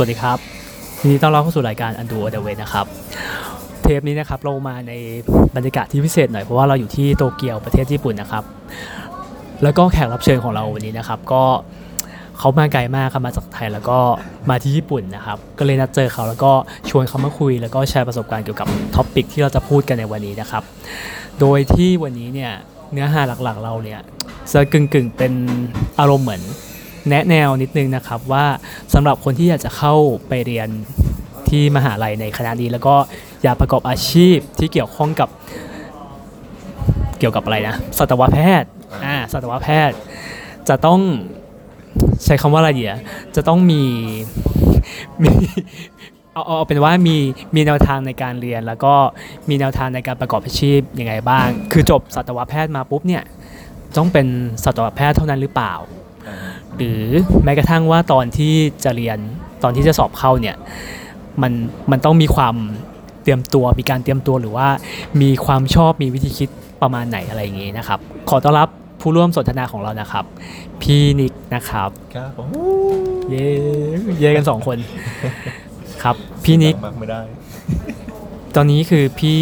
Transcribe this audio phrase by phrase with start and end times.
[0.00, 0.38] สวัสดีครับ
[1.00, 2.86] ยินดีต้อนรับเข้าสู่รายการ Undo the Way นะครับ
[3.82, 4.92] เทปนี้นะครับเรามาใน
[5.56, 8.44] บรรยากาศที่พิเศษหน่อย เพราะว่าเราอยู่ที่โตเกียวประเทศญี่ปุ่นนะครับ
[9.62, 11.42] แล้วก็แขกรับเชิญของเราวันนี้นะครับ ก็
[12.38, 13.98] เขามาไกลมากครับมาจากไทยแล้วก็
[14.50, 16.52] มาที่ญี่ปุ่นนะครับ ก็เลยนัดเจอเขาแล้วก็
[16.90, 20.62] ชวนเขามาคุย แล้วก็แชร์ประสบการณ์เกี่ยวกับ topic ที่เราจะพูดกันในวันนี้นะครับ
[21.40, 22.52] โดยที่วันนี้เนี่ย
[22.92, 24.00] เนื้อหาหลักๆ เราเนี่ย
[24.52, 25.32] จะกึ่งๆเป็น
[25.98, 26.42] อารมณ์เหมือน
[27.08, 28.46] แนะแนวนิดนึงนะครับว่า
[28.94, 29.94] สำหรับคนที่อยากจะเข้า
[30.28, 30.68] ไปเรียน
[31.48, 32.96] ที่มหาลัยในคณะนี้แล้วก็
[33.42, 35.28] อยากประกอบอาชีพที่เกี่ยวข้องกับ
[37.18, 38.68] เกี่ยวกับอะไรนะสัตวแพทย์
[39.04, 39.96] อ่าสัตวแพทย์
[40.68, 41.00] จะต้อง
[42.24, 42.94] ใช้คำว่าอะไรเดีอ
[43.36, 43.82] จะต้องมี
[45.22, 45.30] มี
[46.32, 47.16] เอาเอาเอาเป็นว่ามี
[47.54, 48.94] มีแนวทางในการเรียน แล้วก็
[49.48, 53.22] มีแนวทางในการประกอบอาชีพยังไงบ้าง คือจบสัตวแพทย์มาปุ๊บเนี่ย
[53.96, 54.26] ต้องเป็น
[54.64, 55.74] สัตวแพทย์เท่านั้นหรือเปล่า
[56.76, 57.00] หรือ
[57.44, 59.18] แม้กระทั่งว่าตอนที่จะเรียน
[59.62, 60.56] ตอนที่จะสอบเข้าเนี่ย
[61.42, 61.52] มัน
[61.90, 62.54] มันต้องมีความ
[63.22, 64.68] เตรียมตัวมีการเตรียมตัวหรือว่า
[65.22, 66.48] มีความชอบมีวิธีคิด
[66.82, 67.98] ประมาณไหนอะไรอย่างงี้นะครับ
[68.30, 68.68] ขอต้อนรับ
[69.00, 70.24] ผู้ร่วมสนทนาของเรานะครับ
[70.82, 72.48] พี่นิกนะครับครับผม
[73.30, 73.46] เย้
[74.20, 74.78] เย้กันสองคน
[76.02, 77.20] ครับ พี่นิกมักไม่ได้
[78.56, 79.40] ตอนนี้คือพี่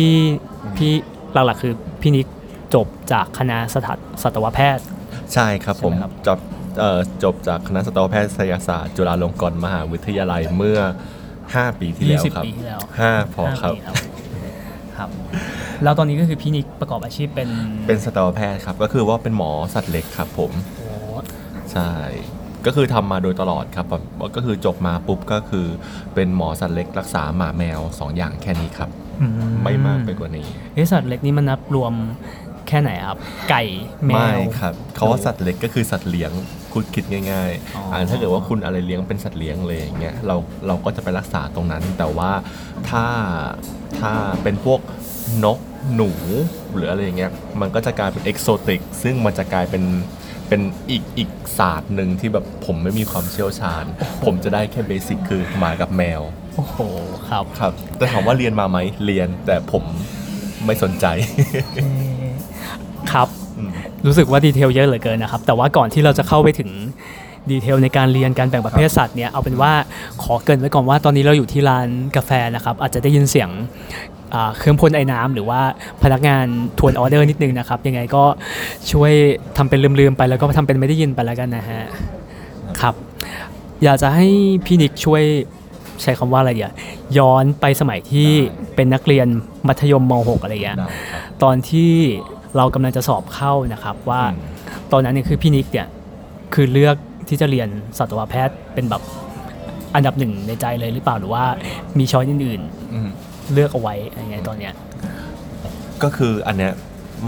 [0.76, 0.90] พี่
[1.32, 2.26] หลักๆคือพี่นิก
[2.74, 4.84] จบจากคณะสถาสัตวแพทย์
[5.32, 6.55] ใช่ครับผมใช่ไหมครับจบเอ่อ
[7.22, 10.80] จบจากคณะสัตวแพทยศาสตร์ จุฬาลงกรณ์มหาวิทยาลัยเมื่อ
[11.30, 14.08] 5 ปีที่แล้วครับ20ปีที่แล้ว5พอครับห้าปี
[14.96, 15.08] ครับ
[15.82, 17.48] แล้วตอนนี้ก็คือพี่นิกประกอบอาชีพเป็น
[17.86, 20.88] เป็นสัตวแพทย์ครับ ก็คือว่าเป็นหมอสัตว์เล็กครับผมโอ้
[21.72, 21.90] ใช่
[22.66, 24.02] ก็คือทำมาโดยตลอดครับแบบ
[24.36, 25.66] ก็คือจบมาปุ๊บก็คือ
[26.14, 28.90] เป็นหมอสัตว์เล็กรักษาหมาแมว 2 อย่างแค่นี้ครับ
[29.22, 29.26] อื
[29.62, 31.92] ไม่มากไปกว่านี้เอะสัตว์เล็กนี่มันนับรวม
[32.68, 33.18] แค่ไหนครับ
[33.50, 33.62] ไก่
[34.06, 36.32] แมไม่วครับเขาว่าสัตว์เล็กก็คือสัตว์เลี้ยง
[36.76, 42.30] คุณคิดง่ายอ๋อๆอ่อ่าถ้าเกิดว่าคุณอะไรเลี้ยงเป็นสัตว์เลี้ยงเลยอย่างเงี้ยเราเราก็จะไปรักษาตรงนั้น แต่ว่า
[42.88, 43.04] ถ้า
[43.98, 44.80] ถ้าเป็นพวก
[45.44, 45.58] นก
[45.94, 46.10] หนู
[46.74, 49.84] หรืออะไรอย่างเงี้ยมันก็จะกลายเป็นเอกโซติกซึ่งมันจะกลายเป็น
[50.48, 50.60] เป็น
[50.90, 53.84] อีกอีกศาสตร์หนึ่งที่แบบผมไม่มีความเชี่ยวชาญ
[54.24, 56.22] ผมจะได้แค่เบสิกคือหมากับแมว
[56.56, 56.78] โอ้โห
[57.28, 59.84] ครับครับแต่ถามว่าเรียนมาไหมเรียนแต่ผม
[60.66, 61.06] ไม่สนใจ
[63.12, 63.45] ครับอืม
[64.06, 66.70] รู้สึกว่าดีเทลเยอะเหลือเกินนะครับ แต่ว่าก่อนที่เราจะเข้าไปถึง
[67.50, 69.72] ดีเทลในการเรียนการแบ่งประเภทสัตว์เนี่ยเอาเป็นว่า
[70.22, 73.50] ขอเกรินไว้ก่อนว่าตอนนี้เราอยู่ที่ร้านกาแฟนะครับ อาจจะได้ยินเสียง
[74.34, 75.60] อ่าเครื่องพ่นไอ้น้ำหรือว่า
[76.02, 76.44] พนักงาน
[76.78, 78.24] ทวนออเดอร์นิดนึงนะครับ ยังไงก็
[78.92, 79.12] ช่วย
[79.56, 81.82] ทำเป็นลืมๆไปแล้วก็ทำเป็นไม่ได้ยินไปแล้วกันนะฮะ
[82.80, 82.94] ครับ
[83.84, 84.28] อยากจะให้
[84.66, 85.22] พี่นิกช่วย
[86.02, 86.72] ใช้คำว่าอะไรเดียว
[87.18, 88.30] ย้อนไปสมัยที่
[88.74, 89.26] เป็นนักเรียน
[89.68, 91.92] มัธยมม .6 อะไรเงี้ยได้ครับตอนที่
[92.56, 94.56] เรากำลังจะสอบเข้านะครับว่าอืม
[94.92, 95.86] ตอนนั้นเนี่ยคือพี่นิกเนี่ย
[96.54, 96.96] คือเลือก
[97.28, 97.68] ที่จะเรียน
[97.98, 99.02] สัตวแพทย์เป็นแบบ
[99.94, 101.44] อันดับหนึ่งในใจเลยหรือเปล่าหรือว่า
[101.98, 102.60] มีช้อยอื่น
[102.94, 104.74] อืมๆเลือกเอาไว้อะไรเงี้ยตอนเนี้ย
[106.02, 106.72] ก็คืออันเนี้ย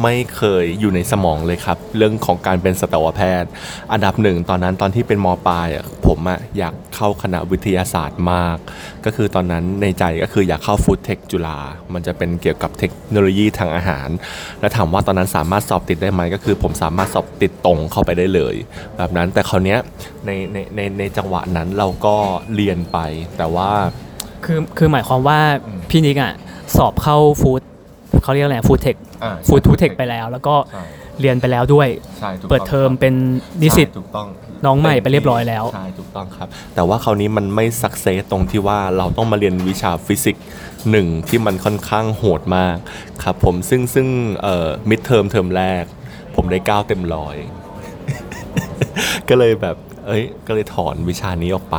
[0.03, 3.50] ไม่เคยอยู่ในสมองเลยครับ เรื่องของการเป็นสัตวแพทย์
[3.93, 5.69] อันดับหนึ่งตอนนั้นตอนที่เป็นมปลาย
[6.06, 8.56] ผมอะอยากเข้าคณะวิทยาศาสตร์มาก
[9.04, 11.59] ก็คือตอนนั้นในใจก็คืออยากเข้าฟู้ดเทคจุฬา
[11.93, 14.09] มันจะเป็นเกี่ยวกับเทคโนโลยีทางอาหาร
[14.60, 18.54] แล้วถามว่าตอนนั้นสามารถสอบติดได้ไหมก็คือ ผมสามารถสอบติดตรงเข้าไปได้เลย
[18.97, 19.78] แบบนั้นแต่คราวเนี้ย
[20.27, 22.16] ในในในในจังหวะนั้นเราก็
[22.54, 22.98] เรียนไป
[23.38, 23.71] แต่ว่า
[24.44, 25.41] คือคือหมายความว่า
[25.91, 26.32] พี่นิกอะ
[26.77, 27.62] สอบเข้า food
[28.22, 30.84] เขาเรียกอะไร food tech อ่า food tech ไปแล้ว แล้วก็ใช่
[31.20, 31.88] เรียนไปแล้วด้วย
[32.19, 33.14] ใช่ถูกเปิดต้องเทอมเป็น
[33.62, 34.26] นิสิต ใช่ถูกต้อง
[34.66, 40.44] น้องใหม่ไปเรียบร้อยแล้ว ใช่ถูกต้องครับ แต่ว่าคราวนี้มันไม่ success ตรงที่ว่าเราต้องมาเรียนวิชาฟิสิกส์
[40.91, 42.76] หนึ่งที่มันค่อนข้างโหดมาก
[43.22, 44.06] ครับผมซึ่งซึ่ง
[44.42, 45.84] เอ่อ midterm เทอมแรก
[46.34, 47.36] ผมได้ 9 เต็มร้อย
[49.28, 49.76] ก็เลยแบบ
[50.08, 51.76] เอ้ยก็เลยถอนวิชานี้ออกไป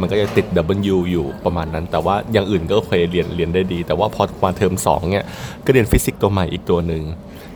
[0.00, 0.46] มันก็จะติด
[0.94, 5.26] W อยู่ประมาณนั้น แต่ว่าอย่างอื่นก็เคยเรียนเรียนได้ดี แต่ว่าพอมาเทอม2เนี่ย
[5.64, 7.04] ก็เรียนฟิสิกส์ตัวใหม่อีกตัวหนึ่ง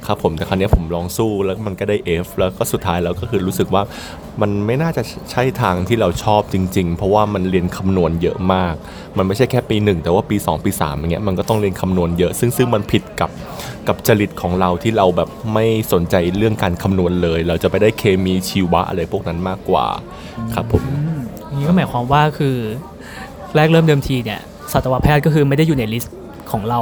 [0.07, 1.97] ครับผมแต่คราวนี้ผมลองสู้แล้วมันก็ได้
[2.27, 3.83] F แล้วก็สุดท้ายแล้วก็คือรู้สึกว่า
[4.41, 8.75] มันไม่น่าจะใช่ทางที่เราชอบจริง ๆ เพราะว่ามันเรียนคำนวณเยอะมาก
[9.17, 13.31] มันไม่ใช่แค่ปีหนึ่งแต่ว่าปี 2 ปี3อย่างเงี้ยมันก็ต้องเรียนคำนวณเยอะ ซึ่งซึ่งมันผิดกับ
[13.89, 19.87] กับจริตของเราที่เราแบบไม่สนใจเรื่องการคำนวณเลย เราจะไปได้เคมีชีวะอะไรพวกนั้นมากกว่า
[20.55, 20.83] ครับผม
[21.55, 22.57] นี่ก็หมายความว่าคือ
[23.57, 24.41] แรกเริ่มเดิมทีเนี่ย
[24.73, 26.17] สัตวแพทย์ก็คือไม่ได้อยู่ใน list
[26.53, 26.81] ของเรา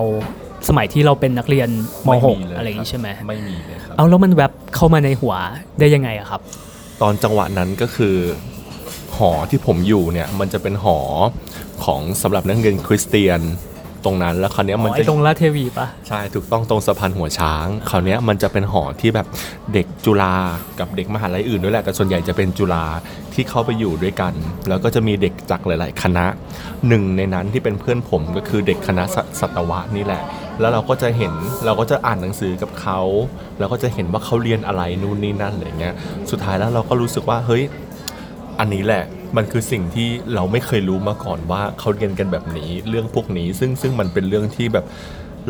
[0.69, 1.69] สมัยที่เราเป็นนักเรียน
[2.07, 5.35] มไม่มี .6 เลยอะไรอย่างนี้ใช่ไหมไม่มีเลยครับเอาแล้วมันแวบเข้ามาในหัว
[5.81, 6.41] ได้ยังไงอะครับ
[7.03, 8.17] ตอนจังหวะนั้นก็คือ
[9.17, 10.99] หอที่ผมอยู่เนี่ยมันจะเป็นหอ
[11.85, 13.41] ของสำหรับนักเรียนคริสเตียน
[14.07, 19.27] ตรงนั้น แล้วคราวเนี้ยอ๋มันอจะ ไอ้ตรงลาดเทวีปะ ใช่ถูกต้องตรงสะพานหัวช้างคราวเนี้ยมันจะเป็นหอที่แบบ
[19.73, 20.35] เด็กจุฬา
[20.79, 22.85] กับเด็กมหาลัยอื่นด้วยแหละแต่ส่วนใหญ่จะเป็นจุฬา
[23.35, 24.33] ที่เข้าไปอยู่ด้วยกัน
[24.69, 26.27] แล้วก็จะมีเด็กจากหลาย ๆ คณะ
[26.89, 30.23] หนึ่งในนั้นที่เป็นเพื่อนผมก็คือเด็กคณะสสัตวะนี่แหละ
[30.61, 31.33] แล้วเราก็จะเห็น
[31.65, 33.01] เราก็จะอ่านหนังสือกับเขา
[33.59, 35.95] เราก็จะเห็นว่าเขาเรียนอะไรนู่นนี่นั่นอะไรเงี้ย
[36.31, 37.63] สุดท้ายแล้วเราก็รู้สึกว่าเฮ้ย
[38.59, 39.05] อันนี้แหละ
[39.37, 44.85] มันคือสิ่งที่เราไม่เคยรู้มาก่อนว่าเขาเรียนกันแบบนี้ เรื่องพวกนี้ซึ่งซึ่งมันเป็นเรื่องที่แบบ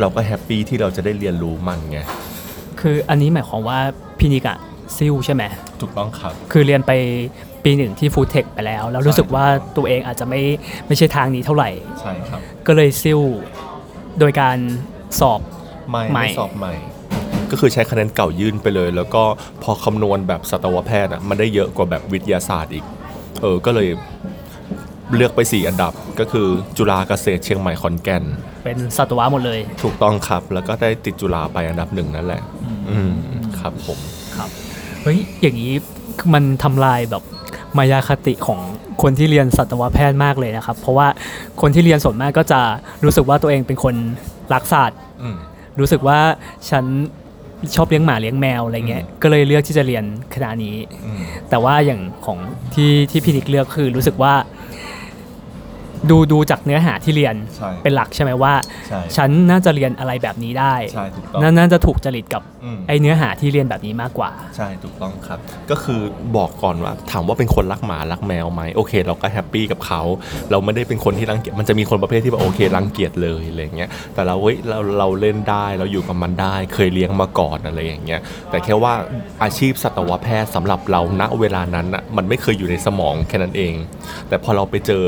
[0.01, 1.99] เราก็แฮปปี้ที่เราจะได้เรียนรู้มันไง
[2.81, 3.79] คืออันนี้หมายความว่า
[4.19, 4.59] พี่นิกอะ
[4.97, 5.43] ซิลใช่ไหม
[5.81, 6.93] ถูกต้องครับ คือเรียนไป
[7.65, 9.47] ปีหนึ่งที่ฟู d เทคไปแล้ว แล้วรู้สึกว่า
[9.77, 10.43] ตัวเองอาจจะไม่
[10.87, 13.21] ไม่ใช่ทางนี้เท่าไหร่ใช่ครับ ก็เลยซิล
[14.19, 14.59] โดยการ
[15.21, 15.41] สอบ
[15.91, 16.75] ไม่ใหม่ไม่สอบใหม่
[17.51, 19.23] ก็คือใช้คะแนนเก่ายื่นไปเลย แล้วก็
[19.63, 22.85] พอคำนวณแบบสัตวแพทย์อะมันได้เยอะกว่าแบบวิทยาศาสตร์อีก
[23.43, 23.89] เออก็เลย
[25.15, 26.47] เลือกไป 4 อันดับก็คือ
[26.77, 28.25] จุฬาเกษตรเชียงใหม่ขอนแก่น
[28.65, 32.43] เป็นสัตวะหมดเลย ถูกต้องครับ แล้วก็ได้ติดจุฬาไปอันดับหนึ่งนั่นแหละ
[32.91, 33.13] อืม
[33.61, 33.99] ครับผม
[34.37, 34.49] ครับ
[35.03, 35.73] เฮ้ยอย่างนี้
[36.35, 37.23] มันทำลายแบบ
[37.79, 38.61] มายาคติของ
[39.03, 41.09] คนที่เรียนสัตวแพทย์มากเลยนะครับ เพราะว่า
[41.61, 42.61] คนที่เรียนส่วนมากก็จะ
[43.05, 43.95] รู้สึกว่าตัวเองเป็นคน
[44.53, 45.37] รักสัตว์อืม
[45.81, 46.19] รู้สึกว่า
[46.71, 46.85] ฉัน
[47.75, 50.05] ชอบเลี้ยงหมาเลี้ยงแมวอะไรเงี้ยอืมก็เลยเลือกที่จะเรียน
[50.35, 51.21] คณะนี้อืม
[51.51, 52.39] แต่ว่าอย่างของ
[52.75, 54.35] ที่ที่พี่นิกเลือกคือรู้สึกว่า
[56.11, 58.53] ดูดูจากเนื้อหาที่เรียนใช่เป็นหลักใช่ไหมว่า
[58.89, 65.39] ใช่ฉันน่าจะเรียนอะไรแบบนี้ได้ใช่ถูกต้องน่าน่าจะถูกจริตกับอืม ไอเนื้อหาที่เรียนแบบนี้มากกว่า ใช่ถูกต้องครับ
[65.71, 66.01] ก็คือ
[66.37, 70.03] บอกก่อนว่าถามว่าเป็นคนรักหมารักแมวไหมโอเค เราก็แฮปปี้กับเขา
[70.51, 78.21] เราไม่ได้เป็นคนที่รังเกียจมันจะมีคนประเภทที่แบบโอเครังเกียจเลยอะไรเงี้ยแต่เราเว้ยเราเราเล่นได้เราอยู่กับมันได้ เคยเลี้ยงมาก่อนอะไรอย่างเงี้ย
[78.51, 78.95] แต่แค่ว่า
[79.43, 83.75] อาชีพสัตวแพทย์สำหรับเราณเวลานั้นอะมันไม่เคยอยู่ในสมองแค่นั้นเอง
[84.29, 85.05] แต่พอเราไปเจอ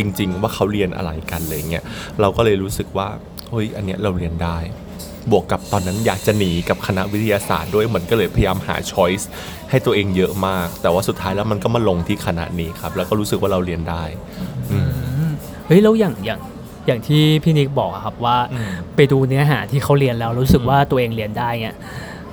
[0.00, 1.84] จริง ๆ ว่าเขาเรียนอะไรกันอะไรเงี้ย
[2.20, 3.08] เราก็เลยรู้สึกว่า
[3.50, 4.58] เฮ้ยอันเนี้ยเราเรียนได้
[5.30, 9.28] บวกกับตอนนั้นอยากจะหนีกับคณะวิทยาศาสตร์ด้วยเหมือนก็เลยพยายามหาช้อยส์
[9.70, 14.02] ให้ตัวเองเยอะมาก แต่ว่าสุดท้ายแล้วมันก็มาลงที่คณะนี้ครับ แล้วก็รู้สึกว่าเราเรียนได้
[14.72, 14.90] อืม
[15.66, 16.40] เฮ้ยแล้วอย่างอย่าง
[16.86, 21.76] อย่างที่พี่นิกบอกอะครับว่าอืมไปดูเนื้อหาที่เขาเรียนแล้วรู้สึกว่าตัวเองเรียนได้เนี่ย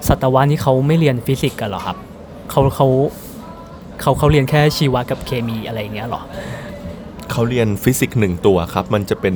[0.08, 1.98] สัตวะนี่เขาไม่เรียนฟิสิกส์กันเหรอครับ
[2.52, 2.88] เขาเขา
[4.02, 6.22] เขาเขาเรียนแค่ชีวะกับเคมีอะไรอย่างเงี้ยเหรอ
[7.32, 9.36] เขาเรียนฟิสิกส์หนึ่งตัวครับ มันจะเป็น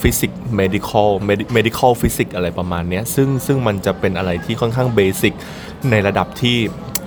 [0.00, 1.08] ฟิสิกส์ medical
[1.56, 5.34] medical ฟิสิกส์อะไรประมาณเนี้ยซึ่งซึ่งมันจะเป็นอะไรที่ค่อนข้าง basic
[5.90, 6.56] ในระดับที่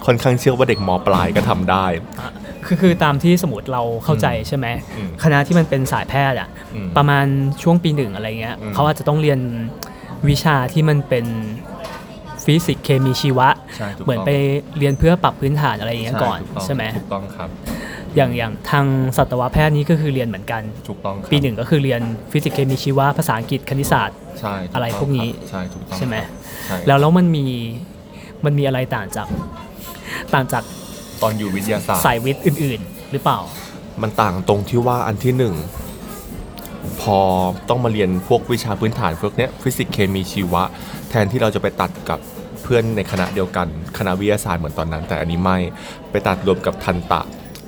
[0.06, 2.32] ค่อนข้างเชื่อว่าเด็กมปลายก็ทำได้อะ
[2.66, 4.68] คือคือตามที่สมมติเราเข้าใจใช่ไหม
[4.98, 7.26] อืมคณะที่มันเป็นสายแพทย์อะอืมประมาณ
[7.62, 9.40] ช่วงปีหนึ่งอะไรเงี้ยอืมเขาอาจจะต้องเรียน
[10.30, 11.26] วิชาที่มันเป็น
[12.46, 14.32] ฟิสิกส์เคมีชีวะใช่ถูกต้องเหมือนไป
[14.78, 17.50] เรียนเพื่อปรับพื้นฐานอะไรอย่างเงี้ยก่อนถูกต้องใช่ไหมถูกต้องครับ
[18.16, 18.86] อย่างอย่างทาง
[19.18, 22.02] สัตวแพทย์นี้ก็คือเรียนเหมือนกัน ถูกต้องครับปีหนึ่งก็คือเรียน
[22.32, 26.16] ฟิสิกส์เคมีชีวะภาษาอังกฤษคณิตศาสตร์ ใช่ถูต้งอะไรพวกนี้ครับใช่ถูกต้องใช่ไหม
[26.66, 27.46] ใช่แล้วแล้วมันมี
[28.46, 29.28] มันมีอะไรต่างจาก
[30.34, 30.64] ต่างจาก
[31.22, 33.40] ตอนอยู่วิทยาศาสตร์ สายวิทย์อื่น ๆ หรือเปล่า
[34.02, 35.56] มันต่างตรงที่ว่าอันที่หนึ่ง
[37.02, 37.20] พอ
[37.70, 40.64] ต้องมาเรียนพวกวิชาพื้นฐานพวกเนี้ยฟิสิกส์เคมีชีวะ
[41.10, 42.20] แทนที่เราจะไปตัดกับ
[42.64, 43.68] เพื่อนในคณะเดียวกัน
[43.98, 45.58] คณะวิทยาศาสตร์เหมือนตอนนั้น แต่อันนี้ไม่
[46.12, 47.22] ไปตัดรวมกับทันตะ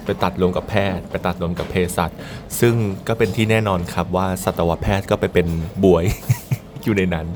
[0.06, 2.12] ไปตัดรวมกับแพทย์ ไปตัดรวมกับเภสัช
[2.60, 2.74] ซึ่ง
[3.07, 5.48] ก็เป็นที่แน่นอนครับว่าสัตวแพทย์ก็ไปเป็น
[5.84, 6.06] บวย
[6.84, 7.28] อยู่ในนั้น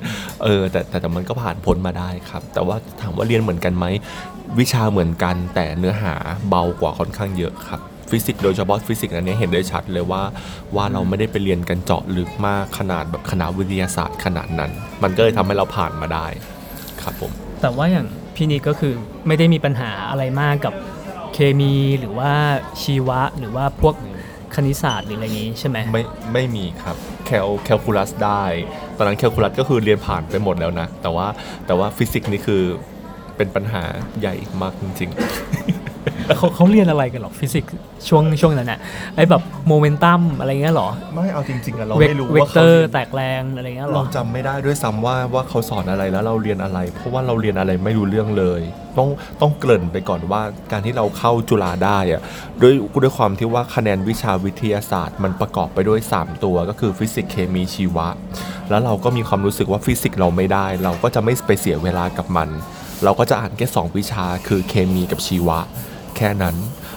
[0.43, 3.85] เออแต่แต่แต่มันก็ผ่านพ้นมาได้ครับ แต่ว่าถามว่าเรียนเหมือนกันไหม
[4.59, 6.13] วิชาเหมือนกัน แต่เนื้อหา
[6.49, 7.79] เบากว่าค่อนข้างเยอะครับ
[8.09, 10.21] ฟิสิกส์โดยเฉพาะฟิสิกส์อันนี้เห็นได้ชัดเลยว่า
[10.75, 14.71] ว่าเราไม่ได้ไปเรียนกันเจาะลึกมากขนาดแบบคณะวิทยาศาสตร์ขนาดนั้น
[15.03, 16.27] มันก็เลยทำให้เราผ่านมาได้
[17.01, 18.93] ครับผม แต่ว่าอย่างพี่นิกก็คือ
[19.27, 20.73] ไม่ได้มีปัญหาอะไรมากกับ
[21.33, 22.31] เคมีหรือว่า
[22.81, 23.95] ชีวะหรือว่าพวก
[24.55, 26.95] คณิตศาสตร์หรืออะไรอย่างนี้ใช่ไหม ไม่ไม่มีครับ
[27.25, 28.43] แคลแคลคูลัสได้
[28.97, 31.27] ตอนนั้นแคลคูลัสก็คือเรียนผ่านไปหมดแล้วนะ แต่ว่า
[31.65, 32.63] แต่ว่าฟิสิกส์นี่คือ
[33.37, 33.83] เป็นปัญหา
[34.19, 35.11] ใหญ่มากจริง
[36.37, 37.73] เขาเขาเรียนอะไรกันหรอฟิสิกส์
[38.07, 38.79] ช่วงช่วงนั้นอะ
[39.15, 48.61] ไอแบบโมเมนตัมอะไรเงี้ยหรอๆไม่เอาจริงๆอะเราเวกไม่รู้เวกว่าเตอเขาร์เรียนแตกแรงอะไรเงี้ยหรเราอจำไม่ได้ด้วยซ้ำว่าว่าเขาสอนอะไรแล้วเราเรียนอะไร เพราะว่าเราเรียนอะไรไม่รู้เรื่องเลย
[48.97, 49.09] ต้อง
[49.41, 52.21] ต้องเกริ่นไปก่อนว่าการที่เราเข้าจุฬาได้อะ
[52.61, 58.07] ด้วยด้วยความที่ว่าคะแนนวิชาวิทยาศาสตร์ มันประกอบไปด้วย 3 ตัวก็คือฟิสิกส์เคมีชีวะ
[58.69, 62.49] แล้วเราก็มีความรู้สึกว่าฟิสิกส์เราไม่ได้ เราก็จะไม่ไปเสียเวลากับมัน
[63.03, 65.59] เราก็จะอ่านแค่2วิชาคือเคมีกับชีวะ
[66.19, 66.55] แค่นั้น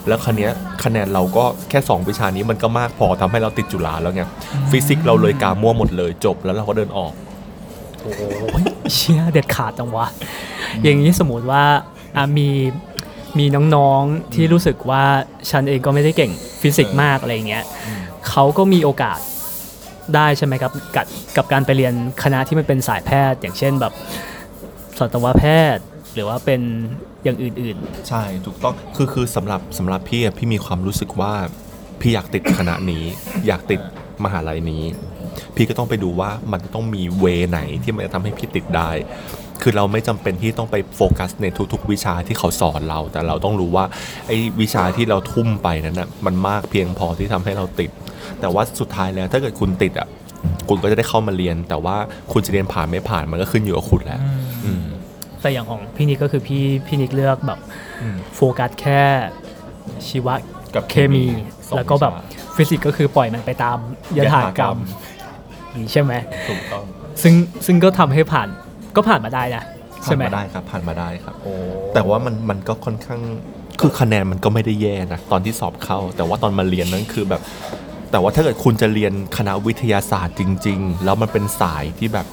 [0.09, 0.52] แล้วคราวเนี้ย
[0.85, 4.23] คะแนนเราก็แค่ 2 วิชานี้มันก็มากพอทำให้เราติดจุฬาแล้วไง
[4.71, 7.12] ฟิสิกส์เราเลยกามั่วหมดเลยจบแล้วเราก็เดินออก
[8.02, 8.12] โอ้
[8.61, 8.64] ย
[8.95, 10.07] เชี่ยเด็ดขาดจังวะ
[10.83, 11.64] อย่างนี้สมมติว่า
[12.17, 12.49] อะมี
[13.38, 15.05] มีน้องๆที่รู้สึกว่า
[15.50, 17.64] ฉันเองก็ไม่ได้เก่งฟิสิกส์มากอะไรเงี้ย
[18.29, 19.19] เขาก็มีโอกาส
[20.14, 23.93] ได้ใช่ไหมครับกับกับการไปเรียนคณะที่มันเป็นสายแพทย์ อย่างเช่นแบบ
[24.99, 26.61] สัตวแพทย์ หรือว่าเป็น
[27.25, 27.76] อย่างอื่น
[28.09, 31.33] ใช่ถูกต้องคือคือสำหรับสำหรับพี่อะพี่มีความรู้สึกว่า
[32.00, 33.05] พี่อยากติดคณะนี้
[33.47, 33.81] อยากติด
[34.25, 34.83] มหาลัยนี้
[35.57, 38.91] พี่ก็ต้องไปดูว่ามันต้องมีเวไหนที่มันจะทำให้พี่ติดได้
[39.62, 43.85] คือเราไม่จำเป็นที่ต้องไปโฟกัสในทุกๆ วิชาที่เขาสอนเรา แต่เราต้องรู้ว่า
[44.26, 47.91] ไอ้วิชาที่เราทุ่มไปนั้นนะมันมากเพียงพอที่ทำให้เราติด
[48.41, 50.09] แต่ว่าสุดท้ายแล้วถ้าเกิดคุณติดอะ
[50.69, 51.97] คุณก็จะได้เข้ามาเรียน แต่ว่า
[52.33, 54.21] คุณจะเรียนผ่านไม่ผ่านมันก็ขึ้นอยู่กับคุณแล้ว
[54.64, 54.92] อืมๆ
[55.43, 57.59] แต่อย่างของพี่นิกก็คือพี่พี่นิกเลือกแบบ
[58.03, 59.01] อืมโฟกัสแค่
[60.09, 60.35] ชีวะ
[60.75, 61.25] กับเคมี
[61.69, 62.13] สองแล้วก็แบบ
[62.57, 63.79] วิชฟิสิกส์ก็คือปล่อยมันไปตาม
[64.19, 64.77] ยถากรรม
[65.77, 66.13] นี่ใช่ไหม
[66.49, 66.85] ถูกต้อง
[67.23, 67.35] ซึ่ง
[67.67, 68.49] ซึ่งก็ทำให้ผ่าน
[68.97, 69.64] ก็ผ่านมาได้นะใช่ไหม
[70.05, 71.53] ผ่าใช่นมาได้ครับ ผ่านมาได้ครับโอ้
[71.95, 73.21] แต่ว่ามันมันก็ค่อนข้าง
[73.81, 77.43] คือคะแนนมันก็ไม่ได้แย่นะตอนที่สอบเข้า แต่ว่าตอนมาเรียนนั้นคือแบบ
[78.11, 82.27] แต่ว่าถ้าเกิดคุณจะเรียนคณะวิทยาศาสตร์จริง ๆ แล้วมันเป็นสายที่แบบ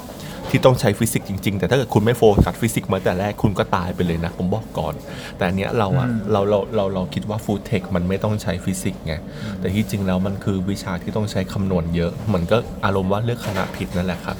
[0.49, 4.93] ที่ต้องใช้ฟิสิกส์จริง ๆ แต่ถ้าเกิดคุณไม่โฟกัสฟิสิกส์มาแต่แรกคุณก็ตายไปเลยนะ ผมบอกก่อน
[5.37, 9.13] แต่อันเนี้ยเราอะเราเราเราเราคิดว่าฟู้ดเทคมันไม่ต้องใช้ฟิสิกส์ไง
[9.59, 14.37] แต่ที่จริงแล้วมันคือวิชาที่ต้องใช้คำนวณเยอะเหมือนก็อารมณ์ว่าเลือกคณะผิดนั่นแหละครับ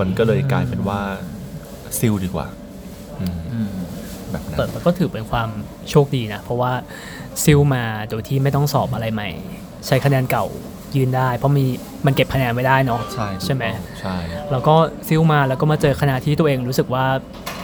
[0.00, 1.00] มันก็เลยกลายเป็นว่า
[1.98, 2.46] ซิลดีกว่า
[3.20, 3.70] อืม
[4.30, 5.48] แบบนั้น แต่มันก็ถือเป็นความ
[5.90, 6.72] โชคดีนะ เพราะว่า
[7.44, 9.30] ซิลมาโดยที่ไม่ต้องสอบอะไรใหม่
[9.86, 10.46] ใช้คะแนนเก่า
[10.96, 11.64] ยืนได้ เพราะมี
[12.06, 13.64] มันเก็บคะแนนไม่ได้เนาะใช่ใช่ไหม
[14.00, 14.16] ใช่
[14.50, 14.74] แล้วก็
[15.08, 17.04] ซิลมาแล้วก็มาเจอคณะที่ตัวเองรู้สึกว่า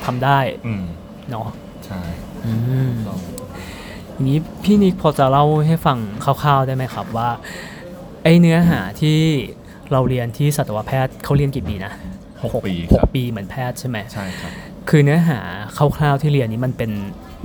[0.04, 0.82] ทำได้อืม
[1.30, 1.46] เนาะ
[1.86, 2.00] ใช่
[2.44, 2.52] อื
[2.88, 2.92] ม
[4.12, 7.30] อย่างนี้พี่นิกพอจะเล่าให้ฟังคร่าวๆได้ไหมครับว่า
[8.22, 9.18] ไอเนื้อหาที่
[9.92, 11.92] เราเรียนที่สัตวแพทย์เขาเรียนกี่ปีนะ
[12.42, 14.52] หกปีหคกรับปีเหมือนแพทย์ใช่ไหมใช่ครับ
[14.88, 15.38] คือเนื้อหา
[15.96, 16.90] คร่าวๆที่เรียนนี้มันเป็น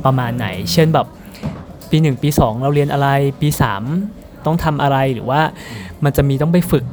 [0.05, 1.07] ประมาณไหน เช่นแบบ
[1.89, 3.07] ปีหนึ่งปีสองเราเรียนอะไร
[3.41, 3.83] ปีสาม
[4.47, 5.41] ต้องทำอะไรหรือว่า
[6.03, 6.83] มันจะมีต้องไปฝึก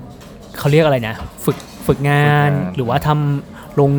[0.58, 1.14] เขาเรียกอะไรนะ
[1.44, 3.90] ฝึกฝึกงานฝึกงานหรือว่าทำลง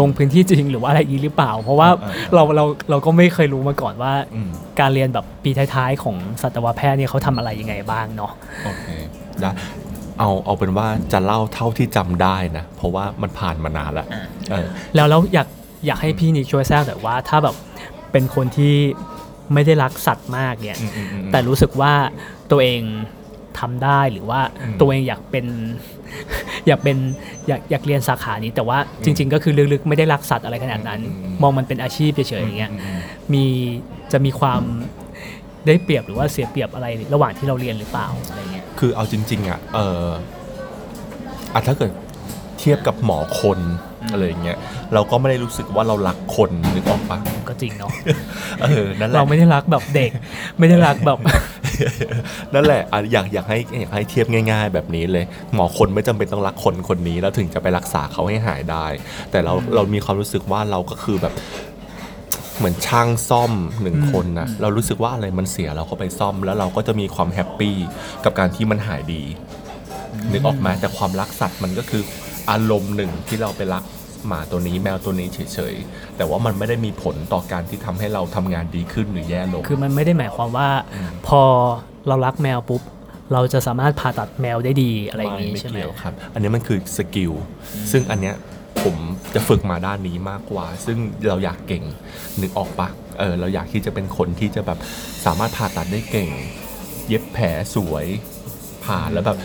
[0.00, 4.48] ลงพื้นที่จริงหรือว่าอะไรอีกหรือเปล่า เพราะว่าอ่าเราเราเราก็ไม่เคยรู้มาก่อนว่าอืม
[4.80, 8.32] การเรียนแบบปีท้ายๆ ของสัตวแพทย์เนี่ยเขาทำอะไรยังไงบ้างเนาะ
[8.64, 8.86] โอเค
[9.40, 9.50] ได้
[10.18, 14.06] เอาเอาเป็นว่าจะเล่าเท่าที่จำได้นะ เพราะว่ามันผ่านมานานแล้ว
[14.50, 15.48] เออแล้วแล้วอยาก
[15.86, 17.54] อยากให้พี่นิกช่วยแทรกแต่อยว่าถ้าแบบ
[18.12, 18.74] เป็นคนที่
[19.52, 21.92] ไม่ได้รักสัตว์มากเนี่ยอืมอืมอืมแต่รู้สึกว่า
[22.50, 22.82] ตัวเอง
[23.58, 25.46] ทำได้หรือว่าอืมตัวเองอยากเป็น
[26.66, 26.96] อยากเป็น
[27.48, 31.00] อยากอยากเรียนสาขานี้ แต่ว่าจริง ๆ ก็คือลึกๆไม่ได้รักสัตว์อะไรขนาดนั้น
[31.42, 32.98] มองมันเป็นอาชีพเฉยๆอย่างเงี้ยอืมอืม
[33.32, 33.44] มี
[34.12, 34.62] จะมีความ
[35.66, 40.08] ได้เปรียบหรือว่าเสียเปรียบอะไรระหว่างที่เราเรียนหรือเปล่าอะไรเงี้ยคือเอาจริง ๆอะเออ
[41.52, 41.92] อะถ้าเกิด
[42.58, 43.58] เทียบกับหมอคน
[44.12, 44.58] อะไรอย่างเงี้ย
[44.94, 47.18] เราก็ไม่ได้รู้สึกว่าเรารักคนนึกออกปะ
[47.48, 47.90] ก็จริงเนาะ
[48.60, 50.10] เออนั่นแหละเราไม่ได้รักแบบเด็ก
[50.58, 51.18] ไม่ได้รักแบบ
[52.54, 58.86] นั่นแหละอะอยากอยากให้อยากให้เทียบง่าย ๆ แบบนี้เลย หมอคนไม่จำเป็นต้องรักคนคนนี้แล้วถึงจะไปรักษาเขาให้หายได้
[59.30, 61.34] แต่เราเรามีความรู้สึกว่าเราก็คือแบบ
[62.58, 67.76] เหมือนช่างซ่อมหนึ่งคนนะเรารู้สึกว่าอะไรมันเสียเราก็ไปซ่อม แล้วเราก็จะมีความแฮปปี้
[68.24, 69.22] กับการที่มันหายดี
[70.32, 72.02] นึกออกมาแต่ความรักสัตว์มันก็คือ
[72.50, 73.84] อารมณ์หนึ่งที่เราไปรัก
[74.26, 80.68] หมาตัวนี้แมวตัวนี้เฉยๆ แต่ว่ามันไม่ได้มีผลต่อการที่ทำให้เราทำงานดีขึ้นหรือแย่ลง คือมันไม่ได้หมายความว่า
[81.28, 81.42] พอ
[82.08, 82.82] เรารักแมวปุ๊บ
[83.32, 87.32] เราจะสามารถผ่าตัดแมวได้ดีอะไรอย่างนี้ไม่ใช่ไหมเกี่ยวครับ อันนี้มันคือสกิล
[87.92, 88.34] ซึ่งอันเนี้ย
[88.82, 88.96] ผม
[89.34, 90.98] จะฝึกมาด้านนี้มากกว่า ซึ่ง
[91.28, 91.84] เราอยากเก่ง
[92.40, 94.78] นึกออกปะเออเราอยากที่จะเป็นคนที่จะแบบ
[95.26, 96.30] สามารถผ่าตัดได้เก่ง
[97.08, 98.06] เย็บแผลสวย
[98.84, 99.38] ผ่าแล้วแบบ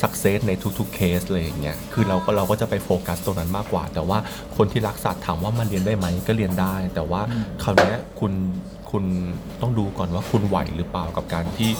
[0.00, 4.18] success ในทุกๆเคสเลยอย่างเงี้ย คือเราก็เราก็จะไปโฟกัสตรงนั้นมากกว่า แต่ว่า
[4.56, 7.20] คนที่รักสัตว์ถามว่ามันเรียนได้ไหมก็เรียนได้ แต่ว่า
[7.62, 8.32] คราวเนี้ยคุณ
[8.90, 9.04] คุณ
[9.60, 11.70] ต้องดูก่อนว่าคุณไหวหรือเปล่ากับการที่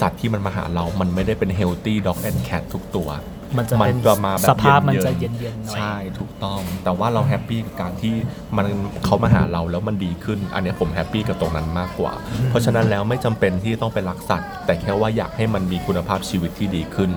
[0.00, 3.08] สัตว์ที่มันมาหาเรา มันไม่ได้เป็น healthy dog and cat ทุกตัว
[3.58, 8.14] มันจะเป็นจะมาแบบสภาพมันๆจะเยินๆหน่อยใช่ถูกต้อง แต่ว่าเรา happy กับการที่
[8.56, 8.66] มัน
[9.04, 12.12] เขามาหาเราแล้วมันดีขึ้น อันเนี้ยผม happy กับตรงนั้นมากกว่า
[12.48, 17.10] เพราะฉะนั้นแล้วไม่จำเป็นที่ต้องไปรักสัตว์ แต่แค่ว่าอยากให้มันมีคุณภาพชีวิตที่ดีขึ้น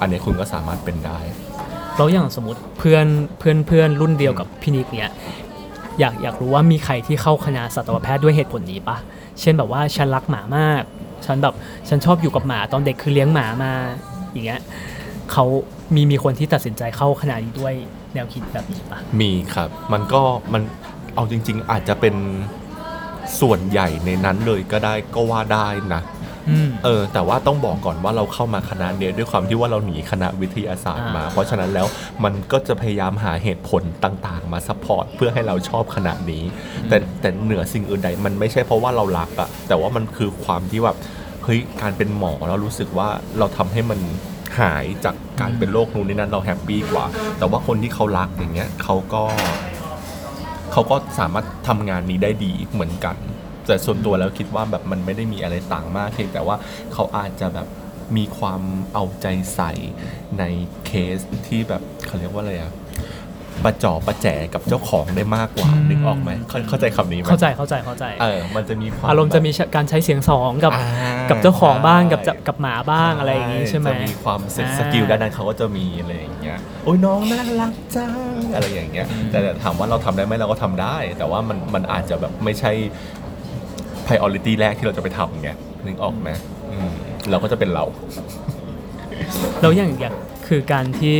[0.00, 1.18] อันเนี้ยคุณก็สามารถเป็นได้
[1.96, 3.06] แล้วอย่างสมมติเพื่อน
[3.38, 5.10] เพื่อนเพื่อนรุ่นเดียวกับพี่นิกเนี่ย
[6.00, 8.96] อยากอยากรู้ว่ามีใครที่เข้าคณะสัตวแพทย์ด้วยเหตุผลนี้ปะ
[9.40, 10.82] เช่นแบบว่าฉันรักหมามาก
[11.26, 11.54] ฉันแบบ
[11.88, 13.72] ฉันชอบอยู่กับหมาตอนเด็กคือเลี้ยงหมามา
[14.32, 14.60] อย่างเงี้ย
[15.32, 15.44] เขา
[15.94, 17.74] มีมีคนที่ตัดสินใจเข้าคณะนี้ด้วย
[18.14, 20.62] แนวคิดแบบนี้ปะมีครับ มันก็มัน
[21.14, 22.14] เอาจริง ๆ อาจจะเป็น
[23.40, 26.02] ส่วนใหญ่ในนั้นเลยก็ได้ก็ว่าได้นะ
[26.50, 31.86] อืมเออแต่ว่าต้องบอกก่อนว่าเราเข้ามาคณะเนี้ยด้วยความที่ว่าเราหนีคณะวิทยาศาสตร์มาอ่าเพราะฉะนั้นแล้ว
[32.24, 36.42] มันก็จะพยายามหาเหตุผลต่างๆ มา support เพื่อให้เราชอบคณะนี้
[36.88, 40.96] แต่แต่เหนือสิ่งอื่นใดมันไม่ใช่เพราะว่าเรารักอะแต่ว่ามันคือความที่แบบ
[41.44, 44.00] เฮ้ยการเป็นหมอเรารู้สึกว่าเราทำให้มัน
[44.58, 47.04] หายจากการเป็นโรคนู้นนี่นั่นเรา happy กว่า
[47.38, 49.22] แต่ว่าคนที่เขารักอย่างเงี้ยเขาก็
[50.72, 53.16] เขาก็สามารถทำงานนี้ได้ดีเหมือนกัน
[53.66, 56.56] แต่ส่วนตัวแล้วคิดว่าแบบมันไม่ได้มีอะไรต่างมากเพียงแต่ว่า
[56.92, 57.68] เขาอาจจะแบบ
[58.16, 58.62] มีความ
[58.94, 59.72] เอาใจใส่
[60.38, 60.44] ใน
[60.86, 62.72] เคสที่แบบเขาเรียกว่าอะไรอะ
[63.64, 70.88] ประจบประแจงกับเจ้าของได้มากกว่าอืมนึกออกไหมเข้าเข้าใจคำนี้ไหมเข้าใจเข้าใจเข้าใจเออมันจะมีความอารมณ์จะแบบมีการใช้เสียงสองกับอ่า
[71.30, 78.12] กับเจ้าของบ้างกับใช่จะกับหมาบ้างอะไรอย่างงี้ใช่ไหมจะมีความสอ่า skill ด้านนั้นเขาก็จะมีอะไรอย่างเงี้ยโอ้ยน้องน่ารักจัง
[78.54, 82.72] อะไรอย่างเงี้ยแต่ถามว่าเราทำได้ไหมเราก็ทำได้ แต่ว่ามันมันอาจจะแบบไม่ใช่
[84.06, 85.50] priority แรกที่เราจะไปทำไง
[85.86, 86.30] นึกออกไหม
[86.70, 86.90] อืม
[87.30, 87.84] เราก็จะเป็นเรา
[89.60, 90.14] แล้วอย่างอย่าง
[90.46, 91.18] คือการที่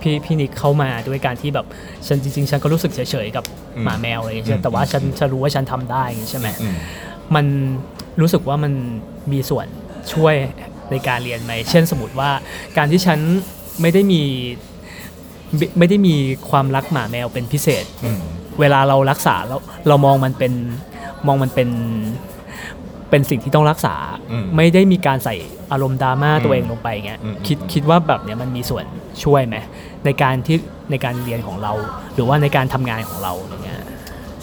[0.00, 1.66] พี่พี่นิกเข้ามาด้วยการที่แบบ
[2.06, 3.44] ฉันจริงๆ ฉันก็รู้สึกเฉยๆกับ
[3.76, 6.76] อืมหมาแมวอะไรอย่างเงี้ยอืมแต่ว่าฉันฉันรู้ว่าฉันทำได้อย่างงี้ใช่ไหมอืม
[7.34, 7.46] มัน
[8.20, 8.72] รู้สึกว่ามัน
[9.32, 9.66] มีส่วน
[10.12, 10.34] ช่วย
[10.90, 12.30] ในการเรียนไหมเช่นสมมติว่า
[12.76, 13.18] การที่ฉัน
[13.80, 14.22] ไม่ได้มี
[15.56, 16.14] ไม่ไม่ได้มี
[16.50, 18.20] ความรักหมาแมวเป็นพิเศษอืม
[18.60, 19.56] เวลาเรารักษาเรา
[19.88, 20.52] เรามองมันเป็น
[21.26, 21.68] มองมันเป็น
[23.10, 23.94] เป็นสิ่งที่ต้องรักษา
[24.32, 25.34] อืมไม่ได้มีการใส่
[25.72, 28.84] อารมณ์ดราม่าอืมตัวเองลงไปเงี้ยอืมคิดอืมคิดว่าแบบเนี้ยมันมีส่วน
[29.24, 29.56] ช่วยไหม
[30.04, 30.58] ในการที่
[30.90, 31.72] ในการเรียนของเรา
[32.14, 33.82] หรือว่าในการทำงานของเราอะไรเงี้ย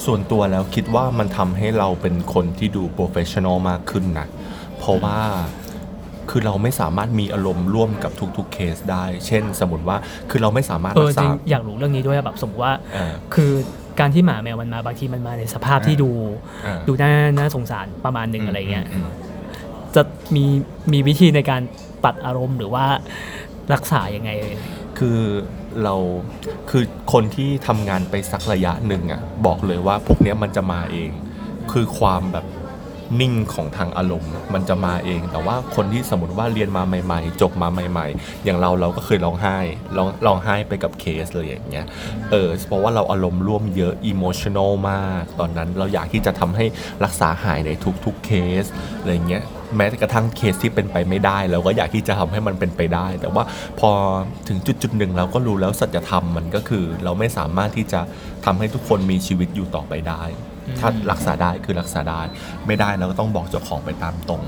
[0.05, 4.27] ส่วนตัวแล้วคิดว่ามันทำให้เราเป็นคนที่ดู professional มากขึ้นนะ
[4.79, 5.17] เพราะว่า
[6.29, 9.97] คือเราไม่สามารถมีอารมณ์ร่วมกับทุกๆเคสได้ เช่น สมมติว่า
[10.29, 13.51] คือเราไม่สามารถเอรัอกจษาริงอยากรู้เรื่องนี้ด้วยแบบสมมติว่าอ่าคือ
[13.99, 16.11] การที่หมาแมวมันมาบางทีมันมาในสภาพที่ดู
[16.65, 19.07] อ่าดูน่าน่าสงสารประมาณหนึ่งอะไรเงี้ยมม
[19.95, 20.01] จะ
[20.35, 20.45] มี
[20.93, 22.85] มีวิธีในการัดอารมณ์หรือว่า
[23.73, 24.31] รักษายังไง
[24.99, 25.19] คือ
[25.83, 25.95] เรา
[26.69, 26.83] คือ
[27.13, 31.11] คนที่ทำงานไปสักระยะหนึ่งอะบอกเลยว่าพวกเนี้ยมันจะมาเอง
[31.71, 32.45] คือความแบบ
[33.21, 39.57] นิ่งของทางอารมณ์ มันจะมาเอง แต่ว่าคนที่สมมติว่าเรียนมาใหม่ๆ จบมาใหม่ ๆ อย่างเราเราก็เคยร้องไห้
[39.97, 41.85] ร้องร้องไห้ไปกับเคสเลยอย่างเงี้ย
[42.31, 46.65] เออเพราะว่าเราอารมณ์ร่วมเยอะ emotional มาก ตอนนั้นเราอยากที่จะทำให้
[47.03, 47.71] รักษาหายใน
[48.05, 48.31] ทุกๆเค
[48.63, 48.65] ส
[48.99, 49.43] อะไรเงี้ย
[49.75, 53.43] แม้กระทั่งเคสที่เป็นไปไม่ได้เราก็อยากที่จะทำให้มันเป็นไปได้ แต่ว่า
[53.79, 53.89] พอ
[54.47, 58.01] ถึงจุดจุดๆหนึ่งเราก็รู้แล้วสัจธรรมมันก็คือ เราไม่สามารถที่จะ
[58.45, 60.23] ทำให้ทุกคนมีชีวิตอยู่ต่อไปได้
[60.79, 62.21] ถ้ารักษาได้คือรักษาได้
[62.67, 64.43] ไม่ได้เราก็ต้องบอกเจ้าของไปตามตรง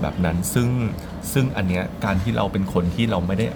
[0.00, 0.68] แบบนั้นซึ่ง
[1.32, 3.46] ซึ่งอันเนี้ยการที่เราเป็นคนที่เราไม่ได้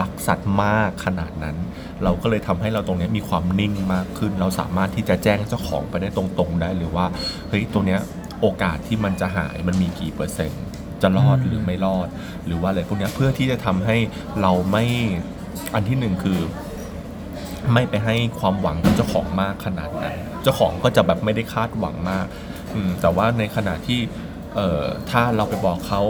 [0.00, 1.56] รักสัตว์มากขนาดนั้น
[2.04, 7.06] เราก็เลยทำให้เราตรงเนี้ยมีความนิ่งมากขึ้น เราสามารถที่จะแจ้งเจ้าของไปได้ตรงๆได้ หรือว่า
[7.48, 8.00] เฮ้ยตัวเนี้ย
[8.40, 10.62] โอกาสที่มันจะหายมันมีกี่เปอร์เซ็นต์
[11.02, 12.08] จะรอดหรือไม่รอด
[12.46, 13.96] หรือว่าอะไรพวกเนี้ยเพื่อที่จะทำให้
[14.42, 14.84] เราไม่
[15.74, 16.38] อันที่หนึ่งคือ
[17.72, 22.26] ไม่ไปให้ความหวังกับเจ้าของมากขนาดนั้นเจ้าของก็จะแบบไม่ได้คาดหวังมาก
[22.74, 24.00] อืมแต่ว่าในขณะที่
[24.54, 26.02] เอ่อถ้าเราไปบอกเขา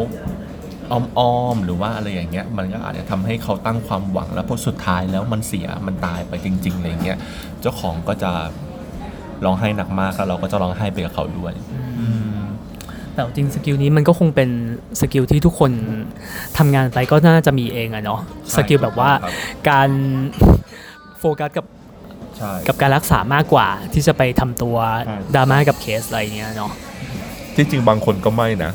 [1.19, 7.19] อ้อมๆหรือว่าอะไรอย่างเงี้ยมันก็อาจจะทำให้เขาตั้งความหวังแล้วพอสุดท้ายแล้วมันเสียมันตายไปจริงๆอะไรเงี้ย
[7.61, 8.33] เจ้าของก็จะ
[9.45, 11.53] ร้องไห้หนักมากแล้วเราก็จะร้องไห้ไปกับเขาด้วย
[13.15, 14.51] แต่จริง skill นี้มันก็คงเป็น
[15.01, 15.71] skill ที่ทุกคน
[16.59, 19.33] ทำงานไปก็น่าจะมีเองอะเนาะใช่ skill แบบว่าครับ
[19.69, 19.91] การ
[21.19, 21.67] โฟกัสกับ
[22.39, 26.73] ใช่ กับการรักษามากกว่า ที่จะไปทำตัวใช่ ดราม่ากับเคสอะไรเงี้ยเนาะ
[27.57, 28.73] ที่จริงบางคนก็ไม่นะ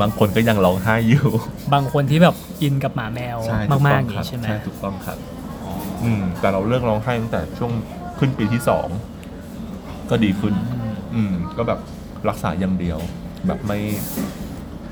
[0.00, 1.26] บางคนก็ยังร้องไห้อยู่
[1.74, 5.18] บางคนที่แบบอินกับหมาแมวใช่มากๆถูอย่างต้นี้ใช่ไหม ใช่ถูกต้องครับ
[6.04, 7.72] อืมแต่เราเลิกร้องไห้ตั้งแต่ช่วง
[8.18, 8.88] ขึ้นปีที่สอง
[10.12, 10.54] ก็ดีขึ้น
[11.14, 11.80] อืมก็แบบ
[12.28, 12.98] รักษาอย่างเดียว
[13.46, 13.80] แบบไม่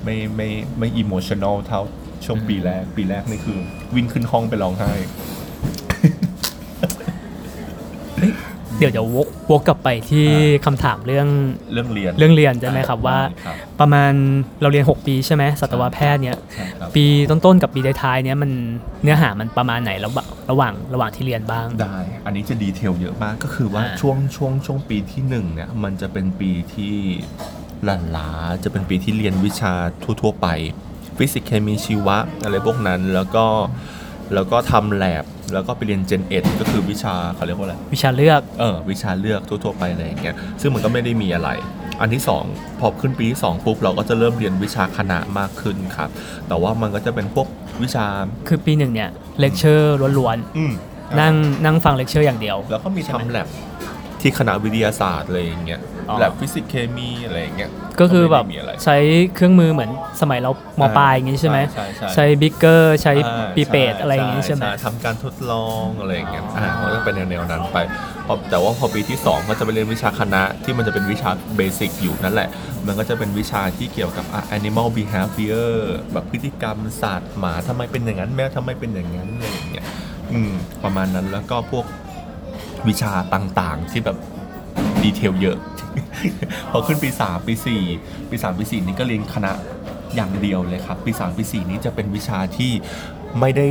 [0.05, 1.81] ไม่ไม่ไม่ emotional เท่า
[2.25, 3.59] ช่วงปีแรก ปีแรกนี่คือ
[3.95, 4.93] วิ่งขึ้นห้องไปร้องไห้
[8.79, 10.27] เดี๋ยวจะวกวกกลับไปที่
[10.67, 11.29] คำถามเรื่อง
[11.73, 14.13] เรื่องเรียนเรื่องเรียนใช่ไหมครับว่าครับประมาณ
[14.63, 18.51] เราเรียน 6 ปีใช่ไหมสัตวแพทย์เนี่ยใช่ครับปีต้นๆกับปีท้ายๆเนี่ยมัน
[19.03, 26.95] เนื้อหามันประมาณไหนระหว่างระหว่างระหว่างที่เรียนบ้างได้ อันนี้จะดีเทลเยอะมากก็คือว่าอ่าช่วงช่วงช่วงปีที่หนึ่งเนี่ยมันจะเป็นปีที่
[27.85, 28.31] หลั่นหลา
[28.65, 29.73] จะเป็นปีที่เรียนวิชา
[30.23, 30.49] ทั่วๆไป
[31.17, 33.47] ฟิสิกส์เคมีชีวะอะไรพวกนั้นแล้วก็
[34.35, 41.49] แล้วก็ทำแลบ แล้วก็ไปเรียน Gen Ed ก็คือวิชาเขาเรียกว่าอะไรวิชาเลือกเออวิชาเลือกทั่วๆไปอะไรอย่างเงี้ยซึ่งมันก็ไม่ได้มีอะไร
[42.01, 42.45] อันที่สอง
[42.81, 46.11] พอขึ้นปีที่สองปุ๊บเราก็จะเริ่มเรียนวิชาคณะมากขึ้นครับ
[46.49, 47.47] แต่ว่ามันก็จะเป็นพวก
[47.83, 48.07] วิชา
[48.49, 49.11] คือปีหนึ่งเนี่ย
[49.41, 51.35] เลคเชอร์ล้วนอืมๆนั่ง
[51.65, 53.49] นั่งฟังเลคเชอร์อย่างเดียว แล้วก็มีใช่ไหมทำแลบ
[54.21, 57.71] ที่คณะวิทยาศาสตร์อะไรอย่างเงี้ย อ๋อ แลบฟิสิกส์เคมีอะไรอย่างเงี้ย
[58.01, 58.97] ก็คือแบบไม่ได้มีอะไร ใช้
[59.35, 67.79] เครื่องมือเหมือนสมัยเราม.ปลายอย่างงี้ใช่ไหมใช่ใช่ใช้ beaker ใช้อ่า pipette อะไรอย่างงี้ใช่ไหม ทำการทดลองอะไรอย่างเงี้ยอ๋ออ่อ่ามันก็เป็นแนวๆนั้นไป
[68.27, 72.49] พอแต่ว่าพอปีที่ 2 ก็จะไปเรียนวิชาคณะที่มันจะเป็นวิชา basic อยู่นั่นแหละ
[72.87, 75.71] มันก็จะเป็นวิชาที่เกี่ยวกับอะ animal behavior
[76.13, 79.87] แบบพฤติกรรมสัตว์หมาทำไมเป็นอย่างนั้นแมวทำไมเป็นอย่างนั้นอะไรอย่างเงี้ย
[80.33, 81.85] อืมประมาณนั้นแล้วก็พวก
[82.89, 84.17] วิชาต่างๆ ที่แบบ
[85.05, 85.57] detail เยอะ
[86.71, 87.55] พอขึ้นปี 3 ปี
[87.93, 89.53] 4 ปี 3 ปี 4 นี้ก็เรียนคณะ
[90.15, 92.73] อย่างเดียวเลยครับ ปี 3 ปี 4 นี้จะเป็นวิชาที่
[93.41, 93.67] ไม่ได้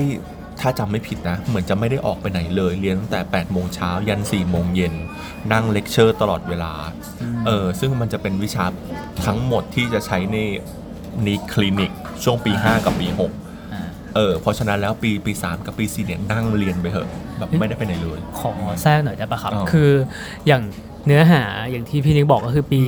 [0.62, 4.94] ถ้าจำไม่ผิดนะ เหมือนจะไม่ได้ออกไปไหนเลย เรียนตั้งแต่ 8 โมงเช้ายัน 4 โมงเย็น
[5.54, 6.74] นั่งเลคเชอร์ตลอดเวลา
[7.46, 8.66] เออ ซึ่งมันจะเป็นวิชา
[9.26, 10.38] ทั้งหมดที่จะใช้ใน
[11.24, 11.92] ในคลินิก
[12.24, 13.82] ช่วงปี 5 กับปี6อ่า
[14.16, 18.52] เออ เพราะฉะนั้นแล้วปีปี 3 กับปี 4 เนี่ยนั่งเรียนไปเถอะ แบบไม่ได้ไปไหนเลย ขอ
[18.84, 19.92] แทรกหน่อยได้ปะครับอ๋อคือ
[20.48, 20.64] อย่าง
[21.06, 22.82] เนื้อหาอย่างที่พี่นิกบอกก็คือปี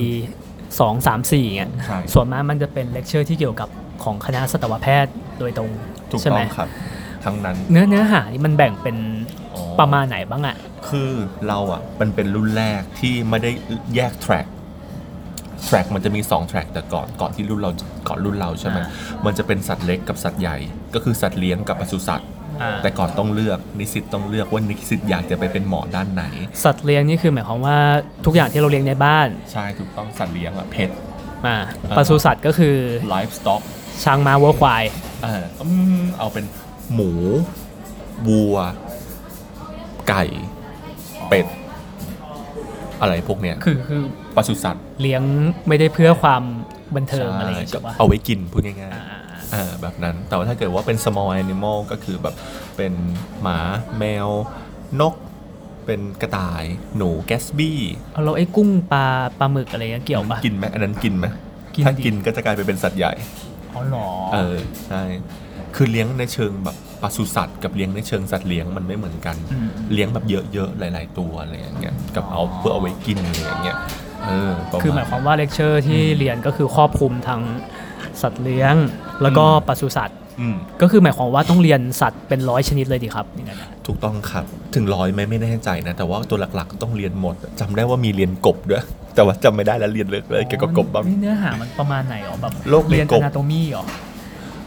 [0.49, 3.69] 2 3 4เนี่ยใช่ ส่วนมากมันจะเป็นเลคเชอร์ที่เกี่ยวกับ
[4.03, 5.69] ของคณะสัตวแพทย์โดยตรง
[6.11, 6.69] ถูกต้องใช่ไหมครับ
[7.23, 8.97] ทั้งนั้นเนื้อเนื้อหานี่มันแบ่งเป็น
[9.55, 10.55] อ๋อประมาณไหนบ้างอะ
[10.89, 11.09] คือ
[11.47, 13.51] เราอะมันเป็นรุ่นแรกที่ไม่ได้
[13.95, 14.47] แยก track
[15.65, 17.71] แทร็กมันจะมี2แทร็กแต่ก่อนก่อนที่รุ่นเรา
[18.07, 18.79] ก่อนรุ่นเราใช่ไหม
[19.25, 20.57] มันจะเป็นสัตว์เล็กกับสัตว์ใหญ่
[20.93, 22.40] ก็คือสัตว์เลี้ยงกับปศุสัตว์อ่า
[22.83, 26.23] แต่ก่อนต้องเลือกนิสิตต้องเลือกว่านิสิตอยากจะไปเป็นหมอด้านไหน
[26.63, 27.77] สัตว์เลี้ยงนี่คือหมายความว่า
[28.25, 30.89] ทุกอย่างที่เราเลี้ยงในบ้าน ใช่ถูกต้องสัตว์เลี้ยงอะเพช
[31.45, 31.57] อ่า
[31.89, 32.75] อ่าปศุสัตว์ก็คือ
[33.11, 33.61] ไลฟ์สต็อก
[34.03, 34.83] ช้างม้าวัวควาย
[35.25, 35.69] อ่าอื
[35.99, 36.45] มเอาเป็น
[36.93, 37.11] หมู
[38.27, 38.55] วัว
[40.09, 40.23] ไก่
[41.29, 41.45] เป็ด
[43.01, 44.01] อะไรพวกเนี้ยคือคือ
[44.35, 45.21] ปศุสัตว์เลี้ยง
[45.67, 46.43] ไม่ได้เพื่อความ
[46.95, 49.20] บันเทิงอะไรอย่างเงี้ยก็ใช่ปะเอาไว้กินพูดง่ายอ่าอ่าอ่าๆ
[49.53, 52.35] อ่าแบบนั้น แต่ว่าถ้าเกิดว่าเป็น small animal ก็คือแบบ
[52.77, 52.93] เป็น
[53.41, 53.57] หมา
[53.97, 54.27] แมว
[55.01, 55.13] นก
[55.85, 56.63] เป็นกระต่าย
[56.97, 57.79] หนูแกสบี้
[58.13, 59.05] เอาเราไอ้กุ้งปลา
[59.39, 61.25] ปลาหมึกอะไรเงี้ยเกี่ยวปะกินไหมอันนั้นกินไหม
[61.75, 63.13] กินถ้าดิกินก็จะกลายไปเป็นสัตว์ใหญ่
[63.75, 65.01] อ๋อเหรอ เออใช่
[65.75, 73.77] คือเลี้ยงในเชิงแบบปศุสัตว์กับเลี้ยงในเชิงสัตว์เลี้ยงมันไม่เหมือนกันมเลี้ยงแบบเยอะๆหลาย ๆ ตัวอะไรอย่างเงี้ยกับเอาเพื่อเอาไว้กินอะไรอย่างเงี้ย
[74.25, 77.41] เออประณคือหมายความว่าเลคเชอร์ที่เรียนก็คือครอบคลุมทั้ง
[78.21, 78.75] สัตว์เลี้ยง
[79.21, 88.83] แล้วก็อืมปศุสัตว์อืมก็คือหมายความว่าต้องเรียนสัตว์เป็นร้อยชนิดเลยดีครับอย่างนั้นอะถูกต้องครับ ถึงร้อยไหมไม่แน่ใจนะ แต่ว่าตัวหลักๆ ต้องเรียนหมดจำได้ว่ามีเรียนกบด้วย
[89.15, 93.85] แต่ว่าจำไม่ได้แล้วเรียนเลยเลยเกี่ยวกับกบบ้างนี่เนื้อหามันประมาณไหนอ๋อแบบโรคในเรียนกบ anatomy เหรอ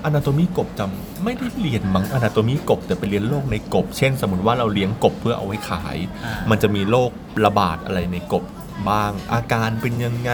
[0.04, 7.10] อนาโตมีกบจำไม่ได้เรียนมั้งอนาโตมีกบแต่ไปเรียนโรคในกบ เช่น สมมติว่าเราเลี้ยงกบเพื่อเอาไว้ขายอ่ามัมันจะมีโรค
[7.44, 8.44] ระบาดอะไรในกบ
[8.88, 10.32] บ้าง อาการเป็นยังไง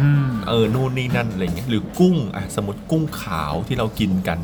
[0.00, 4.38] อืมเออนู่นนี่นั่นอะไรเงี้ยหรือกุ้งอะสมมติกุ้งขาวที่เรากินกัน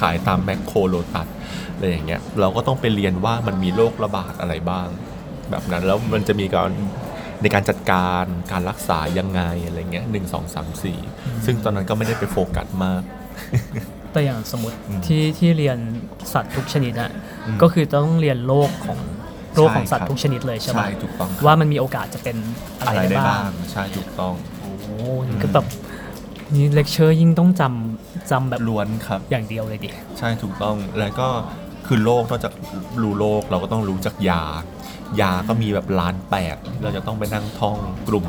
[0.00, 1.28] ขายตามแมคโครโลตัส
[1.74, 4.88] อะไรอย่างเงี้ยเราก็ต้องไปเรียนว่ามันมีโรคระบาดอะไรบ้าง
[5.50, 6.70] แบบนั้นแล้วมันจะมีการ
[7.42, 10.98] ในการจัดการการรักษายังไงอะไรเงี้ยหนึ่งสองสามสี่
[11.44, 13.02] ซึ่งตอนนั้นก็ไม่ได้ไปโฟกัสมาก
[14.12, 15.78] แต่อย่างสมมติอืมที่ที่เรียน
[16.32, 17.10] สัตว์ทุกชนิดอะ
[17.46, 18.98] อืมก็คือต้องเรียนโรคของ
[19.56, 22.36] โรคของใช่สัตครัว์บทุกชนิดเลยใช่ไหมใช่ถูกต้องครับว่ามันมีโอกาสจะเป็น
[22.80, 24.86] อะอะไรไรได้ได้บ้าบ้างงใช่ถูกต้องโอ้โห
[25.28, 25.66] นี่ก็แบบ
[26.54, 31.28] นี่เลคเชอร์ยิ่งต้องจำจำแบบล้วนครับ อย่างเดียวเลยดิใช่ถูกต้องแล้วก็
[31.86, 32.52] คือโรคนอกจาก
[33.02, 34.42] รู้โรคเราก็ต้องรู้จักยา
[35.20, 37.76] ยาก็มีแบบล้านแปดเราจะต้องไปนั่งท่อง
[38.08, 38.26] กลุ่ม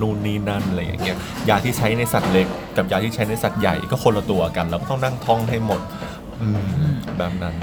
[0.00, 1.16] นู่นนี่นั่นอะไรอย่างเงี้ย
[1.48, 5.80] ยาที่ใช้ในสัตว์เล็ก กับยาที่ใช้ในสัตว์ใหญ่ก็คนละตัวกัน เราก็ต้องนั่งท่องให้หมด
[6.40, 6.62] อืม
[7.18, 7.54] แบบนั้น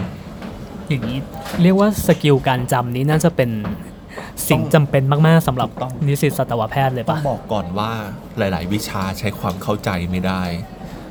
[0.89, 1.19] อย่างนี้
[1.61, 3.49] เรียกว่าสกิลการจำนี้น่าจะเป็น
[4.49, 7.91] สิ่งจำเป็นมากๆสำหรับถูกต้อง นิสิตสัตวแพทย์เลยต้อปะงบอกก่อนว่า
[8.37, 10.43] หลาย ๆ วิชาใช้ความเข้าใจไม่ได้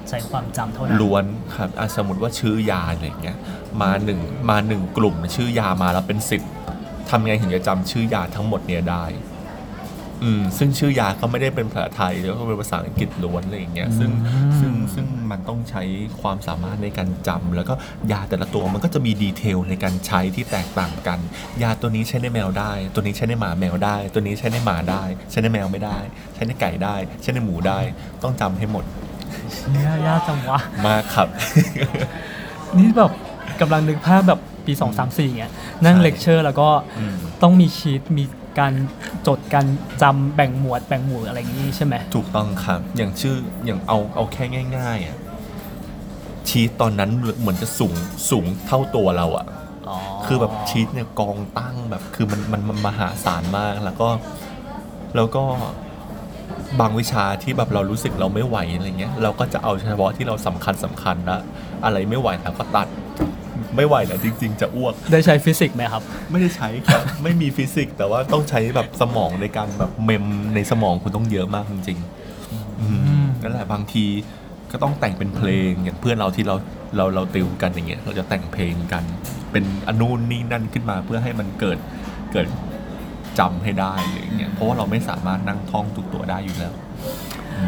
[0.08, 1.24] ใช้ความจำเท่านั้นล้วน
[1.56, 3.36] ครับอะสมมติว่าชื่อยาอะไรอย่างเงี้ย
[3.80, 6.42] มาหนึ่งมาหนึ่งกลุ่มชื่อยามาแล้วเป็นสิบ
[7.10, 9.04] ทำไงถึงจะจำชื่อยาทั้งหมดเนี่ยได้
[10.22, 14.10] อืมซึ่งชื่อยาก็ไม่ได้เป็นภาษาไทยแล้วก็เป็นภาษาอังกฤษล้วนอะไรอย่างเงี้ยซึ่ง
[14.60, 15.82] ซึ่งซึ่งมันต้องใช้
[16.20, 17.74] ความสามารถในการจำแล้วก็
[18.12, 21.18] ยาแต่ละตัวมันก็จะมีดีเทลในการใช้ที่แตกต่างกัน
[21.62, 25.98] ยาตัวนี้ใช้ในแมวได้ ตัวนี้ใช้ในหมาแมวได้ ตัวนี้ใช้ในหมาได้ ใช้ในแมวไม่ได้
[26.34, 27.78] ใช้ในไก่ได้ ใช้ในหมูได้
[28.22, 28.84] ต้องจำให้หมด
[29.72, 31.28] เนี่ยยากจังวะมากครับ
[32.78, 33.12] นี่แบบ
[33.60, 35.52] กำลังนึกภาพแบบปี2 3 4เงี้ย
[35.84, 38.24] นั่งใช่เลคเชอร์แล้วก็อืมต้องมีชีตมี
[38.58, 38.72] การ
[39.26, 39.66] จดการ
[40.02, 44.44] จำแบ่งหมวดแบ่งหมู่อะไรอย่างนี้ใช่ไหมถูกต้องครับ อย่างชื่ออย่างเอาเอาแค่
[44.76, 45.18] ง่ายๆอะ
[46.48, 47.94] ชีตตอนนั้นเหมือนจะสูง
[48.30, 49.46] สูงเท่าตัวเราอะ
[50.26, 54.08] คือแบบชีตเนี่ยกองตั้งแบบคือมันมันมันมหาศาลมากแล้วก็
[55.16, 55.44] แล้วก็
[56.80, 61.40] บางวิชาที่แบบเรารู้สึกเราไม่ไหวอะไรเงี้ย เราก็จะเอาเฉพาะที่เราสำคัญสำคัญนะ
[61.84, 62.88] อะไรไม่ไหวแล้วก็ตัด
[63.76, 72.86] ไม่ไหวแล้วจริง ๆ จะอ้วก ได้ใช้ฟิสิกส์ไหมครับ ไม่ได้ใช้ครับ ไม่มีฟิสิกส์แต่ว่าต้องใช้แบบสมองในการแบบ mem ในสมองคุณต้องเยอะมากจริงๆอื
[73.22, 74.04] มนั่นแหละบางที
[74.72, 76.56] ก็ต้องแต่งเป็นเพลงอย่างเพื่อนเราที่เรา
[76.96, 79.04] เราเราติวกันอย่างเงี้ยเราจะแต่งเพลงกัน
[79.52, 81.78] เป็นนู่นนี่นั่นขึ้นมาเพื่อให้มันเกิด
[82.32, 82.46] เกิด
[83.38, 86.72] จำให้ได้อะไรอย่างเงี้ยเพราะว่าเราไม่สามารถนั่งท่องทุกตัวได้อยู่แล้ว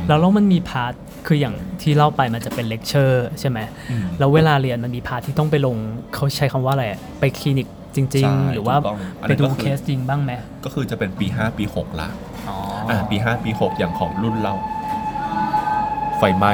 [0.09, 0.93] แล้วแล้วมันมี part
[1.27, 3.59] คืออย่างที่เล่าไปมันจะเป็นเลคเชอร์ใช่ไหม
[3.91, 5.77] อืมแล้วเวลาเรียนมันมี part ที่ต้องไปลง
[6.15, 10.33] เขาใช้คำว่าอะไรอะไปคลินิกจริงใช่ๆหรือว่าถูกต้องอันไปนั้นดูก็คือเคสจริงบ้างไหม
[10.65, 12.09] ก็คือจะเป็นปี 5 ปี 6ละ
[12.49, 12.57] อ๋อ
[12.91, 14.55] อ่าปี 5 ปี 6 อย่างของรุ่นเรา
[16.19, 16.53] ไฟไหม้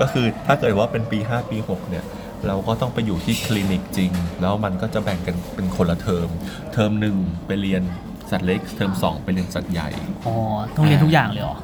[0.00, 2.04] ก็คือถ้าเกิดว่าเป็นปี 5 ปี 6 เนี่ย
[2.46, 6.28] เราก็ต้องไปอยู่ที่คลินิกจริง แล้วมันก็จะแบ่งกันเป็นคนละเทอม
[6.72, 7.82] เทอมหนึ่งไปเรียน
[8.30, 9.88] สัตว์เล็ก เทอม 2 ไปเรียนสัตว์ใหญ่
[10.26, 10.34] อ๋อ
[10.76, 11.56] ต้องเรียนทุกอย่างเลยเหรอ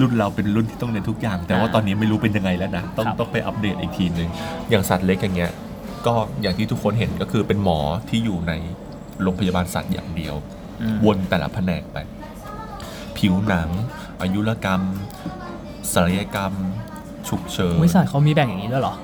[0.00, 4.28] รุ่นเราเป็นรุ่นที่ต้องเรียนทุกอย่าง แต่ว่าอ่าตอนนี้ไม่รู้เป็นยังไงแล้วนะ ต้องครับต้องไปอัปเดตอีกทีหนึ่ง
[4.70, 5.52] อย่างสัตว์เล็กอย่างเงี้ย
[6.06, 7.78] ก็อย่างที่ทุกคนเห็นก็คือเป็นหมอ
[8.08, 8.52] ที่อยู่ใน
[9.22, 10.34] โรงพยาบาลสัตว์อย่างเดียว
[10.82, 11.98] อืมวนแต่ละแผนกไป
[13.18, 13.68] ผิวหนัง
[14.20, 14.82] อายุรกรรม
[15.92, 16.52] ศัลยกรรม
[17.28, 18.94] ฉุกเฉินบริษัทเขามีแบ่งอย่างนี้ด้วยเหรอ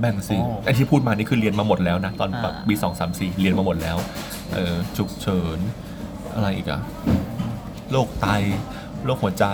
[0.00, 3.96] แบ่งสิโอ้ไอที่พูดมานี่คือเรียนมาหมดแล้วนะ ตอนแบบอ่าปีสองสามสี่เรียนมาหมดแล้ว
[4.54, 5.58] เออฉุกเฉิน
[6.34, 6.80] อะไรอีกอะ
[7.92, 8.26] โรคไต
[9.04, 9.46] โรคหัวใจ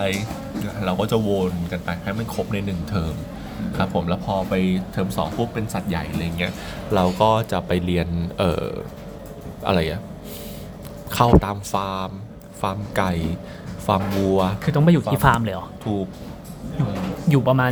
[0.85, 3.15] เราก็จะวนกันไปให้มันครบในหนึ่งเทอม
[3.77, 4.53] ครับผมแล้วพอไป
[4.91, 6.53] เทอมสองปุ๊บเป็นสัตว์ใหญ่อะไรเงี้ย
[6.95, 8.65] เราก็จะไปเรียนเอ่อ
[9.67, 10.03] อะไรอะ
[11.15, 12.09] เข้าตามฟาร์ม
[12.61, 13.13] ฟาร์มไก่
[13.85, 16.07] ฟาร์มวัว คือต้องไปอยู่ที่ฟาร์มเลยเหรอถูก
[17.29, 17.71] อยู่ประมาณ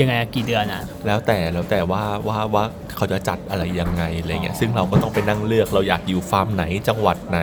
[0.00, 2.64] ยังไงอะกี่เดือนอะ แล้วแต่แล้วแต่ว่าว่าว่า
[2.96, 7.40] เขาจะจัดอะไรยังไงอะไรเงี้ยซึ่งเราก็ต้องไปนั่งเลือกเราอยากอยู่ฟาร์มไหนจังหวัดไหน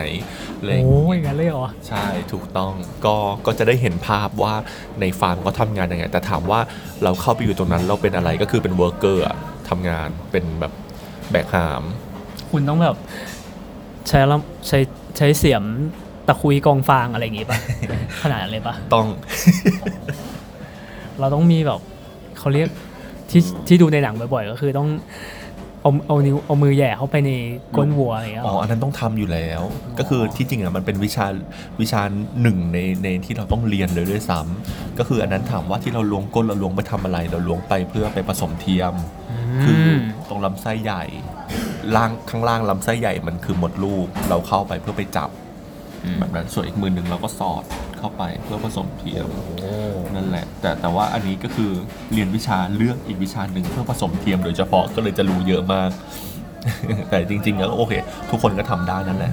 [0.58, 2.72] อะไรอย่างโอ้เงี้ยยงั้นเลยเหรอใช่ถูกต้อง
[3.04, 4.54] ก็ก็จะได้เห็นภาพว่า
[5.00, 6.60] ในฟาร์มเขาทำงานยังไง แต่ถามว่า
[7.02, 9.36] เราเข้าไปอยู่ตรงนั้นเราเป็นอะไรก็คือเป็น worker อะ
[9.68, 10.72] ทำงานเป็นแบบ
[11.30, 11.82] แบกหาม
[12.50, 12.96] คุณต้องแบบ
[14.08, 14.78] ใช้ลำใช้
[15.16, 15.64] ใช้เสียม
[16.26, 17.58] ตะคุยกองฟางอะไรอย่างงี้ป่ะ
[18.22, 19.06] ขนาดนั้นเลยป่ะ ต้อง
[21.20, 21.80] เราต้องมีแบบ
[22.42, 22.68] เขาเรียก
[23.30, 24.88] ที่ที่ดูในหนังบ่อยๆ ก็คือต้อง
[25.82, 27.30] เอาเอานิ้วเอามือแหย่เข้าไปใน
[27.76, 29.60] ก้นวัวอะไรอย่างเงี้ยอ๋ออันนั้นต้องทำอยู่แล้ว
[29.98, 31.26] ก็คือที่จริงอะมันเป็นวิชา
[31.80, 32.02] วิชา
[32.42, 38.94] หนึ่งในในที่เราต้องเรียนเลยด้วยซ้ำก็คืออันนั้นถามว่าที่เราล้วงก้นเราล้วงไปทำอะไร เราล้วงไปเพื่อไปผสมเทียม
[39.64, 39.88] คืออ
[40.28, 41.04] ตรงลำไส้ใหญ่
[41.96, 45.30] ล่างข้างล่างลำไส้ใหญ่มันคือมดลูกเราเข้าไปเพื่อไปจับ
[46.18, 47.64] แบบนั้นส่วนอีกมือหนึ่งเราก็สอด
[47.98, 49.26] เข้าไปเพื่อผสมเทียม
[50.14, 51.70] นั่นแหละ แต่แต่ว่าอันนี้ก็คือ
[52.12, 55.90] เรียนวิชาเลือกอีกวิชาหนึ่งเพื่อผสมเทียมโดยเฉพาะก็เลยจะรู้เยอะมาก
[57.10, 57.92] แต่จริงๆแล้วโอเค
[58.30, 59.32] ทุกคนก็ทำได้นั่นแหละ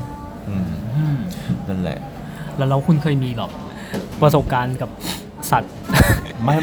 [0.49, 1.17] อืมอืม
[1.69, 1.99] นั่นแหละ
[2.57, 3.51] แล้วเราคุณเคยมีแบบ
[4.21, 4.89] ประสบการณ์กับ
[5.51, 5.73] สัตว์
[6.43, 6.55] ไม่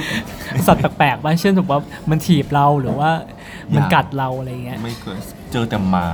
[0.67, 3.11] สัตว์แปลกๆบ้างเช่นแบบว่ามันถีบเราหรือว่า
[3.75, 5.19] มันอย่ากัดเราอะไรเงี้ยไม่เคย
[5.53, 6.09] เจอแต่หมา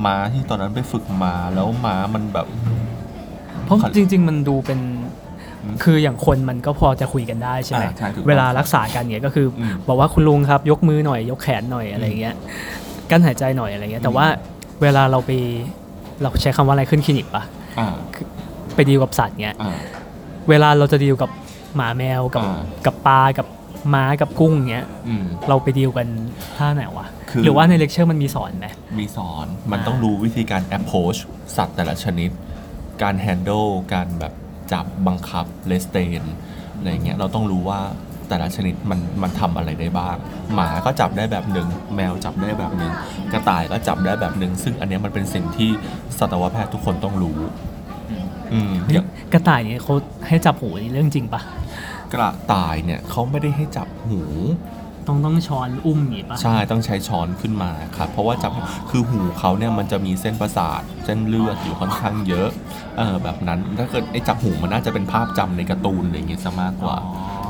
[0.00, 2.46] หมาที่ตอนนั้นไปฝึกมาแล้วหมามันแบบ
[2.91, 2.91] เพ
[3.72, 4.80] ราะขอจริง ๆ มันดูเป็น
[5.64, 12.34] อืมคืออย่างคนมันก็พอจะคุยกันได้ใช่ไหมอ่าใช่ถูกต้องเวลารักษากันเนี่ยก็คืออมบอกว่าคุณลุงครับยกมือหน่อย ยกแขนหน่อยอะไรเงี้ย
[13.10, 14.26] กั้นหายใจหน่อยอะไรเงี้ยแต่ว่า
[14.82, 15.30] เวลาเราไป
[16.22, 17.42] เราใช้คำว่าอะไรขึ้นคลินิกปะ
[17.78, 17.94] อ่า
[18.74, 19.76] ไปดีลกับสัตว์เงี้ยอ่า
[20.48, 21.30] เวลาเราจะดีลกับ
[21.76, 23.46] หมาแมวกับอ่ากับปลากับ
[23.94, 26.06] ม้ากับกุ้งเงี้ยอืมเราไปดีลกัน
[26.56, 28.66] ท่าไหนวะคือหรือว่าในเลคเชอร์มันมีสอนไหม
[28.98, 31.18] มีสอนมันอ่าต้องรู้วิธีการ approach
[31.56, 32.30] สัตว์แต่ละชนิด
[33.02, 34.32] การ handle การแบบ
[34.72, 36.22] จับบังคับ restrain
[36.76, 37.80] อะไรเงี้ยเราต้องรู้ว่า
[38.28, 40.16] แต่ละชนิดมันมันทำอะไรได้บ้าง
[40.54, 42.92] หมาก็จับได้แบบหนึ่งแมวจับได้แบบหนึ่ง
[43.32, 45.70] กระต่ายก็จับได้แบบหนึ่งซึ่งอันเนี้ยมันเป็นสิ่งที่
[46.18, 47.38] สัตวแพทย์ทุกคนต้องรู้
[48.52, 49.94] อืมเฮ้ยอย่างกระต่ายเนี่ยเขา
[50.28, 51.40] ให้จับหูนี่เรื่องจริงปะ
[52.14, 54.20] กระต่ายเนี่ยเขาไม่ได้ให้จับหู
[55.06, 58.50] ต้องต้องช้อนอุ้มอย่างงี้ปะใช่ต้องใช้ช้อนขึ้นมาครับเพราะว่าจับ
[58.90, 62.48] คือหูเขาเนี่ยมันจะมีเส้นประสาทเส้นเลือดอยู่ค่อนข้างเยอะ
[62.98, 66.96] เออแบบนั้นถ้าเกิดไอ้จับหูมันน่าจะเป็นภาพจำในการ์ตูนอะไรอย่างเงี้ยซะมากกว่า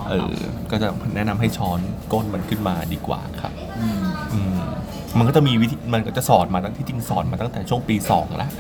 [0.09, 0.35] เออ
[0.71, 1.81] ก็จะแนะนำให้ช้อน
[2.13, 3.53] ก้นมันขึ้นมาดีกว่าครับ
[4.01, 4.59] มอืม
[5.19, 8.51] มันก็จะมีวิธีมันก็จะสอนมาตั้งที่จริงสอนมาตั้งแต่ช่วงปีสองแล้ว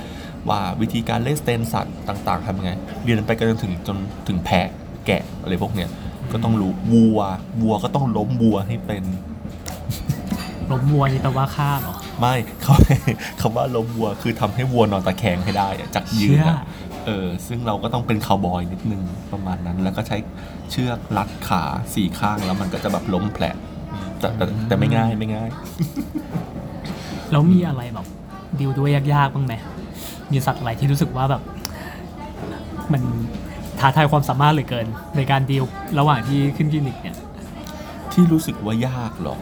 [0.49, 2.73] ว่าวิธีการเล่นสเตนสัตว์ต่างๆทำยังไง
[3.05, 3.97] เรียนไปกันจนถึงจน
[4.29, 4.69] ถึงแพะ
[5.07, 5.89] แกะอะไรพวกเนี้ย
[6.33, 7.21] ก็ต้องรู้วัว
[7.63, 9.05] วัวก็ต้องล้มวัวให้เป็น
[10.71, 12.75] ล้มวัวนี่แปลว่าฆ่าเหรอ ไม่เขา
[13.41, 16.65] คำว่าล้มวัวคือทำให้วัวนอนตะแคงให้ได้อะจากยืนเชื่ออะ
[17.07, 20.17] เออซึ่งเราก็ต้องเป็นคาวบอยนิดนึงประมาณนั้น แล้วก็ใช้
[20.71, 21.63] เชือกรัดขา
[21.95, 23.45] สี่ข้างแล้วมันก็จะแบบล้มแผล
[24.19, 25.51] แต่แต่แต่ไม่ง่ายไม่ง่าย
[27.31, 28.07] แล้วมีอะไรแบบ
[28.59, 29.55] ดีลด้วยยากๆบ้างไหม
[30.33, 31.43] มีสัตว์อะไรที่รู้สึกว่าแบบ
[32.93, 33.03] มัน
[33.83, 35.65] ท้าทายความสามารถเหลือเกิน ในการดีล
[35.99, 37.17] ระหว่างที่ขึ้นคลินิกเนี่ย
[38.13, 39.37] ที่รู้สึกว่ายากเหรอ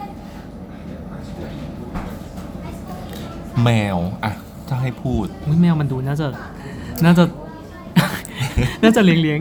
[3.64, 4.32] แมวอะ
[4.68, 6.26] ถ้าให้พูดอุ๊ยแมวมันดูน่าจะ
[7.04, 7.24] น่าจะ
[8.82, 9.38] น่าจะเลี้ยงเลี้ยง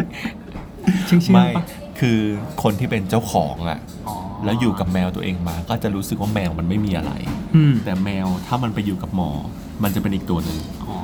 [0.48, 1.64] ๆเชื่องเชื่องไม่ปะ
[2.00, 2.20] คือ
[2.64, 7.12] คนที่เป็นเจ้าของอะอ๋อแล้วอยู่กับแมวตัวเองมา ก็จะรู้สึกว่าแมวมันไม่มีอะไร
[7.56, 9.30] อืมแต่แมวถ้ามันไปอยู่กับหมอ
[9.84, 10.98] มันจะเป็นอีกตัวหนึ่ง อ๋อ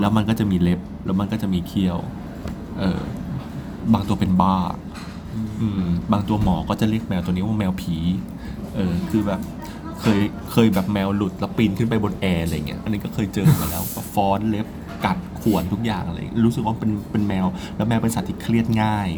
[0.00, 1.98] แล้วมันก็จะมีเล็บ แล้วมันก็จะมีเขี้ยว
[2.78, 3.00] เออ
[3.92, 4.56] บางตัวเป็นบ้า
[5.60, 7.96] อืมบางตัวหมอก็จะเรียกแมวตัวนี้ว่าแมวผี
[8.74, 9.40] เออ คือแบบ
[10.00, 10.20] เคย
[10.52, 14.66] เคยแบบแมวหลุดแล้วปีนขึ้นไปบนแอร์อะไรเงี้ย อันนี้ก็เคยเจอมาแล้วแบบฟ้อนเล็บ
[15.04, 19.08] กัดข่วนทุกอย่างอะไรรู้สึกว่าเป็นเป็นแมว แล้วแมวเป็นสัตว์ที่เครียดง่าย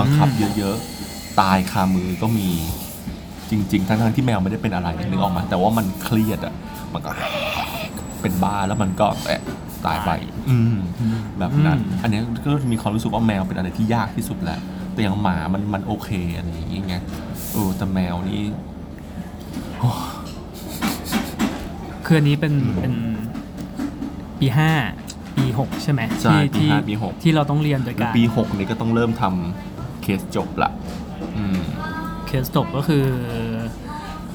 [0.00, 2.48] บังคับเยอะๆ ตายคามือก็มี
[3.50, 6.54] จริง ๆ ทั้งๆที่แมวไม่ได้เป็นอะไรนึกออกมา แต่ว่ามันเครียดอะ
[6.92, 7.10] มันก็
[8.22, 9.42] เป็นบ้าแล้วมันก็แอะ
[9.86, 10.10] ตายไป
[10.50, 10.76] อืม
[11.38, 14.58] แบบนั้น อันเนี้ยก็มีความรู้สึกว่าแมวเป็นอะไรที่ยากที่สุดแหละ
[14.92, 17.02] แต่อย่างหมามันมันโอเคอะไรอย่างเงี้ย
[17.52, 18.42] เออแต่แมวนี่
[22.06, 22.94] คืออันนี้เป็นเป็น
[24.38, 24.70] ปีห้า
[25.36, 30.70] ปีหกใช่ไหมใช่ที่ปีห้าที่ปีหกที่เราต้องเรียนโดยแล้วการปีหกนี้ก็ต้องเริ่มทำเคสจบละ
[31.36, 31.60] อืม
[32.26, 33.04] เคสจบก็คือ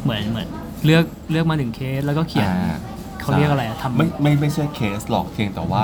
[0.04, 0.48] เหมือนเหมือน
[0.86, 2.76] เลือกเลือกมาหนึ่งเคสแล้วก็เขียนอ่า
[3.22, 5.84] เขาเรียกอะไรอะทำไม่ไม่ไม่ใช่เคสหรอกเพียงแต่ว่า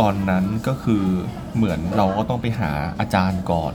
[0.00, 1.04] ตอนนั้นก็คือ
[1.56, 3.74] เหมือนเราก็ต้องไปหาอาจารย์ก่อน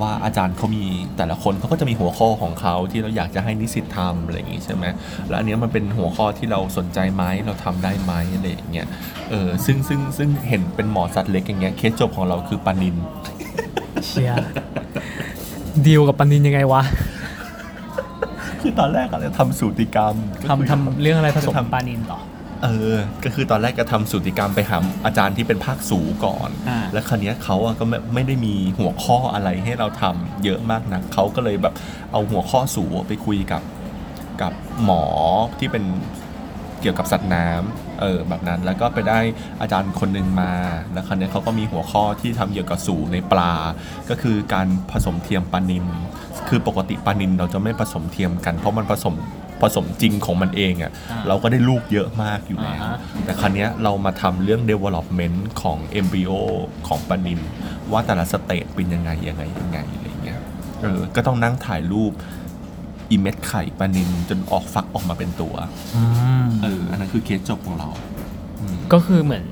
[0.00, 0.84] ว่าอาจารย์เขามี
[1.16, 4.84] แต่ละคนเขาก็จะมีหัวข้อของเขาที่เราอยากจะให้นิสิตทำอะไรอย่างงี้ใช่ไหม
[5.28, 8.86] แล้วอันเนี้ยมันเป็นหัวข้อที่เราสนใจไหมเราทำได้ไหมอะไรอย่างเงี้ย
[9.30, 12.96] เออซึ่งซึ่งซึ่งเห็นเป็นหมอสัตว์เล็กอย่างเงี้ยเคสจบของเราคือปานิน
[14.06, 14.36] เชียร์
[15.86, 16.82] ดีลกับปันนินยังไงวะ
[18.60, 22.18] คือตอนแรกอะเราทำสูติกรรมก็คือทำทำเรื่องอะไรผสมจะทำปานินต่อ
[22.64, 31.74] เออ ก็คือตอนแรกก็ทำสูติกรรมไปหาอาจารย์ที่เป็นภาคสูก่อนอ่าแล้วคราวเนี้ยเขาอะก็ไม่ไม่ได้มีหัวข้ออะไรให้เราทำเยอะมากนะเขาก็เลยแบบ
[32.12, 33.62] เอาหัวข้อสูไปคุยกับ
[34.42, 34.52] กับ
[34.84, 35.04] หมอ
[35.58, 35.84] ที่เป็น
[36.80, 39.18] เกี่ยวกับสัตว์น้ำ เออแบบนั้นแล้วก็ไปได้
[39.60, 40.52] อาจารย์คนหนึ่งมา
[40.92, 43.52] แล้วคราวเนี้ยเขาก็มีหัวข้อที่ทำเกี่ยวกับสูในปลา
[44.10, 45.84] ก็คือการผสมเทียมปลานิน
[46.48, 49.14] คือปกติปลานินเราจะไม่ผสมเทียมกัน เพราะมันผสม
[49.62, 56.32] ผสมจริงของมันเองอะอ่าเราก็ได้ลูกเยอะมากอยู่แล้วอ่าฮะแต่ครั้นี้ยเรามาทำเรื่อง development ของ embryo
[56.88, 57.40] ของปลานิน
[57.92, 60.40] ว่าแต่ละสเตจเป็นยังไงยังไงยังไงอะไรเงี้ย
[60.82, 62.12] เออก็ต้องนั่งถ่ายรูป
[63.10, 65.54] อีเม็ดไข่ปลานินจนออกฟักออกมาเป็นตัว
[66.62, 67.88] เอออันนั้นคือเคสจบของเรา
[68.60, 69.44] อืมก็คือเหมือน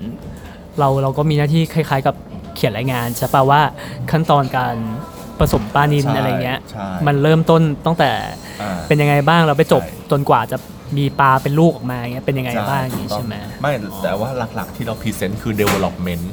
[0.79, 2.15] เราเราก็มีหน้าที่คล้าย ๆ กับ
[2.55, 3.61] เขียนรายงานใช่ปะว่า
[4.11, 4.77] ขั้นตอนการ
[5.39, 8.11] ผสมปลานินใช่อะไรเงี้ยใช่มันเริ่มต้นตั้งแต่
[8.63, 10.57] อ่าเป็นยังไงบ้างเราไปจบใช่จนกว่าจะ
[10.97, 16.25] มีปลาเป็นลูกออกมาเงี้ยเป็นยังไงบ้างอย่างงี้ถูกต้องใช่ไหมไม่แต่ว่าหลักๆที่เราพรีเซนต์คือ development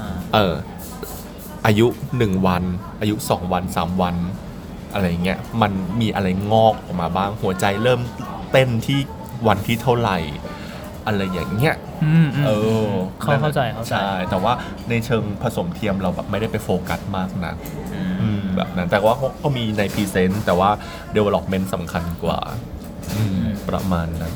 [0.00, 0.54] อ่าเออ
[1.66, 1.86] อายุ
[2.18, 2.62] 1 วัน
[3.00, 4.16] อายุ 2 วัน 3 วัน
[4.92, 8.00] อะไรเงี้ยมันมีอะไรงอกออกมาบ้างหัวใจเริ่ม
[8.52, 8.98] เต้นที่
[9.48, 10.18] วันที่เท่าไหร่
[11.06, 11.74] อะไรอย่างเงี้ย
[12.04, 12.50] อืมอืมเอ
[12.84, 12.88] อ
[13.20, 14.52] เข้าเข้าใจเข้าใจใช่แต่ว่า
[14.90, 17.54] ในเชิงผสมเทียมเราแบบไม่ได้ไปโฟกัสมากนะ
[18.20, 20.70] อืมแบบนั้นแต่ว่าก็มีใน present แต่ว่า
[21.16, 22.38] development สำคัญกว่า
[23.14, 24.34] อืมประมาณนั้น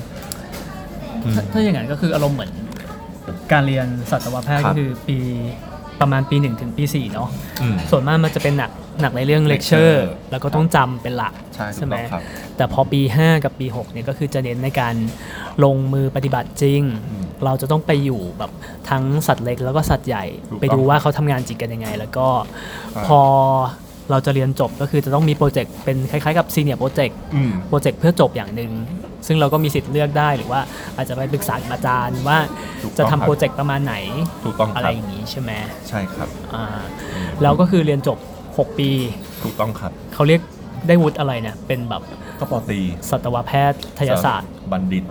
[1.35, 2.53] ถ้าถ้าอย่างนั้นก็คืออารมณ์เหมือน
[3.53, 5.19] การเรียนสัตวแพทย์ก็คือครับปี
[6.01, 7.29] ประมาณปีหนึ่งถึงปีสี่เนาะ
[7.63, 12.23] อืมส่วนมากมันจะเป็นหนัก หนักในเรื่องเลคเชอ lecture ร์แล้วก็ต้องจำเป็นหลักใช่ไหมถูกต้องครับ
[12.57, 14.95] แต่พอปี 5 กับปี6เนี่ยก็คือจะเน้นในการ
[15.65, 18.51] ลงมือปฏิบัติจริงอืมเราจะต้องไปอยู่แบบ
[18.91, 22.27] ทั้งสัตว์เล็กแล้วก็สัตว์ใหญ่ ถูกต้องไปดูว่าเขาทำงานจริงกันยังไง แล้วก็
[22.95, 23.21] ครับพอ
[24.11, 28.73] เราจะเรียนจบก็คือจะต้องมี project เป็นคล้ายๆกับ senior project อืม project เพื่อจบอย่างหนึ่ง
[29.27, 30.61] ซึ่งเราก็มีสิทธิ์เลือกได้หรือว่า
[30.97, 32.39] อาจจะไปปรึกษากับอาจารย์ว่า
[32.83, 35.51] ถูกต้องครับจะทำบ โปรเจกต์ประมาณไหนอะไรอย่างนี้ถูกต้องครับใช่ไหม
[35.89, 36.65] ใช่ครับ อ่า
[37.43, 38.19] แล้วก็คือเรียนจบ
[38.57, 38.91] 6 ปี
[39.43, 40.41] ถูกต้องครับ เขาเรียก
[40.89, 42.03] ได้วุฒิอะไรเนี่ย เป็นแบบ
[42.39, 43.53] ก็ปอตรีสัตวแพ
[43.99, 45.05] ทยศาสตร์ บัณฑิต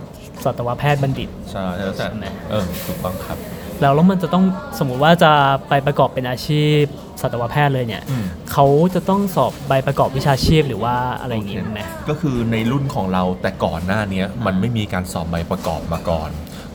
[0.44, 3.38] สัตวแพทย์บัณฑิต ใช่แล้วแต่ใช่ไหมเออถูกต้องครับ
[3.80, 4.44] แล้วแล้วมันจะต้อง
[4.78, 5.32] สมมุติว่าจะ
[5.68, 6.82] ไปประกอบเป็นอาชีพ
[7.22, 16.30] สัตวแพทย์เลยเนี่ยอืม เขาจะต้องสอบใบประกอบวิชาชีพหรือว่าอะไรอย่างงี้ไหม ก็คือในรุ่นของเราแต่ก่อนหน้าเนี้ยมันไม่มีการสอบใบประกอบมาก่อน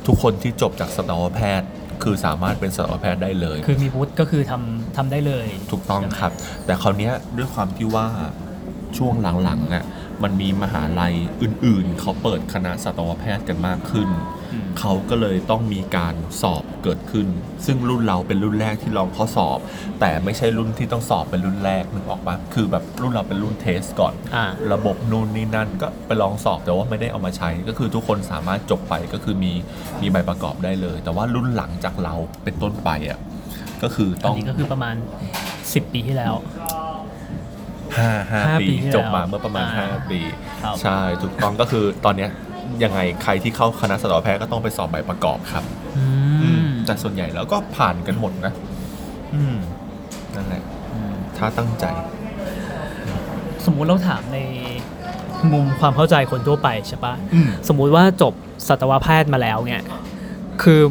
[0.06, 1.68] ทุกคนที่จบจากสัตวแพทย์
[2.04, 6.32] คือสามารถเป็นสัตวแพทย์ได้เลย คือมีวุฒิก็คือทำทำได้เลย ถูกต้องครับ
[6.66, 8.08] แต่คราวเนี้ยด้วยความที่ว่า
[8.98, 9.84] ช่วงหลังๆอะ
[10.24, 14.37] มันมีมหาลัยอื่นๆ เขาเปิดคณะสัตวแพทย์กันมากขึ้นอืม
[14.80, 17.28] เขาก็เลยต้องมีการสอบเกิดขึ้น
[17.66, 19.60] ซึ่งรุ่นเราเป็นรุ่นแรกที่ลองข้อสอบ
[20.00, 29.54] แต่ไม่ใช่รุ่นที่ต้องสอบเป็นรุ่นแรกนึกออกปะคือแบบรุ่นเราเป็นรุ่นเทสก่อนอ่าระบบนู่นนี่นั่นก็ไปลองสอบแต่ว่าไม่ได้เอามาใช้ ก็คือทุกคนสามารถจบไปก็คือมี
[30.02, 33.20] มีใบประกอบได้เลย แต่ว่ารุ่นหลังจากเราเป็นต้นไปอะ
[33.84, 34.96] ก็คืออัต้นองนี้ก็คือประมาณ
[35.44, 36.34] 10 ปีที่แล้ว
[37.98, 40.20] ห้าห้าห้าปีปีที่แล้วจบมาเมื่อประมาณอ่า5ปี
[40.64, 42.32] ครับใช่ถูกต้องก็คือตอนเนี้ย
[42.84, 45.64] ยังไงใครที่เข้าคณะสัตวแพทย์ก็ต้องไปสอบใบประกอบครับ
[45.98, 48.54] อืมแต่ส่วนใหญ่แล้วก็ผ่านกันหมดนะ
[49.36, 49.58] อืม
[50.36, 50.64] นั่นแหละ
[50.94, 51.86] อืมถ้าตั้งใจ
[53.66, 54.40] สมมุติเราถามใน
[55.52, 58.34] มุมความเข้าใจคนทั่วไปใช่ปะอืมสมมุติว่าจบ
[58.68, 59.84] สัตวแพทย์มาแล้วเนี่ย
[60.64, 60.82] คือ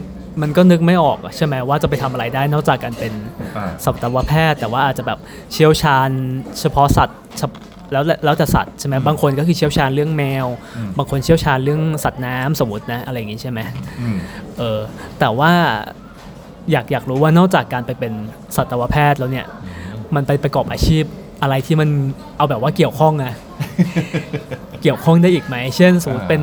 [0.43, 3.12] มันก็นึกไม่ออกอะใช่ไหมว่าจะไปทำอะไรได้นอกจากการเป็น
[3.57, 5.18] อ่าสัตวแพทย์ แต่ว่าอาจจะแบบ
[5.53, 6.11] เชี่ยวชาญ
[6.61, 7.53] เฉพาะสัตว์เฉพ
[7.93, 13.61] แล้วแล้วแต่สัตว์ใช่ไหมอืมบางคนก็คือเชี่ยวชาญเรื่องแมวอืมบางคนเชี่ยวชาญเรื่องสัตว์น้ำสมมตินะอะไรอย่างงี้ใช่ไหม
[14.01, 14.16] อืม
[14.59, 14.80] เออ
[15.20, 15.53] แต่ว่า
[16.72, 18.12] อยากอยากรู้ว่านอกจากการไปเป็น
[18.57, 19.47] สัตวแพทย์แล้วเนี่ย
[20.14, 21.05] มันไปประกอบอาชีพ
[21.43, 21.89] อะไรที่มัน
[22.37, 23.34] เอาแบบว่าเกี่ยวข้องอะ
[24.82, 26.43] เกี่ยวข้องได้อีกไหม เช่นสมมติอ่าเป็น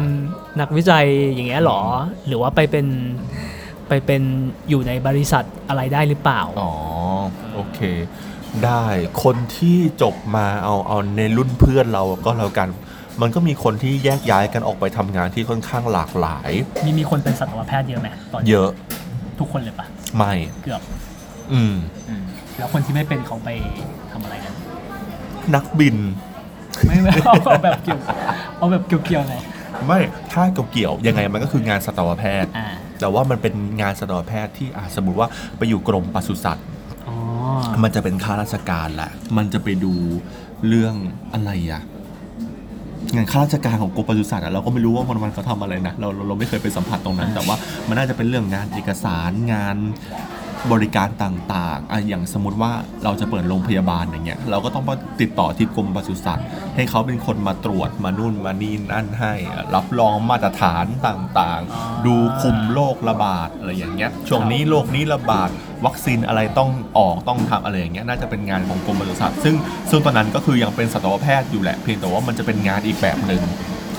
[0.59, 1.81] นักวิจัยอย่างเงี้ยหรอ
[2.27, 2.85] หรือว่าไปเป็น
[3.87, 4.21] ไปเป็น
[4.69, 6.71] อยู่ในบริษัทอะไรได้หรือเปล่า อ๋อ
[7.53, 7.79] โอเค
[8.65, 8.85] ได้
[9.23, 12.69] คนที่จบมาเอาเอาในรุ่นเพื่อนเราก็แล้วกัน
[13.21, 16.51] มันก็มีคนที่แยกย้ายกันออกไปทำงานที่ค่อนข้างหลากหลาย
[16.85, 18.69] มีมีคนเป็นสัตวแพทย์เยอะไหมตอนนี้เยอะ
[19.39, 19.85] ทุกคนเลยปะ
[20.15, 20.33] ไม่
[20.63, 20.81] เกือบ
[21.53, 21.75] อืม
[22.09, 22.23] อืม
[22.57, 23.49] แล้วคนที่ไม่เป็นเขาไป
[24.11, 24.53] ทำอะไรกัน
[25.55, 25.97] นักบิน
[26.87, 27.99] ไม่ไม่เอาเอาแบบเกี่ยว
[28.57, 29.35] เอาแบบเกี่ยวๆไง
[29.87, 29.99] ไม่
[30.33, 32.67] ถ้าเกี่ยวๆยังไงมันก็คืองานสัตวแพทย์ อ่า
[32.99, 35.27] แต่ว่ามันเป็นงานสัตวแพทย์ที่อาสมมติว่า
[35.57, 36.82] ไปอยู่กรมปศุสัตว์อ๋อ
[37.83, 39.93] มันจะเป็นข้าราชการแหละ มันจะไปดู
[40.67, 40.95] เรื่อง
[41.33, 41.81] อะไรอะ
[43.15, 47.55] งานข้าราชการของกรมปศุสัตว์อะเราก็ไม่รู้ว่าวันวันเขาทำอะไรนะเราเราเราไม่เคยไปสัมผัสตรงนั้น แต่ว่า
[47.87, 49.77] มันน่าจะเป็นเรื่องงานเอกสารงาน
[50.71, 52.71] บริการต่างๆอะอย่างสมมติว่า
[53.03, 65.49] เราจะเปิดโรงพยาบาลอย่างเงี้ยเราก็ต้องมาติดต่อที่กรมปศุสัตว์ ให้เขาเป็นคนมาตรวจมานู่นมานี่นั่นให้อะรับรองมาตรฐานต่างๆ ดูคุมโรคระบาดอะไรอย่างเงี้ยช่วงนี้โรคนี้ระบาด
[65.85, 69.55] วัคซีนอะไรต้องออกต้องทำอะไรอย่างเงี้ยน่าจะเป็นงานของกรมปศุสัตว์ซึ่ง
[69.89, 73.43] ซึ่งตอนนั้นก็คือยังเป็นสัตวแพทย์อยู่แหละเพียงแต่ว่ามันจะเป็นงานอีกแบบหนึ่ง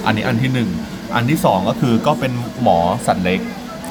[0.07, 0.71] อันนี้อันที่หนึ่ง
[1.15, 3.41] อันที่สองก็คือก็เป็นหมอสัตว์เล็ก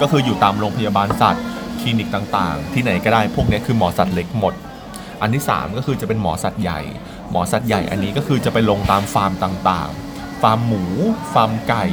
[0.01, 4.53] ก็คืออยู่ตามโรงพยาบาลสัตว์ค ลินิกต่างๆ ที่ไหนก็ได้พวกนี้คือหมอสัตว์เล็กหมด
[5.21, 6.81] อันที่ 3 ก็คือจะเป็นหมอสัตว์ใหญ่
[7.31, 10.83] หมอสัตว์ใหญ่อันนี้ก็คือจะไปลงตามฟาร์มต่างๆ ฟาร์มหมู
[11.33, 11.85] ฟาร์มไก่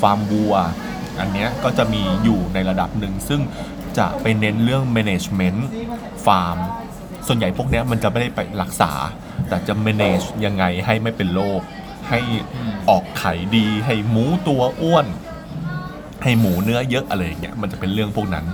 [0.00, 0.54] ฟาร์มวัว
[1.20, 3.40] อันเนี้ยก็จะมีอยู่ในระดับหนึ่งซึ่ง
[3.98, 5.58] จะไปเน้นเรื่อง management
[6.26, 6.56] ฟาร์ม
[7.26, 8.92] ส่วนใหญ่พวกนี้มันจะไม่ได้ไปรักษา
[9.48, 11.60] แต่จะ manage ยังไงให้ไม่เป็นโรค
[12.08, 12.20] ให้
[12.88, 15.06] ออกไข่ดี ให้หมูตัวอ้วน
[16.22, 18.46] ให้หมูเนื้อเยอะอะไรอย่างเงี้ยมันจะเป็นเรื่องพวกนั้น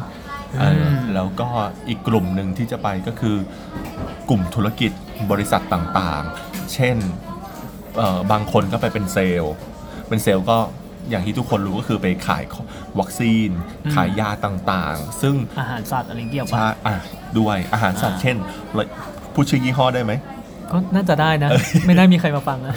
[0.57, 1.49] เอออืมแล้วก็
[1.89, 3.37] อีกกลุ่มหนึ่งที่จะไปก็คือ
[4.29, 4.93] กลุ่มธุรกิจ
[5.31, 6.97] บริษัทต่างๆ เช่น
[7.97, 9.55] เอ่อบางคนก็ไปเป็นเซลล์
[10.09, 10.59] เป็นเซลล์ก็
[11.11, 12.45] อย่างที่ทุกคนรู้ก็คือไปขาย
[12.99, 13.51] วัคซีน
[13.95, 16.97] ขายยาต่างๆ ซึ่งอาหารสัตว์อะไรเกี่ยวปะใช่อะ
[17.39, 18.37] ด้วยอาหารสัตว์อ่าเช่น
[19.35, 20.13] พูดชื่อยี่ห้อได้ไหม
[20.73, 21.51] ก็น่าจะได้นะ
[21.87, 22.75] ไม่ได้มีใครมาฟังนะ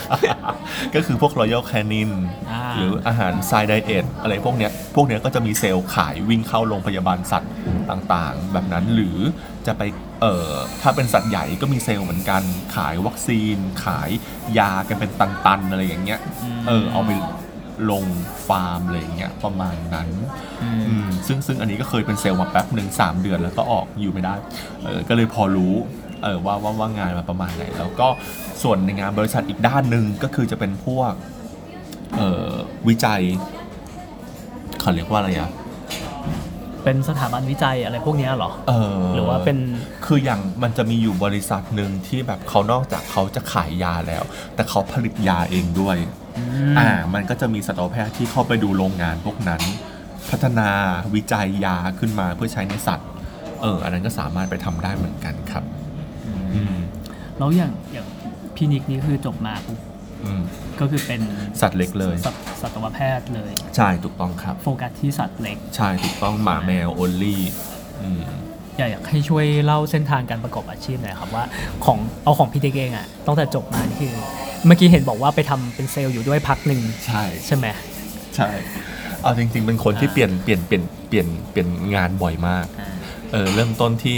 [0.96, 2.12] ก็คือพวก Royal Canin
[2.52, 7.52] อ่าหรืออาหาร Science Diet อะไรพวกเนี้ยพวกเนี้ยก็จะมีเซลล์ขายวิ่งเข้าโรงพยาบาลสัตว์
[7.92, 9.18] ต่างๆ แบบนั้นหรือ
[9.68, 9.84] จะไป
[10.22, 12.42] เอ่อถ้าเป็นสัตว์ใหญ่ก็มีเซลล์เหมือนกัน
[12.76, 14.10] ขายวัคซีน ขาย
[14.60, 16.20] ยากันเป็นตันๆอะไรอย่างเงี้ย
[16.68, 17.12] เออเอาไป
[17.92, 18.06] ลง
[18.48, 20.10] ฟาร์มอะไรอย่างเงี้ยประมาณนั้น
[20.64, 24.36] อืมซึ่งซึ่งอันนี้ก็เคยเป็นเซลล์มาแป๊บหนึ่งสามเดือนแล้วก็ออกอยู่ไม่ได้
[24.84, 25.74] เออก็เลยพอรู้
[26.24, 28.08] เออว่าว่าว่างานมาประมาณไหน แล้วก็
[28.64, 31.14] ส่วนในงานบริษัทอีกด้านหนึ่งก็คือจะเป็นพวก
[32.18, 32.52] เอ่อ
[32.88, 33.22] วิจัย
[34.80, 35.52] เขาเรียกว่าอะไรอะ
[36.84, 39.58] เป็นสถาบันวิจัยอะไรพวกเนี้ยเหรอเออหรือว่าเป็น
[40.06, 44.24] คืออย่างมันจะมีอยู่บริษัทหนึ่งที่แบบเขานอกจากเขาจะขายยาแล้ว
[44.56, 45.98] แต่เขาผลิตยาเองด้วย
[46.80, 49.62] อ่ามันก็จะมีสัตวแพทย์ที่เข้าไปดูโรงงานพวกนั้น
[50.30, 50.70] พัฒนา
[51.16, 53.10] วิจัยยาขึ้นมาเพื่อใช้ในสัตว์
[53.62, 55.81] เอออันนั้นก็สามารถไปทำได้เหมือนกันครับอืม
[57.38, 58.08] แล้วอย่างอย่าง
[58.56, 59.80] พี่นิกนี่คือจบมาปุ๊บ
[60.26, 60.42] อืม
[60.80, 61.22] ก็คือเป็น
[61.62, 67.42] สัตว์เล็กเลยสัตสัตวแพทย์เลย ใช่ถูกต้องครับ โฟกัสที่สัตว์เล็ก ใช่ถูกต้องหมาแมวโอลลี่
[68.02, 68.22] อืม
[68.78, 71.44] อยากอยากให้ช่วยเล่าเส้นทางการประกอบอาชีพหน่อยครับว่า
[71.86, 74.14] ของเอาของพี่เด็กเองอะตั้งแต่จบมานี่คือ
[74.66, 77.68] เมื่อกี้เห็นบอกว่าไปทำเป็นเซลล์อยู่ด้วยพักหนึ่งใช่ใช่ไหม
[78.36, 78.50] ใช่
[79.22, 82.90] เอาจริง ๆ เป็นคนที่อ่าเปลี่ยนเปลี่ยนเปลี่ยนเปลี่ยนเปลี่ยนงานบ่อยมากอ่า
[83.32, 84.18] เออเริ่มต้นที่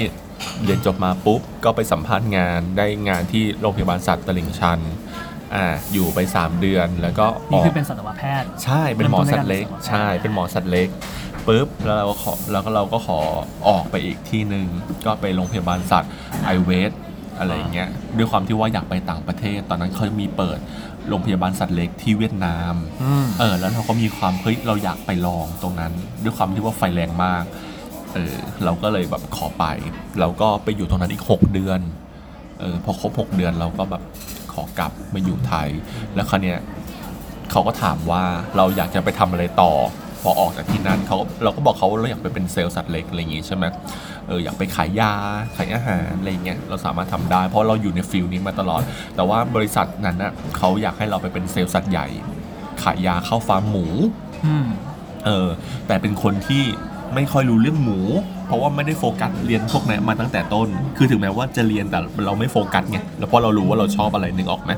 [0.64, 4.80] เรียนจบมาปุ๊บ ก็ไปสัมภาษณ์งานได้งานที่โรงพยาบาลสัตว์ตลิ่งชัน
[5.56, 10.88] อ่าอยู่ไป 3 เดือนแล้วก็อนี่อกคือเป็นสัตวแพทย์ ใช่เป็นหมอสัตว์เล็กเริ่มต้นในการเป็นสัตวแพทย์ใช่เป็นหมอสัตว์เล็ก
[11.48, 13.20] ปุ๊บแล้วเราก็ขอแล้วก็เราก็ขอ
[13.68, 14.66] ออกไปอีกที่หนึ่ง
[15.06, 16.12] ก็ไปโรงพยาบาลสัตว์
[16.44, 16.92] ไอเวส
[17.40, 20.60] อะไรอย่างเงี้ยด้วยความที่ว่าอยากไปต่างประเทศ ตอนนั้นเขามีเปิด
[21.10, 22.74] โรงพยาบาลสัตว์เล็กที่เวียดนาม
[23.04, 27.44] อืมเออแล้วเราก็มีความเฮ้ยเราอยากไปลองตรงนั้น ด้วยความที่ว่าไฟแรงมาก
[28.14, 29.66] เออเราก็เลยแบบขอไป
[30.20, 31.80] เราก็ไปอยู่ตรงนั้นอีก 6 เดือน
[32.60, 34.04] เออพอครบ 6 เดือนเราก็แบบ
[34.54, 35.70] ขอกลับมาอยู่ไทย
[36.16, 36.60] แล้วคราวเนี้ย
[37.52, 38.24] เขาก็ถามว่า
[38.58, 39.74] เราอยากจะไปทำอะไรต่อ
[40.22, 43.66] พอออกจากที่นั่นเขาเราก็บอกเขาว่าเราอยากไปเป็นเซลล์สัตว์เล็กอะไรอย่างงี้ใช่ไหม
[44.28, 45.14] เอออยากไปขายยา
[45.56, 48.82] ขายอาหารอะไรเงี้ยเราสามารถทำได้ เพราะเราอยู่ในฟิลนี้มาตลอด
[49.16, 52.08] แต่ว่าบริษัทนั้นนะเขาอยากให้เราไปเป็นเซลล์สัตว์ใหญ่
[52.84, 53.86] ขายยาเข้าฟาร์มหมู
[54.46, 54.68] อืม
[55.26, 55.48] เออ
[55.88, 56.64] แต่เป็นคนที่
[57.16, 58.00] ไม่ค่อยรู้เรื่องหมู
[58.46, 64.72] เพราะว่าไม่ได้โฟกัสเรียนพวกนั้นมาตั้งแต่ต้น คือถึงแม้ว่าจะเรียนแต่เราไม่โฟกัสไงแล้วเพราะเรารู้ว่าเราชอบอะไรนึกออกไหม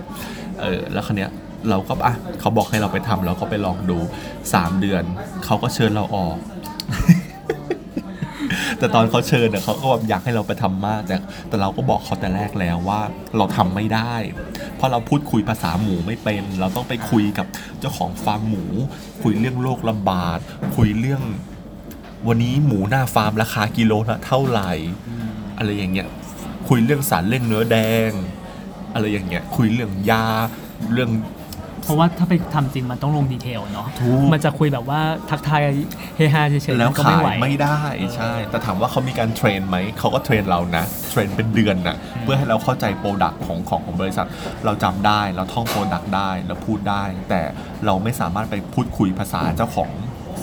[0.61, 1.31] เออแล้วคันเนี้ย
[1.69, 3.97] เราก็อะเขาบอกให้เราไปทำเราก็ไปลองดู
[4.39, 5.03] 3 เดือน
[5.45, 6.37] เขาก็เชิญเราออก
[8.79, 11.15] แต่ตอนเขาเชิญเนี่ยเขาก็แบบอยากให้เราไปทำมาก แต่
[11.49, 13.01] แต่เราก็บอกเขาแต่แรกแล้วว่า
[13.37, 14.15] เราทำไม่ได้
[14.75, 17.47] เพราะเราพูดคุยภาษาหมูไม่เป็น เราต้องไปคุยกับ
[17.79, 18.63] เจ้าของฟาร์มหมู
[19.23, 20.39] คุยเรื่องโรคระบาด
[20.75, 21.21] คุยเรื่อง
[22.27, 24.71] วันนี้หมูหน้าฟาร์มราคากิโลละเท่าไหร่
[25.57, 26.07] อะไรอย่างเงี้ย
[26.67, 27.77] คุยเรื่องสารเร่งเนื้อแด
[28.09, 28.11] ง
[28.93, 30.27] อะไรอย่างเงี้ย คุยเรื่องยา
[30.93, 31.09] เรื่อง
[31.83, 34.99] เพราะว่าถ้าไปทำจริงมันต้องลงดีเทลเนาะถูกมันจะคุยแบบว่า
[35.29, 35.61] ทักทาย
[36.17, 37.79] เฮฮาเฉยๆแล้วมันก็ขาไม่ยไหวไม่ได้
[38.15, 44.27] ใช่ แต่ถามว่าเขามีการ train ไหม เขาก็ train เรานะ train เป็นเดือนนะเพื่อให้เราเข้าใจ product ของของของบริษัท
[44.65, 47.41] เราจำได้ เราท่อง product ได้ เราพูดได้ แต่
[47.85, 49.91] เราไม่สามารถไปพูดคุยภาษาเจ้าของ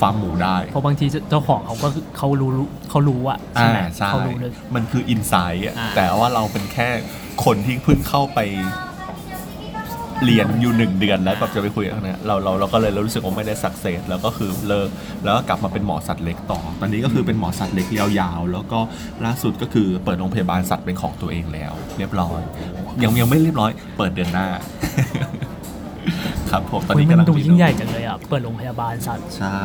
[0.02, 1.88] ฟาร์มหมูได้เพราะบางทีเจ้าของเขาก็
[2.18, 2.50] เขารู้
[2.90, 6.88] เขารู้อะใช่ไหมอ่าใช่เขารู้เลยมันคือ insight อ่าแต่ว่าเราเป็นแค่
[7.44, 8.40] คนที่เพิ่งเข้าไป
[10.24, 14.88] เรียนอยู่หนึ่งเดือนแล้วแบบจะไปคุยกับเขาเนี่ยเราเราเราก็เลยรู้สึกว่าไม่ได้ success แล้วก็คือเลิก
[15.24, 18.80] แล้วก็กลับมาเป็นหมอสัตว์เล็กต่อ ตอนนี้ก็คือเป็นหมอสัตว์เล็กยาวๆแล้วก็
[19.24, 22.40] ล่าสุดก็คือเปิดโรงพยาบาลสัตว์เป็นของตัวเองแล้ว เรียบร้อย
[23.02, 24.46] ยังยังไม่เรียบร้อย เปิดเดือนหน้า
[26.52, 29.62] ครับผมตอนเฮ้ยนี้มันกำลังดูยิ่งใหญ่จังเลยอะเปิดโรงพยาบาลสัตว์ ใช่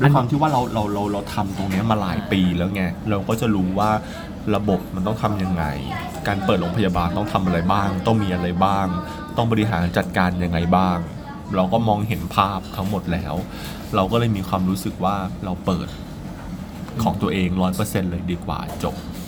[0.00, 3.90] ด้วยความที่ว่าเราเราเราเราทำตรงเนี้ยมาหลายปีแล้วไง เราก็จะรู้ว่า
[4.54, 5.64] ระบบมันต้องทำยังไง
[6.26, 8.86] การเปิดโรงพยาบาลต้องทำอะไรบ้าง ต้องมีอะไรบ้าง
[9.36, 10.98] ต้องบริหารจัดการยังไงบ้าง
[11.54, 13.34] เราก็มองเห็นภาพทั้งหมดแล้ว
[13.94, 15.88] เราก็เลยมีความรู้สึกว่าเราเปิด
[17.02, 19.25] ของตัวเองร้อยเปอร์เซ็นต์เลยดีกว่าจบครับ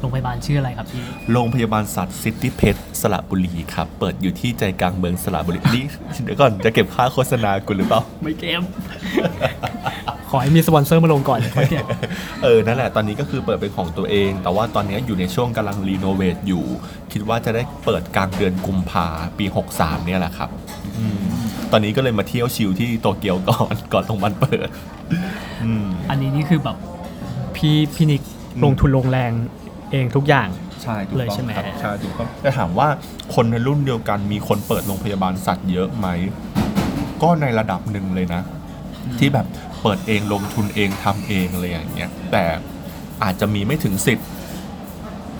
[0.00, 5.84] โรงพยาบาลชื่ออะไรครับพี่ โรงพยาบาลสัตว์ซิตี้เพ็ทสระบุรีครับ เปิดอยู่ที่ใจกลางเมืองสระบุรีนี่
[6.24, 8.62] เดี๋ยวก่อนจะเก็บค่าโฆษณากูหรือเปล่า ไม่เกม
[10.30, 11.84] ขอให้มีสปอนเซอร์มาลงก่อนค่อยเก็บ
[12.42, 16.64] เออ นั่นแหละ ตอนนี้ก็คือเปิดเป็นของตัวเอง แต่ว่าตอนนี้อยู่ในช่วงกำลัง renovate อยู่
[17.12, 19.06] คิดว่าจะได้เปิดกลางเดือนกุมภา
[19.38, 19.44] ปี
[19.76, 20.48] 63 เนี่ยแหละครับ
[20.98, 21.18] อืม
[21.72, 24.68] ตอนนี้ก็เลยมาเที่ยวชิลที่โตเกียวก่อนก่อนตรงวันเปิด
[25.64, 26.76] อืม อันนี้นี่คือแบบ
[27.56, 28.22] พี่พี่นิก
[28.54, 29.32] อืมลงทุนลงแรง
[29.94, 30.48] เองทุกอย่าง
[30.82, 32.88] ใช่ถูกเลยต้องใช่ไหม ครับใช่ถูกต้องแต่ถามว่า
[33.34, 36.08] คนในรุ่นเดียวกันมีคนเปิดโรงพยาบาลสัตว์เยอะไหม
[37.22, 38.42] ก็ในระดับหนึ่งเลยนะ
[39.18, 39.46] ที่แบบ
[39.82, 42.44] เปิดเองลงทุนเองทำเองอะไรอย่างเงี้ยแต่
[43.22, 44.18] อาจจะมีไม่ถึงสิบ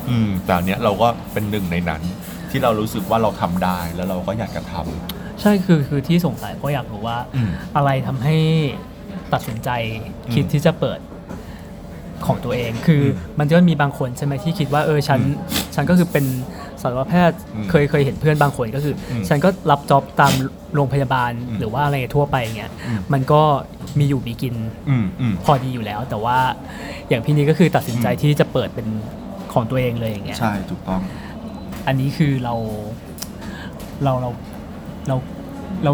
[0.08, 2.02] อืม แต่อันเนี้ยเราก็เป็นหนึ่งในนั้น
[2.50, 8.36] ที่เรารู้สึกว่าเราทำได้แล้วเราก็อยากจะทำ ใช่คือคือที่สงสัยเพราะอยากรู้ว่า อืมอะไรทำให้
[9.32, 9.70] ตัดสินใจ
[10.34, 10.98] คิดอืม ที่จะเปิด
[12.26, 15.36] ของตัวเอง คืออมมันจะมีบางคนใช่ไหมที่คิดว่าเออฉันอืม
[15.74, 16.24] ฉันก็คือเป็น
[16.82, 20.32] สัตวแพทย์อืมเคยเคยเห็นเพื่อนบางคนก็คืออมฉันก็รับจ็อบตาม
[20.74, 23.42] โรงพยาบาลอืมหรือว่าอะไรทั่วไปเงี้ยอืมมันก็
[23.98, 24.54] มีอยู่มีกิน
[24.88, 26.38] อืมอืมพอดีอยู่แล้ว แต่ว่า
[27.08, 28.86] อย่างพี่นี้ก็คือตัดสินใจอืมที่จะเปิดเป็น
[29.52, 31.00] ของตัวเองเลยอย่างเงี้ยใช่ถูกต้อง
[31.86, 32.54] อันนี้คือเรา
[34.04, 34.30] เราเรา
[35.08, 35.16] เรา
[35.84, 35.92] เรา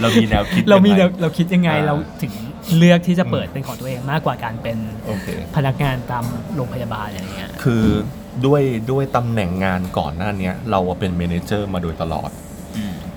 [0.00, 2.32] เรามีแนวคิดเรามียังไงเราเราคิดยังไงอ่าเราถึง
[2.76, 7.84] เลือกที่จะเปิดเป็นของตัวเองมากกว่าการเป็นโอเคพนักงานตามโรงพยาบาลอะไรเงี้ยคือ
[8.46, 12.30] ด้วยด้วยตำแหน่งงานก่อนหน้าเนี้ยเราเป็น manager มาโดยตลอด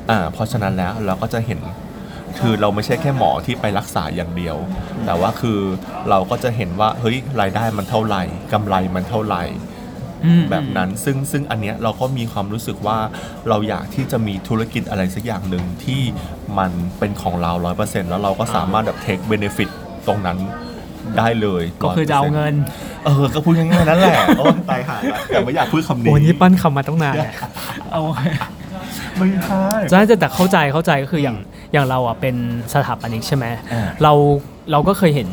[0.09, 1.59] อ่าเพราะฉะนั้นแล้วเราก็จะเห็น
[2.39, 4.57] คือเราไม่ใช่แค่หมอที่ไปรักษาอย่างเดียว
[5.05, 5.59] แต่ว่าคือ
[6.09, 8.23] เราก็จะเห็นว่าเฮ้ยรายได้มันเท่าไหร่
[8.53, 9.72] กำไรมันเท่าไหร่อืม
[10.51, 12.97] แบบนั้น ซึ่งซึ่งอันเนี้ยเราก็มีความรู้สึกว่า
[13.49, 16.01] เราอยากที่จะมีธุรกิจอะไรสักอย่างหนึ่งที่
[16.57, 19.69] มันเป็นของเราร้อยเปอร์เซ็นต์แล้วเราก็สามารถแบบเทคเบเนฟิต
[20.07, 20.37] ตรงนั้น
[21.17, 22.53] ได้เลยก็คือจะเอา100%เงิน
[23.05, 27.33] เออ ก็พูดง่ายๆนั่นแหละโอ้ตายหาละแต่ไม่อยากพูดคำนี้โอ้นี่ปั้นคำมาตั้งนานเนี่ย
[27.91, 28.01] เอา
[29.17, 31.37] ไม่ใช่จะแต่แต่เข้าใจเข้าใจก็คืออย่าง
[31.73, 32.35] อย่างเราอะเป็น
[32.73, 34.13] สถาปนิกใช่ไหมอ่าเรา
[34.71, 35.27] เราก็เคยเห็น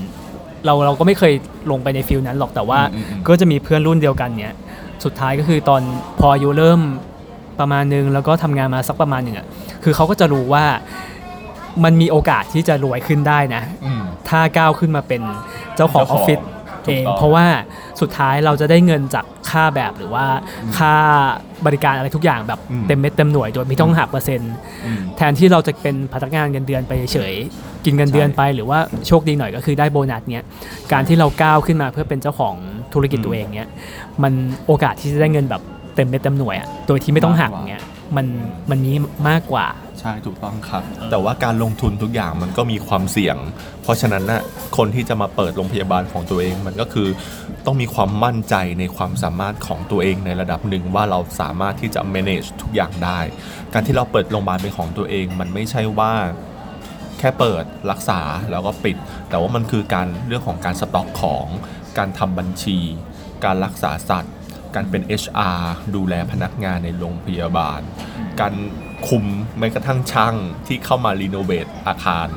[0.66, 1.32] เราเราก็ไม่เคย
[1.70, 4.54] ลงไปในฟิลนั้นหรอกแต่ว่าอืมอืมอืมก็จะมีเพื่อนรุ่นเดียวกันเนี้ย
[5.04, 5.82] สุดท้ายก็คือตอน
[6.20, 6.80] พออายุเริ่ม
[7.60, 9.46] ประมาณนึงแล้วก็ทำงานมาสักประมาณหนึ่งอะ
[9.84, 10.64] คือเขาก็จะรู้ว่า
[11.84, 15.22] มันมีโอกาสที่จะรวยขึ้นได้นะอืมถ้าก้าวขึ้นมาเป็น
[15.76, 16.40] เจ้าของเจ้าของออฟฟิศเอง
[16.84, 17.46] ถูกต้องเพราะว่า
[18.00, 20.24] สุดท้ายเราจะได้เงินจากค่าแบบหรือว่า
[20.78, 20.94] ค่า
[21.66, 24.52] บริการอะไรทุกอย่างแบบอืมเต็มเม็ดเต็มหน่วยโดยไม่ต้องหักเปอร์เซ็นต์
[24.86, 28.78] อืมแทนที่เราจะเป็นพนักงานเงินเดือนไปเฉยๆกินเงินเดือนไป หรือว่า
[29.08, 30.44] โชคดีหน่อยก็คือได้โบนัสเนี้ย
[30.92, 32.56] การที่เราก้าวขึ้นมาเพื่อเป็นเจ้าของ
[32.94, 33.68] ธุรกิจอืมตัวเองเนี้ย
[34.22, 34.32] มัน
[34.66, 35.62] โอกาสที่จะได้เงินแบบ
[35.94, 37.82] เต็มเม็ดเต็มหน่วยอะโดยที่ไม่ต้องหักมากกว่าเงี้ย
[38.16, 38.26] มัน
[38.70, 38.92] มันมี
[39.28, 39.66] มากกว่า
[40.00, 43.36] ใช่ถูกต้องครับ แต่ว่าการลงทุนทุกอย่างมันก็มีความเสี่ยง
[43.82, 44.42] เพราะฉะนั้นน่ะ
[44.76, 47.08] คนที่จะมาเปิดโรงพยาบาลของตัวเอง มันก็คือ
[47.66, 53.20] ต้องมีความมั่นใจในความสามารถของตัวเองในระดับหนึ่งว่าเราสามารถที่จะ manage ทุกอย่างได้
[53.72, 56.12] การที่เราเปิดโรงพยาบาลเป็นของตัวเอง มันไม่ใช่ว่า
[57.18, 58.20] แค่เปิดรักษา
[58.50, 58.96] แล้วก็ปิด
[59.28, 61.46] แต่ว่ามันคือการเรื่องของการสต็อกของ
[61.98, 62.78] การทำบัญชี
[63.44, 64.34] การรักษาสัตว์
[64.74, 65.60] การเป็น HR
[65.96, 67.80] ดูแลพนักงานในโรงพยาบาล
[68.40, 68.54] การ
[69.08, 69.24] คุม
[69.58, 70.34] แม้กระทั่งช่าง
[70.66, 72.28] ที่เข้ามารีโนเวทอาคาร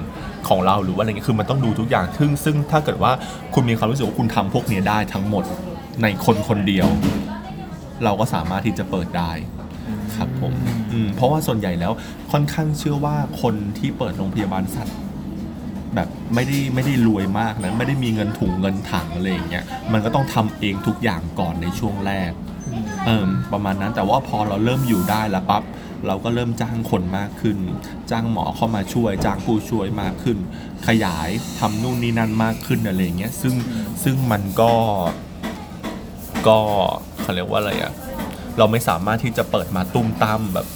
[0.47, 3.11] ของเราหรือว่าอะไรเงี้ยคือมันต้องดูทุกอย่างซึ่งซึ่งถ้าเกิดว่า
[3.53, 5.43] คุณมีความรู้สึกว่าคุณทำพวกนี้ได้ทั้งหมด
[6.01, 6.87] ในคนคนเดียว
[8.03, 9.31] เราก็สามารถที่จะเปิดได้
[10.15, 10.53] ครับผม
[11.05, 11.91] มเพราะว่าส่วนใหญ่แล้ว
[12.31, 14.95] ค่อนข้างเชื่อว่าคนที่เปิดโรงพยาบาลสัตว์
[15.95, 22.31] แบบไม่ได้ไม่ได้รวยมากนะไม่ได้มีเงินถุงเงินถังอะไรอย่างเงี้ยมันก็ต้องทำเองทุกอย่างก่อนในช่วงแรก
[23.05, 25.63] เออประมาณนั้นแต่ว่าพอเราเริ่มอยู่ได้แล้วปั๊บ
[26.07, 27.57] เราก็เริ่มจ้างคนมากขึ้น
[28.11, 30.37] จ้างหมอเข้ามาช่วย จ้างผู้ช่วยมากขึ้น
[30.87, 31.29] ขยาย
[31.59, 33.53] ทำนู่นนี่นั่นมากขึ้นอะไรอย่างเงี้ยซึ่ง
[34.03, 34.73] ซึ่งมันก็
[36.47, 36.59] ก็
[37.21, 37.93] เขาเรียกว่าอะไรอะ
[38.57, 40.67] เราไม่สามารถที่จะเปิดมาตุ้มตามแบบ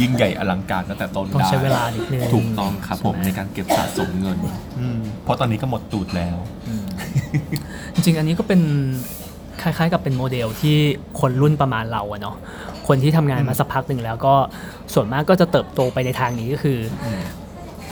[0.00, 4.38] ยิ่งใหญ่อลังการตั้งแต่ต้นต้องได้ใช้เวลานิดนึงถูกต้องครับผมใช่ไหในการเก็บสะสมเงิน
[4.78, 6.36] อืมเพราะตอนนี้ก็หมดตูดแล้ว
[7.94, 8.60] จริงๆ อันนี้ก็เป็น
[9.62, 10.76] คล้ายๆ กับเป็นโมเดลที่
[11.20, 12.36] คนรุ่นประมาณเราอะเนาะ
[12.88, 14.34] คนที่ทำงานมาสักพักหนึ่งแล้วก็
[14.94, 17.22] ส่วนมากก็จะเติบโตไปในทางนี้ก็คืออม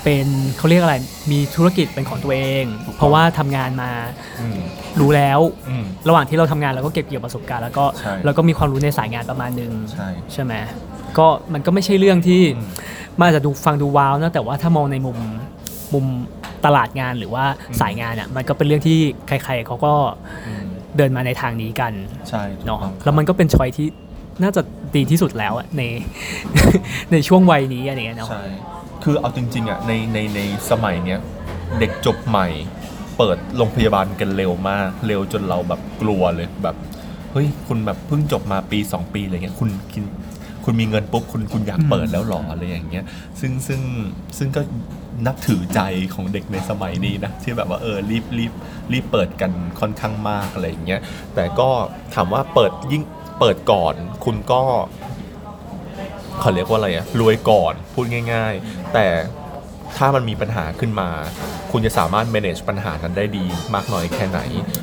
[0.05, 0.27] เป็น
[0.59, 0.97] เขาเรียกอะไร
[1.33, 3.91] มีธุรกิจเป็นของตัวเองถูกต้องเพราะว่าทำงานมา
[4.41, 4.59] อืม
[5.01, 10.55] รู้แล้วอืมระหว่างที่เราทำงานเราก็เก็บเกี่ยวประสบการณ์แล้วก็ใช่แล้วก็มีความรู้ในสายงานประมาณหนึ่งใช่ใช่ไหม
[11.19, 12.67] ก็มันก็ไม่ใช่เรื่องที่อืม
[13.19, 15.19] มันอาจจะดูฟังดูว้าวนะแต่ว่าถ้ามองในมุม
[15.95, 16.07] มุม
[16.65, 17.45] ตลาดงานหรือว่า
[17.81, 18.99] สายงานอะมันก็เป็นเรื่องที่
[19.29, 19.93] ใคร ๆเขาก็
[20.47, 20.65] อืม
[20.97, 21.93] เดินมาในทางนี้กัน
[22.29, 23.87] ใช่ถูกเนาะต้องแล้วมันก็เป็นชอยที่
[24.43, 24.63] น่าจะ
[24.97, 25.83] ดีที่สุดแล้วอะใน
[27.13, 28.45] ในช่วงวัยนี้อะไรเงี้ยเนาะใช่
[29.03, 30.41] คือเอาจริงๆอะในในใน
[30.71, 31.21] สมัยเนี้ย
[31.79, 32.47] เด็กจบใหม่
[33.19, 36.77] เปิดโรงพยาบาลกันเร็วมาก เร็วจนเราแบบกลัวเลยแบบ
[37.33, 39.71] เฮ้ยคุณแบบเพิ่งจบมาปี 2 ปีอะไรเงี้ยคุณ
[40.65, 43.05] คุณคุณมีเงินปุ๊บคุณคุณอยากเปิดแล้วหรออะไรอย่างเงี้ย
[43.41, 43.81] ซึ่งซึ่ง
[44.39, 44.61] ซึ่งก็
[45.27, 45.81] นับถือใจ
[46.15, 48.53] ของเด็กในสมัยนี้นะที่แบบว่าเออรีบรีบ
[48.93, 51.01] รีบเปิดกันค่อนข้างมากอะไรอย่างเงี้ย
[51.35, 51.69] แต่ก็
[52.15, 53.03] ถามว่าเปิดยิ่ง
[53.41, 53.95] เปิดก่อน
[54.25, 54.63] คุณก็
[56.41, 59.07] เขาเรียกว่าอะไรอะรวยก่อนพูดง่าย ๆ แต่
[59.97, 61.09] ถ้ามันมีปัญหาขึ้นมา
[61.73, 63.45] คุณจะสามารถ manage ปัญหานั้นได้ดี
[63.75, 64.41] มากน้อยแค่ไหน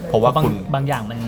[0.07, 1.19] เพราะว่าบางคุณบางอย่างมัน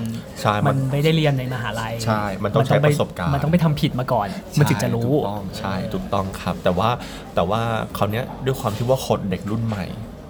[0.41, 4.27] ใช่มัมันนไม่ได้เรียนในมหาลัยใช่มันต้องใช้ไประสบการณ์ มันต้องไปทำผิดมาก่อน
[4.59, 6.89] มันถึงจะรู้ ใช่ถูกต้องใช่ถูกต้องครับ แต่ว่า
[7.35, 7.61] แต่ว่า
[7.97, 9.85] คราวเนี้ยด้วยความที่ว่าคนเด็กรุ่นใหม่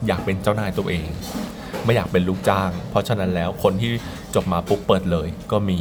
[0.07, 1.07] อยากเป็นเจ้านายตัวเอง
[1.85, 3.91] ไม่อยากเป็นลูกจ้าง เพราะฉะนั้นแล้วคนที่
[4.35, 5.79] จบมาปุ๊บเปิดเลยก็มี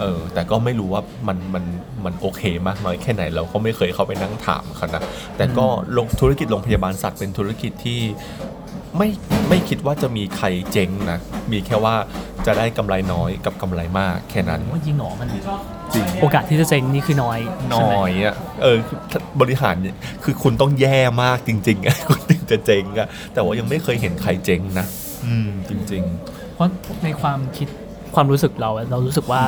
[0.00, 1.64] เออแต่ก็ไม่รู้ว่ามันมัน
[2.04, 5.02] มันโอเคมากน้อยแค่ไหนเราก็ไม่เคยเข้าไปนั่งถามเขานะ
[5.36, 5.66] แต่ก็
[5.98, 8.00] ลงธุรกิจโรงพยาบาลสัตว์เป็นธุรกิจที่
[8.98, 9.08] ไม่
[9.48, 11.18] ไม่คิดว่าจะมีใครเจ๊งนะ
[11.52, 11.94] มีแค่ว่า
[12.46, 15.28] จะได้กำไรน้อยกับกำไรมากแค่นั้น ว่าจริงเหรอมัน
[15.94, 17.38] จริง โอกาสที่จะเจ๊งนี่คือน้อย
[17.72, 18.76] น้ใช่ไหมอยอะเออ
[19.10, 24.86] ถ้าบริหารเนี่ยคือคุณต้องแย่มากจริงๆอะคุณถึงจะเจ๊งอะแต่ว่ายังไม่เคยเห็นใครเจ๊งนะ
[25.26, 26.02] อืมจริง
[26.54, 26.68] เพราะ
[27.04, 27.68] ในความคิด
[28.14, 29.42] ความรู้สึกเราอะเรารู้สึกว่า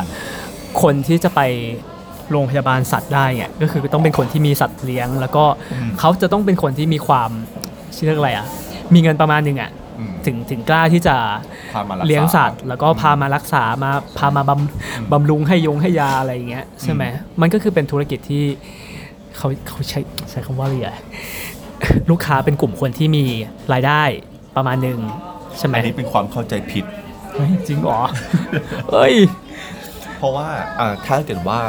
[0.82, 1.40] คนที่จะไป
[2.30, 7.30] โรงพยาบาลสัตว์ได้เนี่ยก็คือต้องเป็นคนที่มีสัตว์เลี้ยง แล้วก็อืม เขาจะต้องเป็นคนที่มีความ
[7.96, 8.46] ชื่อเรียกอะไรอะ
[8.94, 11.16] มีเงินประมาณหนึ่งอะๆอืมถึงถึงกล้าที่จะ
[11.74, 17.02] พามารักษาเลี้ยงสัตว์ แล้วก็พามารักษามาพามาบำบำรุงให้ยงให้ยาอะไรอย่างเงี้ยใช่ไหม
[17.40, 18.44] มันก็คือเป็นธุรกิจที่
[19.36, 20.98] เขาเขาใช้ใช้คำว่าอะไรอะ
[22.10, 23.24] ลูกค้าเป็นกลุ่มคนที่มี
[23.72, 24.02] รายได้
[24.56, 25.00] ประมาณหนึ่ง
[25.58, 26.84] ใช่ไหมอันนี้เป็นความเข้าใจผิด
[27.32, 28.00] เฮ้ยจริงเหรอ
[28.92, 29.14] เอ้ย
[30.16, 31.60] เพราะว่าอ่าถ้าเกิดว่า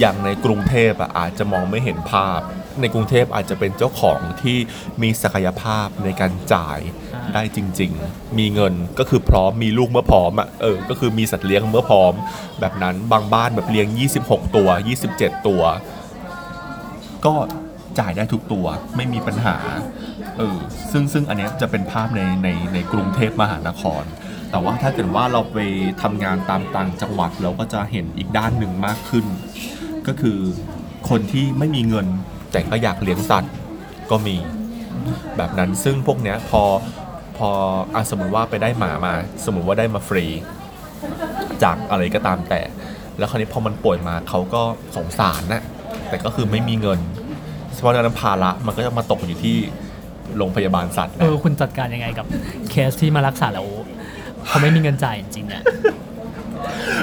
[0.00, 2.40] อย่างในกรุงเทพอะอาจจะมองไม่เห็นภาพ
[2.80, 4.56] ในกรุงเทพอาจจะเป็นเจ้าของที่
[5.02, 6.78] มีศักยภาพในการจ่าย
[7.14, 12.12] อ่าได้จริง ๆ มีเงินก็คือพร้อมมีลูกเมื่อพร้อมอะเออก็คือมีสัตว์เลี้ยงเมื่อพร้อม
[12.60, 13.86] แบบนั้นบางบ้านแบบเลี้ยง
[14.22, 14.68] 26 ตัว
[15.08, 15.62] 27 ตัว
[17.26, 17.34] ก็
[17.98, 18.66] จ่ายได้ทุกตัว
[18.96, 19.56] ไม่มีปัญหา
[20.38, 20.58] เออ
[20.92, 24.02] ซึ่งซึ่งอันเนี้ยจะเป็นภาพในในในกรุงเทพมหานคร
[24.50, 25.58] แต่ว่าถ้าเกิดว่าเราไป
[26.02, 29.26] ทำงานตามต่างจังหวัดเราก็จะเห็นอีกด้านหนึ่งมากขึ้น
[30.06, 30.38] ก็คือ
[31.08, 32.06] คนที่ไม่มีเงิน
[32.52, 33.52] แต่ก็อยากเลี้ยงสัตว์
[34.10, 34.36] ก็มี
[35.36, 36.62] แบบนั้นซึ่งพวกเนี้ยพอ
[37.38, 37.50] พอ
[37.94, 39.12] อะสมมติว่าไปได้หมามา
[39.44, 40.26] สมมติว่าได้มาฟรี
[41.62, 42.60] จากอะไรก็ตามแต่
[43.18, 44.62] แล้วคราวนี้พอมันป่วยมาเขาก็
[44.96, 45.62] สงสารนะ
[46.08, 47.00] แต่ก็คือไม่มีเงิน
[47.80, 49.56] เพราะฉะนั้นภาระมันก็จะมาตกอยู่ที่
[50.36, 52.26] โรงพยาบาลสัตว์เอนะอคุณจัดการยังไงกับ
[52.70, 53.66] เคสที่มารักษาแล้ว
[54.46, 55.62] เขาไม่มีเงินจ่ายจริงๆเนี่ย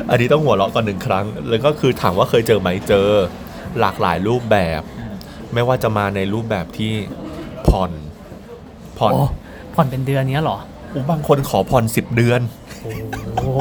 [0.10, 3.08] อันนี้ต้องหัวเราะก่อนหนึ่งครั้ง แล้วก็คือถามว่าเคยเจอไหมเจอ
[3.80, 4.82] หลากหลายรูปแบบ
[5.54, 6.94] ไม่ว่าจะมาในรูปแบบที่
[7.68, 7.92] ผ่อน
[9.00, 9.24] ผ่อนโอ้
[9.76, 10.58] ผ่อนเป็นเดือนเนี้ยเหรอ
[10.94, 12.42] อุ๊ยบางคนขอผ่อนสิบเดือน
[13.36, 13.52] โอ้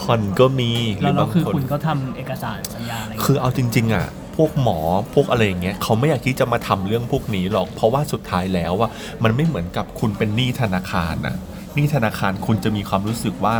[0.00, 4.78] ผ่อนก็มีหแล้รืวอเราบางคือคน คุณก็ทำเอกสารสัญญาอะไรคือเอาจริง ๆ อะ พวกหมอ
[5.14, 8.90] พวกอะไรอย่างเงี้ยเขาไม่อยากที่จะมาทำเรื่องพวกนี้หรอก เพราะว่าสุดท้ายแล้วอะ
[9.24, 11.36] มันไม่เหมือนกับคุณเป็นหนี้ธนาคารนะ
[11.74, 13.56] หนี้ธนาคารคุณจะมีความรู้สึกว่า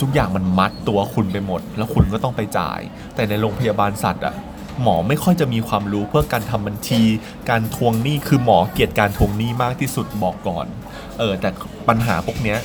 [0.00, 2.80] ทุกอย่างมันมัดตัวคุณไปหมด แล้วคุณก็ต้องไปจ่าย
[3.14, 4.34] แต่ในโรงพยาบาลสัตว์อะ
[4.82, 7.02] หมอไม่ค่อยจะมีความรู้เพื่อการทำบัญชี
[7.50, 10.66] การทวงหนี้คือหมอเกลียดการทวงหนี้มากที่สุดบอกก่อน
[11.18, 11.50] เออแต่
[11.88, 12.58] ปัญหาพวกเนี้ย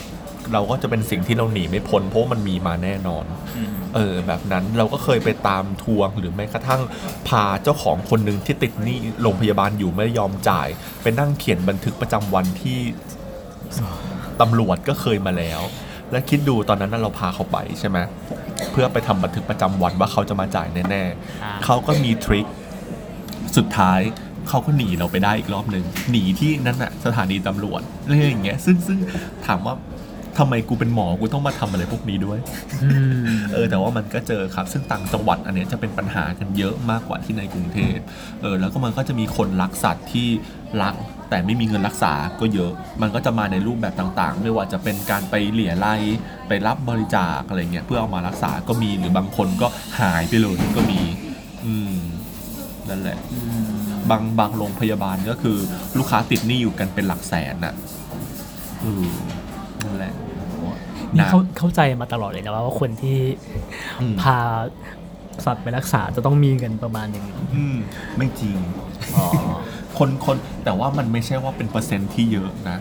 [0.53, 3.26] เราก็จะเป็นสิ่งที่เราหนีไม่พ้นเพราะว่ามันมีมาแน่นอน
[3.58, 6.82] อืมเออแบบนั้นเราก็เคยไปตามทวงหรือแม้กระทั่ง
[7.28, 10.68] พาเจ้าของคนหนึ่งที่ติดหนี้โรงพยาบาลอยู่ไม่ยอมจ่าย
[11.01, 12.80] ไปนั่งเขียนบันทึกประจำวันที่
[14.41, 15.62] ตำรวจก็เคยมาแล้ว
[16.12, 17.97] และคิดดูตอนนั้นน่ะเราพาเขาไปใช่ไหม
[18.72, 21.03] เพื่อไปทำบันทึกประจำวันว่าเขาจะมาจ่ายแน่
[21.43, 22.45] อ่าๆเขาก็มีทริค
[23.58, 24.01] สุดท้าย
[24.49, 28.97] เขาก็หนีเราไปได้อีกรอบหนึ่งหนีที่นั่นน่ะสถานีตำรวจเรื่องอย่างเงี้ยซึ่งซึ่ง
[29.47, 29.76] ถามว่า
[30.38, 32.39] ทำไมกูเป็นหมอกูต้องมาทำอะไรพวกนี้ด้วย
[32.84, 32.89] อื
[33.36, 37.97] มเออแต่ว่ามันก็เจอครับ ซึ่งต่างจังหวัดอันเนี้ยจะเป็นปัญหากันเยอะมากกว่าที่ในกรุงเทพ
[38.41, 40.28] เออแล้วก็มันก็จะมีคนรักสัตว์ที่
[40.82, 40.95] รัก
[41.30, 42.72] แต่ไม่มีเงินรักษาก็เยอะ
[43.02, 45.96] มันก็จะมาในรูปแบบต่างๆ ไม่ว่าจะเป็นการไปเหลี่ยไล่
[46.48, 49.68] ไปรับบริจาคอะไรเงี้ยเพื่อเอามารักษาก็มีหรือบางคนก็
[50.00, 51.02] หายไปเลยก็มี
[51.66, 51.96] อืม
[52.90, 53.18] นั่นแหละ
[54.10, 55.58] บางบางโรงพยาบาลก็คือ
[55.98, 57.74] ลูกค้าติดหนี้อยู่กันเป็นหลักแสนน่ะ
[58.86, 59.08] อืม
[59.84, 60.14] นั่นแหละ
[61.16, 63.18] นี่เขาเข้าใจมาตลอดเลยนะว่าว่าคนที่
[64.02, 64.38] อืมพา
[65.46, 67.78] สัตว์ไปรักษาจะต้องมีเงินประมาณหนึ่งอืม
[68.18, 68.58] ไม่จริง
[69.16, 69.26] อ๋อ
[69.98, 72.78] คนคนแต่ว่ามันไม่ใช่ว่าเป็นเปอร์เซ็นต์ที่เยอะนะ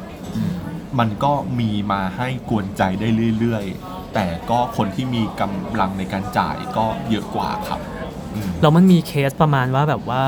[0.99, 3.09] มันก็มีมาให้กวนใจได้
[3.39, 7.81] เรื่อยๆ แต่ก็คนที่มีกำลังในการจ่ายก็เยอะกว่าครับ
[8.35, 10.23] อืมแล้วมันมีเคสประมาณว่าแบบว่า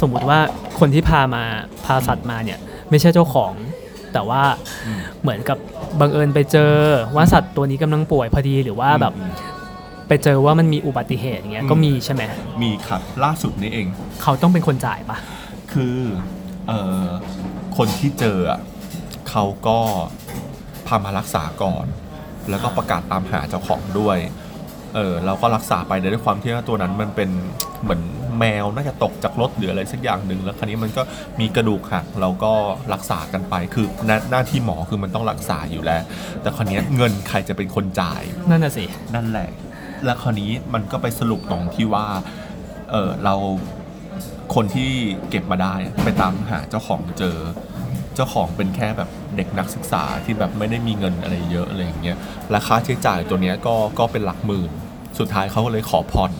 [0.00, 0.38] สมมุติว่า
[0.78, 1.42] คนที่พามา
[1.84, 2.58] พาสัตว์มาเนี่ย
[2.90, 3.52] ไม่ใช่เจ้าของ
[4.12, 4.42] แต่ว่า
[4.86, 5.58] อืมเหมือนกับ
[6.00, 6.72] บังเอิญไปเจอ
[7.16, 9.32] ว่าสัตว์ตัวนี้กำลังป่วยพอดีหรือว่าแบบอืม
[10.08, 12.22] ไปเจอว่ามันมีอุบัติเหตุอย่างเงี้ยอืมก็มีใช่ไหม
[12.62, 13.86] มีครับล่าสุดนี้เอง
[14.22, 15.18] เขาต้องเป็นคนจ่ายปะ
[15.72, 15.98] คือ
[16.66, 17.06] เอ่อ
[17.76, 18.60] คนที่เจออะ
[19.30, 19.78] เขาก็
[20.86, 21.86] พามารักษาก่อน
[22.50, 24.18] แล้วก็ประกาศตามหาเจ้าของด้วย
[24.94, 27.30] เออเราก็รักษาไปแต่ด้วยความที่ว่าตัวนั้นมันเป็น
[27.82, 28.02] เหมือน
[28.38, 31.02] แมวน่าจะตกจากรถหรืออะไรสักอย่างหนึ่งแล้วคราวนี้มันก็
[31.40, 32.52] มีกระดูกหักเราก็
[32.94, 36.02] รักษากันไปคือหน้าหน้าที่หมอคือมันต้องรักษาอยู่แล้ว
[36.40, 39.50] แต่คราวนี้เงินใครจะเป็นคนจ่าย นั่นน่ะสิ นั่นแหละ
[40.04, 42.06] แล้วคราวนี้มันก็ไปสรุปตรงที่ว่า
[42.90, 43.34] เออเรา
[44.54, 44.90] คนที่
[45.30, 45.74] เก็บมาได้
[46.04, 47.36] ไปตามหาเจ้าของเจอ
[48.14, 52.16] เจ้าของเป็นแค่แบบเด็กนักศึกษาที่แบบไม่ได้มีเงินอะไรเยอะอะไรอย่างเงี้ย
[52.54, 54.70] ราคาใช้จ่ายตัวเนี้ยก็ก็เป็นหลักหมื่น
[55.18, 56.32] สุดท้ายเขาก็เลยขอผ่อน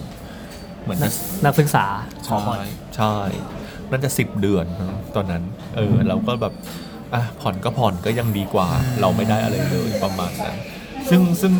[0.82, 1.12] เหมือนนัจะก
[1.44, 1.86] นักศึกษา
[2.28, 2.58] ขอใช่ผ่อน
[2.96, 3.14] ใช่
[3.90, 5.42] น่าจะสิบเดือนมั้งตอนนั้น
[5.76, 6.54] เออเราก็แบบ
[7.14, 8.68] อะผ่อนก็ผ่อนก็ยังดีกว่า
[9.00, 10.56] เราไม่ได้อะไรเลยประมาณนั้น
[11.08, 11.52] ซึ่งซึ่ง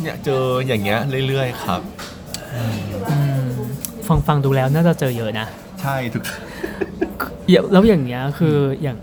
[0.00, 1.80] เนี่ยเจออย่างเงี้ยเรื่อยๆครับ
[2.54, 3.48] อืม
[4.06, 5.46] ฟังฟังดูแล้วน่าจะเจอเยอะนะ
[5.84, 6.22] ใช่ทุก
[7.46, 8.96] เดี๋ยวแล้วอย่างเงี้ยคืออย่าง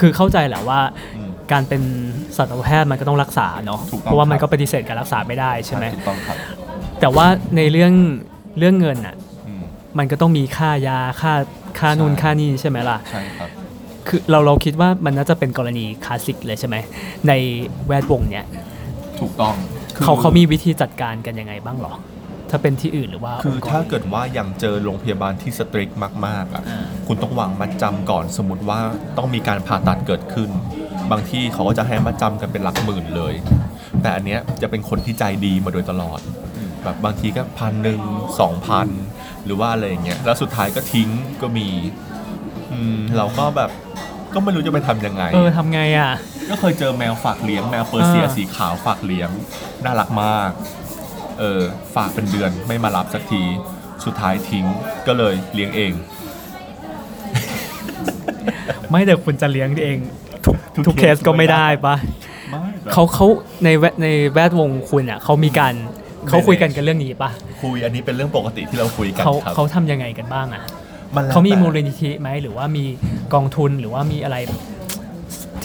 [0.00, 0.80] คือเข้าใจแหละว่า
[1.16, 1.82] อืมการเป็น
[2.36, 6.36] สัตวแพทย์มันก็ต้องรักษาเนาะถูกต้องเพราะว่ามันครับก็ปฏิเสธการรักษาไม่ได้ใช่ไหมถูกต้องครับ
[7.00, 7.92] แต่ว่าในเรื่อง
[8.58, 9.14] เรื่องเงินอะ
[9.46, 9.62] อืม
[9.98, 11.32] มันก็ต้องมีค่ายาค่า
[11.78, 13.48] ค่านู่นใช่ค่านี่ใช่ไหมล่ะใช่ครับ
[14.08, 16.76] คือเราเราคิดว่ามันน่าจะเป็นกรณีคลาสสิกเลยใช่ไหม
[17.28, 17.32] ใน
[17.86, 18.46] แวดวงเนี้ย
[19.20, 19.54] ถูกต้อง
[19.94, 21.92] คือเขาเขามีวิธีจัดการกันยังไงบ้างหรอ
[22.50, 25.90] ถ้าเป็นที่อื่นหรือว่าคือองค์กรถ้าเกิดว่าอย่างเจอโรงพยาบาลที่สตริก
[26.26, 28.80] มากๆอะอ่าคุณต้องวางมัดจำก่อนสมมติว่า
[29.16, 30.50] ต้องมีการผ่าตัดเกิดขึ้น
[31.10, 33.34] บางที่เขาก็จะให้มัดจำกันเป็นหลักหมื่นเลย
[34.02, 36.20] แต่อันเนี้ยจะเป็นคนที่ใจดีมาโดยตลอด
[36.84, 38.00] แบบบางทีก็พันหนึ่ง
[38.40, 38.88] สองพัน
[39.44, 41.08] หรือว่าอะไรอย่างเงี้ยแล้วสุดท้ายก็ทิ้ง
[41.42, 41.68] ก็มี
[42.72, 43.70] อืมเราก็แบบ
[44.34, 46.12] ก็ไม่รู้จะไปทำยังไง เออทำไงอะ
[46.50, 49.30] ก็เคยเจอแมวฝากเลี้ยงแมวเปอร์เซียอ่าสีขาวฝากเลี้ยง
[49.84, 50.50] น่ารักมาก
[51.38, 51.60] เออ
[51.94, 53.42] ฝากเป็นเดือนไม่มารับสักที
[54.04, 54.64] สุดท้ายทิ้ง
[55.06, 55.92] ก็เลยเลี้ยงเอง
[58.90, 59.98] ไม่แต่คุณจะเลี้ยงเอง
[60.44, 61.96] ทุกทุกทุกเคสเคสก็ไม่ได้ปะ
[62.50, 63.26] ไม่แบบเขาเขา
[63.64, 65.74] ในแวดในแวดวงคุณอะเขามีการ
[66.28, 67.30] เขาคุยกันกันเรื่องนี้ปะ
[67.62, 70.62] คุยอันนี้เป็นเรื่องปกติที่เราคุยกันเขาครับเขาทำยังไงกันบ้างอะ
[71.20, 72.84] นแล้วเขามีแต่มูลนิธิไหมหรือว่ามี
[73.34, 74.36] กองทุนหรือว่ามีอะไร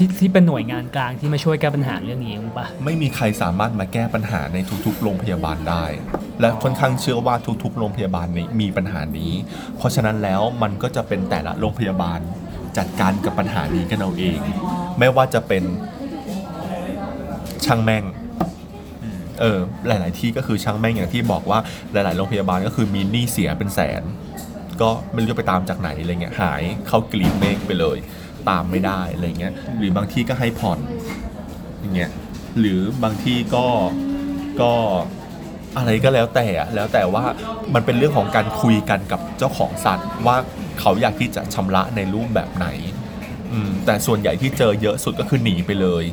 [0.03, 5.85] ที่ที่เป็นหน่วยงานกลางที่มาช่วยแก้ปัญหาเรื่องนี้มั้งปะไม่มีใครสามารถมาแก้ปัญหาในทุกๆ โรงพยาบาลได้
[6.41, 9.31] และค่อนข้างเชื่อว่าทุกๆ โรงพยาบาลนี้มีปัญหานี้
[9.77, 12.19] เพราะฉะนั้นแล้วมันก็จะเป็นแต่ละโรงพยาบาล
[12.77, 14.39] จัดการกับปัญหานี้กันเอาเอง
[14.99, 15.63] ไม่ว่าจะเป็น
[17.65, 18.03] ช่างแม่ง
[19.39, 21.59] เออหลาย ๆ ที่ก็คือช่างแม่งอย่างที่บอกว่า
[21.93, 24.03] หลาย ๆ โรงพยาบาลก็คือมีหนี้เสียเป็นแสน
[24.81, 27.99] ก็ไม่รู้จะไปตามจากไหนอะไรเงี้ยหายเข้ากลีบเมฆไปเลย
[28.49, 30.79] ตามไม่ได้อะไรเงี้ยหรือบางที่ก็ให้ผ่อน
[31.79, 32.11] อย่างเงี้ย
[32.59, 33.65] หรือบางที่ก็
[34.61, 34.71] ก็
[35.77, 37.23] อะไรก็แล้วแต่อะแล้วแต่ว่า
[37.73, 40.37] มันเป็นเรื่องของการคุยกันกับเจ้าของสัตว์ ว่า
[40.79, 42.67] เขาอยากที่จะชำระในรูปแบบไหน
[43.85, 46.05] แต่ส่วนใหญ่ที่เจอเยอะสุดก็คือหนีไปเลย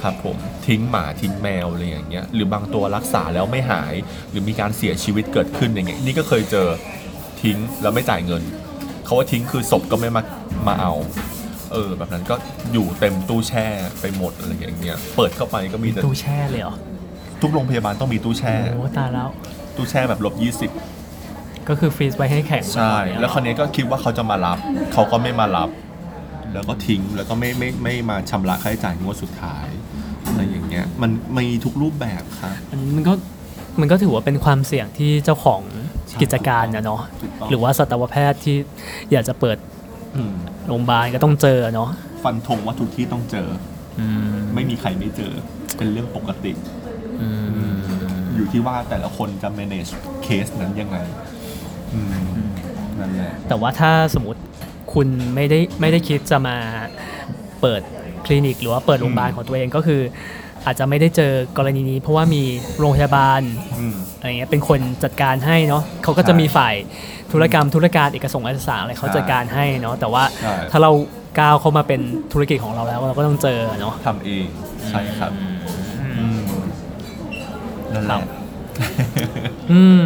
[0.00, 0.36] ครับผม
[0.66, 3.94] ทิ้งหมาทิ้งแมวอะไรอย่างเงี้ยหรือบางตัวรักษาแล้วไม่หาย
[4.30, 6.68] หรือมีการเสียชีวิตเกิดขึ้นอย่างเงี้ยนี่ก็เคยเจอ
[7.42, 8.42] ทิ้งแล้วไม่จ่ายเงิน
[9.04, 10.22] เขาว่าทิ้งคือศพก็ไม่มา
[10.68, 10.92] มาเอา
[11.72, 12.34] เออ แบบนั้นก็
[12.72, 13.66] อยู่เต็มตู้แช่
[14.00, 16.74] ไปหมดอะไรอย่างเงี้ย เปิดเข้าไปก็มีแต่ตู้แช่เลยเหรอ
[17.42, 19.28] ทุกโรงพยาบาลต้องมีตู้แช่ โอ้ตายแล้ว
[19.76, 20.70] ตู้แช่แบบลบยี่สิบ
[21.68, 24.58] ก็คือฟรีซไว้ให้แข็งใช่ไก่อนแล้วคราวนี้ก็คิดว่าเขาจะมารับ
[24.92, 25.70] เขาก็ไม่มารับ
[26.52, 29.66] แล้วก็ทิ้ง แล้วก็ไม่ไม่ไม่มาชำระค่าใช้จ่ายงวดสุดท้าย
[30.26, 33.12] อะไรอย่างเงี้ย มันมีทุกรูปแบบครับอันนี้มันก็
[33.80, 35.62] มันก็ถือว่าเป็นความเสี่ยงที่เจ้าของ
[36.08, 38.56] ใช่กิจการนะเนาะถูกต้องหรือว่าสัตวแพทย์ที่
[39.12, 39.81] อยากจะเปิดอืม
[40.68, 41.88] โรงพยาบาลก็ต้องเจอเนาะ
[42.24, 43.48] ฟันธงว่าทุกที่ต้องเจอ
[44.00, 45.32] อืมไม่มีใครไม่เจอ
[45.76, 46.52] เป็นเรื่องปกติ
[47.20, 47.28] อื
[47.74, 47.76] ม
[48.34, 49.90] อยู่ที่ว่าแต่ละคนจะ manage
[50.22, 50.98] เคสนั้นยังไง
[51.94, 52.14] อืม
[52.98, 54.40] นั่นแหละแต่ว่าถ้าสมมติ
[54.94, 56.56] คุณไม่ได้ไม่ได้คิดจะมา
[57.60, 57.82] เปิด
[58.26, 60.00] คลินิกหรือว่าเปิดโรงพยาบาลของตัวเองก็คือ
[60.66, 62.42] อาจจะไม่ได้เจอกรณีนี้ เพราะว่ามี
[62.78, 63.40] โรงพยาบาล
[63.78, 66.74] อืมอะไรเงี้ยเป็นคนจัดการให้เนาะเขาก็จะมีฝ่าย
[67.32, 70.90] ธุรกรรมธุรการเอกสงค์เอกสารอะไรเขาจัดการให้เนาะแต่ว่าใช่ถ้าเรา
[71.40, 72.00] ก้าวเข้ามาเป็น
[72.32, 74.46] ธุรกิจของเราแล้วเราก็ต้องเจอเนาะทำเอง
[74.88, 75.32] ใช่ครับ
[76.18, 76.40] อืม
[77.92, 78.20] นั่นแหละ
[79.72, 80.04] อืม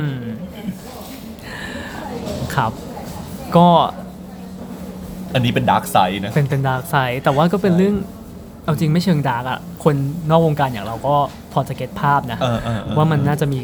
[2.55, 2.73] ครับ
[3.57, 3.69] ก็
[5.35, 7.95] อันนี้เป็น dark side นะเป็นเป็น dark side แต่ว่าก็เป็นเรื่อง
[8.67, 9.95] เอาจริงไม่เชิง dark อะคน
[10.31, 11.15] นอกวงการอย่างเราก็
[11.53, 13.59] พอจะ get ภาพนะเออเออเออว่ามันน่าจะมี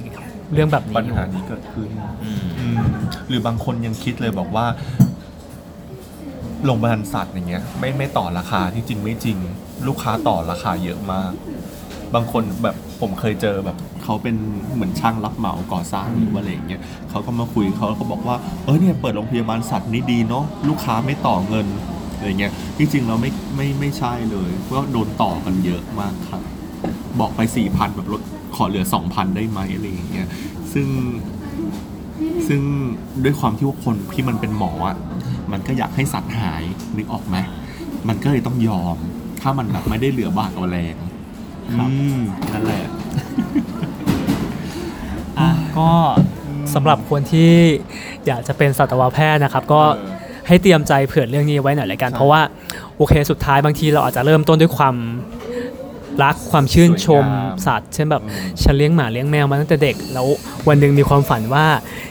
[0.52, 1.88] เรื่องแบบนี้ปัญอยู่ หานี้เกิดขึ้น
[2.22, 2.82] อืม
[3.28, 4.66] หรือบางคนยังคิดเลยบอกว่า
[6.64, 9.36] โรงพยาบาลสัตว์อย่างเงี้ยไม่ไม่ต่อราคาที่จริงไม่จริง
[9.86, 11.32] ลูกค้าต่อราคาเยอะมาก
[12.14, 14.36] บางคนแบบผมเคยเจอแบบเขาเป็น
[14.74, 16.80] เหมือนช่างรับเหมาก่อสร้างหรือว่าอะไรอย่างเงี้ย
[17.10, 21.66] เขาก็มาคุยเขาก็บอกว่าเออเนี่ยเปิดโรงพยาบาลสัตว์นี่ดีเนาะลูกค้าไม่ต่อเงิน
[22.22, 26.42] อะไรเงี้ยที่จริงเราไม่ไม่ไม่ใช่เลยเพราะว่าโดนต่อกันเยอะมากครับ
[27.20, 28.20] บอกไปสี่พันแบบลด
[28.56, 30.28] ขอเหลือสองพันได้ไหมอะไรอย่างเงี้ย
[30.72, 30.88] ซึ่ง
[32.48, 32.62] ซึ่ง
[33.24, 34.96] ด้วยความที่ว่าคนที่มันเป็นหมออะ
[35.52, 36.62] มันก็อยากให้สัตว์หาย
[36.96, 37.36] นึกออกไหม
[38.08, 38.96] มันก็เลยต้องยอม
[39.40, 40.94] ถ้ามันแบบไม่ได้เหลือบากเอาแรง
[41.74, 41.90] ครับ
[42.52, 42.84] นั่นแหละ
[45.38, 45.90] อะก็
[46.74, 47.52] สำหรับคนที่
[48.26, 50.11] อยากจะเป็นสัตวแพทย์นะครับ ก็เออ
[50.46, 52.40] ให้เตรียมใจเผื่อเรื่องนี้ไว้หน่อยละกันใช่เพราะว่า
[52.96, 54.96] โอเคสุดท้ายบางทีเราอาจจะเริ่มต้นด้วยความ
[56.22, 60.26] รักความชื่นชมสวยงามสัตว์เช่นแบบอืมฉันเลี้ยงหมาเลี้ยงแมวมาตั้งแต่เด็ก แล้ว
[60.68, 61.66] วันหนึ่งมีความฝันว่า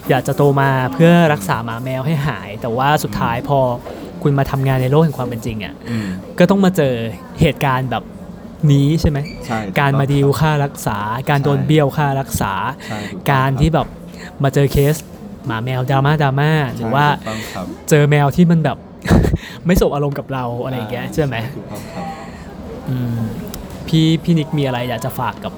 [0.10, 3.60] อยากจะโตมาเพื่อรักษาหมาแมวให้หาย แต่ว่าสุดท้ายพอ
[4.24, 6.08] คุณมาทำงานในโลกแห่งความเป็นจริงอะอืม
[6.40, 6.94] ก็ต้องมาเจอ
[7.42, 8.04] เหตุการณ์แบบ
[8.72, 10.98] นี้ใช่ไหมใช่การมาดีลค่ารักษา
[11.30, 12.54] การโดนใช่เบี้ยวค่ารักษา
[12.88, 13.88] ใช่ถูต้องการที่แบบ
[14.44, 14.96] มาเจอเคส
[15.48, 18.78] หมาแมวดราม่าดราม่าหรือว่าใช่ถูกต้องครับเจอแมวที่มันแบบ
[19.66, 22.06] ไม่สบอารมณ์กับเราอะไรอย่างเงี้ยใช่ไหมถูกต้องครับ
[22.90, 23.20] อืม
[23.88, 25.54] พี่พี่นิกมีอะไรอยากจะฝากกับ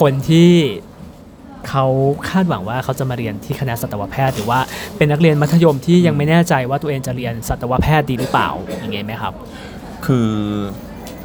[0.00, 0.50] คนที่
[1.68, 1.84] เขา
[2.28, 4.60] คาดหวังว่าเขาจะมาเรียนที่คณะสัตวแพทย์หรือว่า
[4.96, 9.34] เป็นนักเรียนมัธยมที่ยังไม่แน่ใจว่าตัวเองจะเรียนสัตวแพทย์ดีหรือเปล่าอย่างเงี้ยไหมครับ
[10.06, 10.30] คือ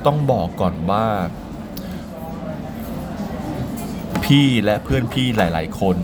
[0.05, 1.03] ต้องบอกก่อนว่า
[4.25, 5.97] พี่และเพื่อนพี่หลาย ๆ คน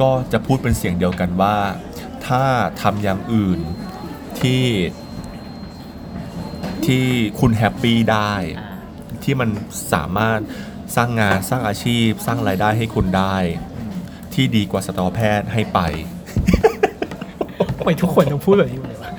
[0.00, 1.56] ก็จะพูดเป็นเสียงเดียวกันว่า
[2.26, 2.44] ถ้า
[2.82, 3.60] ทำอย่างอื่น
[4.40, 4.64] ที่
[6.86, 7.04] ที่
[7.40, 8.34] คุณแฮปปี้ได้
[9.22, 9.48] ที่มัน
[9.92, 10.40] สามารถ
[10.96, 13.36] สร้างงานสร้างอาชีพ สร้างรายได้ให้คุณได้
[14.34, 15.80] ที่ดีกว่าสัตวแพทย์ให้ไป
[17.78, 19.10] ทำไมทุกคนต้องพูดแบบนี้หมดเลยวะ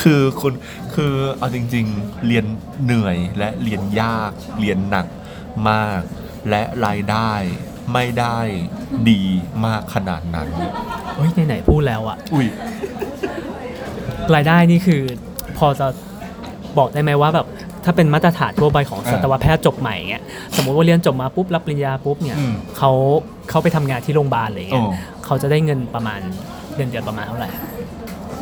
[0.00, 0.52] คือคุณ
[0.94, 2.44] คือเอาจริง ๆ เรียน
[2.84, 5.06] เหนื่อยและเรียนยาก เรียนหนัก
[5.70, 6.00] มาก
[6.50, 7.32] และรายได้
[7.92, 8.38] ไม่ได้
[9.10, 9.20] ดี
[9.66, 10.48] มากขนาดนั้น
[11.14, 12.46] เฮ้ยไหนๆพูดแล้วอะอุ้ย
[14.34, 15.00] รายได้นี่คือ
[15.58, 15.86] พอจะ
[16.78, 17.46] บอกได้ไหมว่าแบบ
[17.84, 20.22] ถ้าเป็นมาตรฐานทั่วไปของอ่าสัตวแพทย์จบใหม่เงี้ย
[20.56, 22.90] สมมติว่าเรียนจบมาปุ๊บรับปริญญาปุ๊บเนี่ยอืมเขา
[23.50, 26.20] เขาไปทำงานที่โรงพยาบาลอะไรเงี้ยโอ้เขาจะได้เงินประมาณ
[26.74, 27.48] เดือนเดือนประมาณเท่าไหร่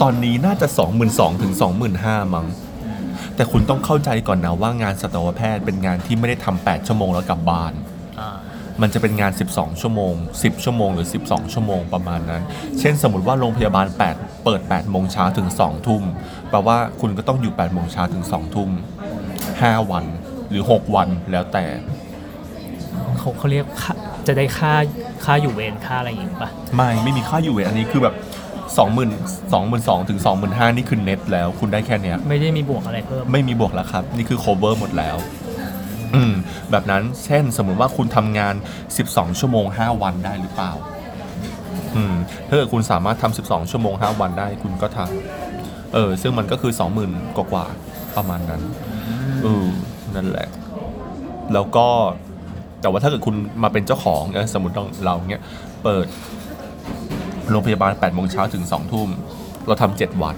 [0.02, 0.66] ตอนนี้น่าจะ
[1.04, 1.52] 22,000ถึง
[1.94, 2.46] 25,000มั้ง
[3.36, 7.95] แต่คุณต้องเข้าใจก่อนนะว่างานสัตวแพทย์เป็นงานที่ไม่ได้ทำ8ชั่วโมงแล้วกลับบ้านอ่า
[8.82, 12.42] มันจะเป็นงาน 12 ชั่วโมง 10 ชั่วโมงหรือ 12 ชั่วโมงประมาณนั้น
[12.78, 16.02] เช่นสมมติว่าโรงพยาบาล 8 เปิด 8 โมงเช้าถึง 2 ทุ่ม
[16.50, 18.70] แปลว่าคุณก็ต้องอยู่ 8 โมงเช้าถึง 2 ทุ่ม
[19.30, 20.04] 5 วัน
[20.50, 21.64] หรือ 6 วันแล้วแต่
[23.18, 23.94] เขาเขาเรียกค่า
[24.26, 24.72] จะได้ค่า
[25.24, 28.14] ค่าอยู่เวรค่าอะไรอย่างงี้ปะไม่ไม่มีค่าอยู่เวรอันนี้คือแบบ
[28.76, 29.08] 2 0 0 0 0
[29.52, 35.16] 2 2 0 0 0ถึง25,000นี่คือเน็ตแล้ว คุณได้แค่เนี้ยไม่ได้มีบวกอะไรเพิ่ม ไม่มีบวกแล้วครับ นี่คือ cover หมดแล้ว
[36.16, 36.34] อืม
[36.70, 38.54] แบบนั้นเช่นสมมุติว่าคุณทำงาน
[38.96, 40.72] 12 ชั่วโมง 5 วันได้หรือเปล่า
[41.96, 42.14] อืม
[42.48, 46.72] ถ้าเกิดคุณสามารถทำ12 ชั่วโมง 5 วันได้คุณก็ทำเออ ซึ่งมันก็คือ
[47.04, 48.62] 20,000 กว่าๆประมาณนั้น
[49.42, 49.66] เออ
[50.14, 50.48] นั่นแหละ
[51.54, 51.86] แล้วก็
[52.80, 55.42] แต่ว่าถ้าเกิดคุณมาเป็นเจ้าของเออสมมติเราเราเนี้ย
[55.84, 56.06] เปิด
[57.50, 59.08] โรงพยาบาล8โมงเช้าถึง2ทุ่ม
[59.66, 60.36] เราทำ7วัน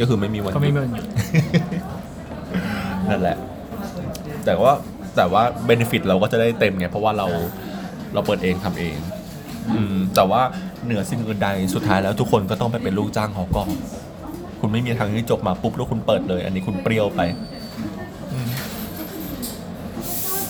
[0.00, 1.06] ก็คือไม่มีวันหยุดก็ไม่มีวันหยุด
[3.08, 3.36] นั่นแหละ
[4.46, 4.72] แต่ว่า
[5.16, 7.26] แต่ว่าเบนฟิตเราก็จะได้เต็มไงเพราะว่าเรา
[8.14, 8.96] เราเปิดเองทำเอง
[9.76, 10.42] อืมแต่ว่า
[10.84, 13.70] เหนือสิ่งอื่นใดสุดท้ายแล้วทุกคนก็ต้องไปเป็นลูกจ้างเขาก่อน
[14.60, 17.20] คุณไม่มีทางที่จบมาปุ๊บแล้วคุณเปิดเลย อันนี้คุณเปรี้ยวไป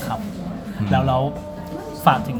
[0.06, 0.20] ครับ
[0.78, 1.18] อืมแล้วเรา
[2.06, 2.38] ฝากถึง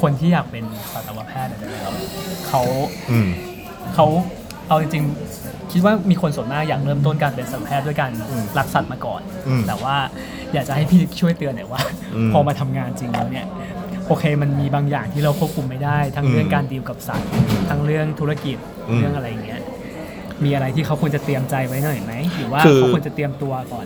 [0.00, 1.94] คนที่อยากเป็นสัตวแพทย์หน่อยได้ไหมครับ
[2.48, 2.62] เขา
[3.10, 3.28] อืม
[3.94, 4.06] เขา
[4.68, 5.33] เอาจริงๆ
[5.74, 9.96] คิดว่ามีคนส่วนมากอยากเริ่มต้นการเป็นสัตวแพทย์ด้วยการอืมรักสัตว์มาก่อนอืมแต่ว่า
[10.52, 11.80] อยากจะให้พี่ช่วยเตือนหน่อยว่า
[12.14, 13.46] อืมพอมาทำงานจริงแล้วเนี่ย
[14.08, 17.28] โอเคมันมีบางอย่างที่เราควบคุมไม่ได้ ทั้งอืมเรื่องการดีลกับสัตว์
[17.70, 18.56] ทั้งเรื่องธุรกิจ
[18.88, 19.60] อืมเรื่องอะไรอย่างเงี้ย
[20.44, 23.84] มีอะไรที่เขาควรจะเตรียมใจไว้หน่อยไหมหรือว่าคือเขาควรจะเตรียมตัวก่อน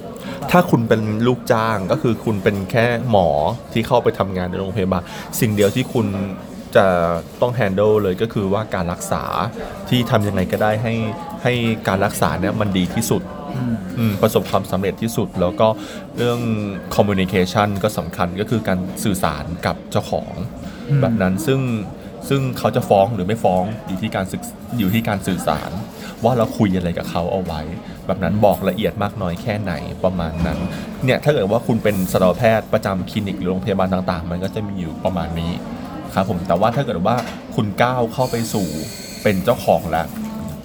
[0.51, 3.29] ถ้าคุณเป็นลูกจ้างก็คือคุณเป็นแค่หมอ
[3.73, 5.03] ที่เข้าไปทำงานในโรงพยาบาล
[5.41, 6.07] สิ่งเดียวที่คุณ
[6.77, 6.87] จะ
[7.41, 9.23] ต้อง handle เลยก็คือว่าการรักษา
[9.89, 10.95] ที่ทำยังไงก็ได้ให้
[11.43, 11.53] ให้
[11.89, 13.23] การรักษาเนี่ยมันดีที่สุด
[13.57, 15.69] อืมอืมประสบความสำเร็จที่สุด แล้วก็
[16.17, 16.41] เรื่อง
[16.95, 20.33] communication ก็สำคัญก็คือการสื่อสารกับเจ้าของ
[20.89, 21.61] อืมแบบนั้นซึ่ง
[22.29, 24.43] ซึ่งเขาจะฟ้องหรือไม่ฟ้องอยู่ที่การศึก
[24.79, 25.71] อยู่ที่การสื่อสาร
[26.25, 27.61] ว่าเราคุยอะไรกับเขาเอาไว้
[28.07, 29.73] แบบนั้นบอกละเอียดมากน้อยแค่ไหน
[30.05, 30.59] ประมาณนั้น
[31.05, 35.53] เนี่ยถ้าเกิดว่าคุณเป็นสัตวแพทย์ประจำคลินิกหรือโรงพยาบาลต่างๆ มันก็จะมีอยู่ประมาณนี้
[36.15, 37.17] ครับผมแต่ว่าถ้าเกิดว่า
[37.57, 38.69] คุณก้าวเข้าไปสู่
[39.23, 40.07] เป็นเจ้าของแล้ว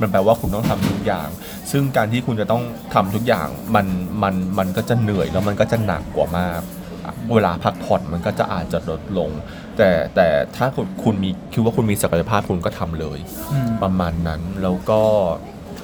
[0.01, 1.27] มันแปลว่าคุณต้องทำทุกอย่าง
[1.71, 2.63] ซึ่งการที่คุณจะต้อง
[2.93, 3.87] ทำทุกอย่างมัน
[4.23, 6.61] มันมันก็จะเหนื่อยแล้วมันก็จะหนักกว่ามาก
[7.33, 9.29] เวลาพักผ่อนมันก็จะอาจจะลดลง
[9.77, 13.19] แต่แต่ถ้าคุณคุณมีคิดว่าคุณมีศักยภาพคุณก็ทำเลย
[13.51, 15.01] อืมประมาณนั้นแล้วก็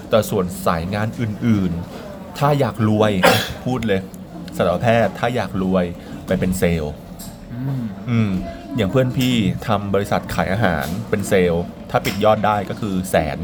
[0.09, 3.11] แต่ส่วนสายงานอื่นๆ ถ้าอยากรวย
[3.65, 4.01] พูดเลย
[4.57, 5.85] สัตวแพทย์ถ้าอยากรวย
[6.27, 6.93] ไปเป็นเซลล์
[8.09, 8.31] อืม
[8.69, 9.33] อืมอย่างเพื่อนพี่
[9.67, 13.37] ทำบริษัทขายอาหารเป็นเซลล์ ถ้าปิดยอดได้ก็คือแสน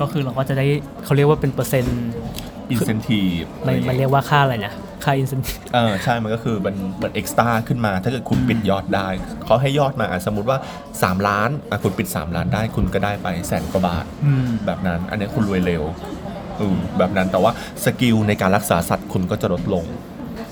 [0.00, 0.66] ก็คือเราก็จะได้
[1.04, 2.00] เขาเรียกว่าเป็นเปอร์เซ็นต์
[2.70, 4.72] incentive มันมันเรียกว่าค่าอะไรนะ
[5.04, 5.40] ค่า incen
[5.74, 9.08] เออใช่มันก็คือมันมัน extra ขึ้นมา ถ้าเกิดคุณปิดยอดได้
[9.44, 10.58] เขาให้ยอดมาอะสมมติว่า
[10.92, 15.84] 3 ล้านอะคุณปิด 3 ล้านได้คุณก็ได้ไปแสนกว่าบาทอืมแบบนั้น อันนี้คุณรวยเร็ว
[16.60, 17.52] อืมแบบนั้นแต่ว่า
[17.84, 19.84] skill ในการรักษาสัตว์คุณก็จะลดลง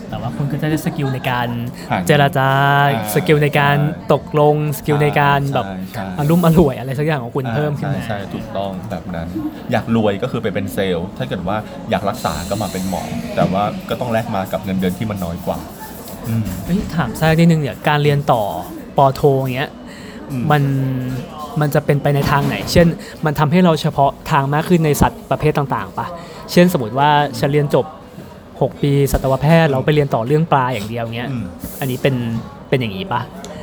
[0.09, 2.49] แต่ว่าคุณก็จะได้ skill ในการเจรจา
[2.95, 3.77] อ่า skill ในการ
[4.13, 9.27] ตกลง skill ในการแบบใช่ใช่อารมณ์ร่วมอะไรสักอย่างของคุณเพิ่มขึ้นใช่มาใช่ถูกต้องแบบนั้น
[9.73, 11.57] อยากรวยก็คือไปเป็นเซลล์ถ้าเกิดว่า
[11.91, 13.03] อยากรักษาก็มาเป็นหมอ
[13.37, 15.59] แต่ว่าก็ต้องแลกมากับเงินเดือนที่มันน้อยกว่า
[16.29, 18.43] อืมเฮ้ยถามแทรกนิดนึงเนี่ยการเรียนต่อ
[18.97, 19.71] ปอโทอย่างเงี้ย
[20.31, 20.63] อืมมัน
[21.61, 22.87] มันจะเป็นไปในทางไหน เช่น
[23.25, 26.07] มันทำให้เราเฉพาะทางมากขึ้นในสัตว์ประเภทต่างๆปะ
[26.53, 27.87] เช่นสมมติว่าฉันเรียนจบ
[28.61, 31.45] 6 ปีสัตวแพทย์เราไปเรียนต่อเรื่องปลาอย่างเดียวเงี้ย อืม
[31.81, 32.15] อันนี้เป็น
[32.69, 33.23] เป็นอย่างนี้ปะ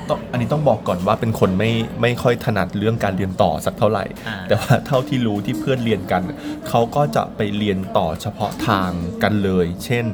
[0.09, 1.71] ต้องอันนี้ต้องบอกก่อนว่าเป็นคนไม่
[2.01, 6.21] ไม่ค่อยถนัดเรื่องการเรียนต่อสักเท่าไหร่ อ่า แต่ว่าเท่าที่รู้ที่เพื่อนเรียนกัน
[6.69, 8.91] เขาก็จะไปเรียนต่อเฉพาะทาง
[9.23, 10.05] กันเลย เช่น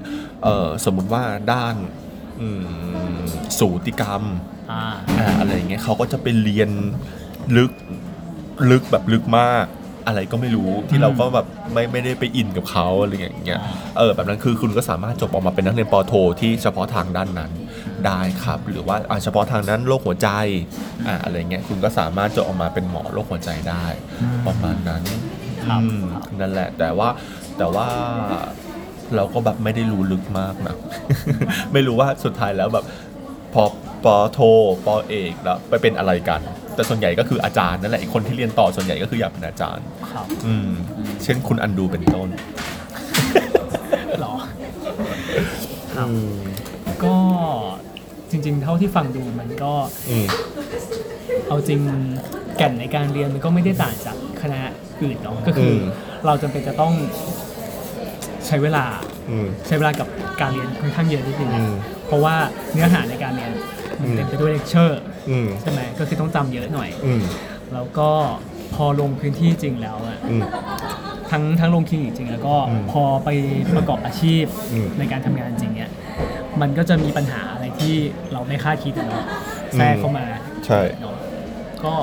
[0.44, 1.24] เอ่อสมมุติว่า
[1.54, 1.76] ด้าน
[2.42, 2.50] อื
[3.20, 3.22] ม
[3.60, 4.24] สูติกรรม
[4.72, 4.82] อ่า
[5.20, 6.70] อ่าอะไรอย่างเงี้ยเขาก็จะไปเรียน
[7.58, 7.72] ลึก
[8.72, 9.66] ลึกแบบลึกมาก
[10.08, 17.52] อะไรก็ไม่รู้ที่เราก็แบบไม่ไม่ได้ไปอินกับเขาอะไรอย่างเงี้ยอ่าเออแบบนั้นคือคุณก็สามารถจบออกมาเป็นนักเรียนปอโท ที่เฉพาะทางด้านนั้น
[18.06, 20.30] ได้ครับ หรือว่าอ่าเฉพาะทางนั้นโรคหัวใจ
[21.08, 23.86] อ่าอะไรเงี้ยคุณก็สามารถจบออกมาเป็นหมอโรคหัวใจได้
[24.48, 25.04] ประมาณนั้น
[25.66, 26.06] ครับอืม
[26.40, 27.10] นั่นแหละแต่ว่า
[27.58, 27.88] แต่ว่า
[29.16, 30.76] เราก็แบบไม่ได้รู้ลึกมากนะ
[31.74, 32.86] ไม่รู้ว่าสุดท้ายแล้วแบบ
[33.54, 33.64] พอ
[34.06, 34.40] ปอโท
[34.86, 36.42] ปอเอกแล้วไปเป็นอะไรกัน
[36.76, 40.70] แต่ส่วนใหญ่ก็คืออาจารย์นั่นแหละคนที่เรียนต่อส่วนใหญ่ก็คืออยากเป็นอาจารย์ครับอืม
[41.24, 42.30] เช่นคุณอันดูเป็นต้น
[44.22, 44.36] หรอ
[45.96, 46.08] ครับ
[47.04, 47.16] ก็
[48.32, 49.74] จริง ๆ เท่าที่ฟังดูมันก็
[50.10, 50.26] อืม
[51.48, 51.80] เอาจริง
[52.58, 54.60] แก่นในการเรียนมันก็ไม่ได้ต่างจากคณะ
[55.02, 55.82] อื่นเนาะก็คืออม
[56.26, 56.94] เราจำเป็นจะต้อง
[58.48, 58.86] ใช้เวลา
[59.30, 60.08] อืม ใช้เวลากับ
[60.42, 61.74] การเรียนค่อนข้างเยอะนิดนึงอืนะม
[62.10, 62.36] เพราะว่า
[62.74, 63.52] เนื้อหาในการเรียน
[64.00, 67.22] มันอืมเต็มไปด้วยเลคเชอร์อืมใช่ไหมก็คือต้องจำเยอะหน่อย อืม
[67.74, 68.10] แล้วก็
[68.74, 70.44] พอลงพื้นที่จริงแล้วอะอืม
[71.32, 73.30] ทั้งทั้งลงคลินิกจริงแล้วก็อืมพอไป
[73.76, 75.92] ประกอบอาชีพอืมในการทำงานจริงเนี่ย
[76.62, 77.96] มันก็จะมีปัญหาอะไรที่
[78.34, 79.24] เราไม่คาดคิดอะเนาะ
[79.76, 80.26] แทรกเข้ามา
[80.66, 81.16] ใช่ เนาะ
[81.84, 81.96] ก็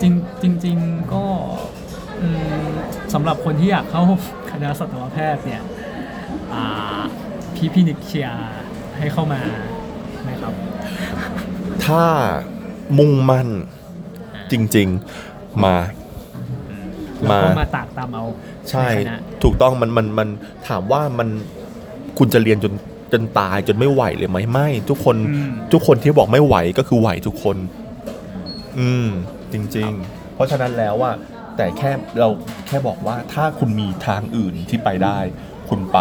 [0.00, 0.08] จริ
[0.50, 1.24] งจริงๆก็
[2.22, 2.28] อื
[2.64, 2.66] ม
[3.14, 4.02] สำหรับคนที่อยากเข้า
[4.50, 5.62] คณะสัตวแพทย์เนี่ย
[6.54, 7.00] อ่า
[7.54, 8.38] พี่พี่นิกเชียร์
[9.02, 9.40] ให้เข้ามา
[10.24, 10.52] ไหมครับ
[11.86, 12.04] ถ้า
[12.98, 13.48] มุ่งมั่น
[14.52, 14.88] จริง
[15.26, 15.76] ๆ มา
[17.22, 18.24] แล้วก็มามาตากตามเอา
[18.70, 20.28] ใช่ นคณะถูกต้องมันมันมัน
[20.68, 21.28] ถามว่ามัน
[22.18, 22.72] คุณจะเรียนจน
[23.12, 27.56] จนตายจนไม่ไหวเลยไหมไม่ ทุกคนอืม ทุกคนที่บอกไม่ไหวก็คือไหวทุกคน
[28.78, 29.06] อืม
[29.52, 31.12] จริง ๆ เพราะฉะนั้นแล้วว่า
[31.56, 32.28] แต่แค่เรา
[32.66, 35.18] แค่บอกว่าถ้าคุณมีทางอื่นที่ไปได้
[35.72, 36.00] คุณไป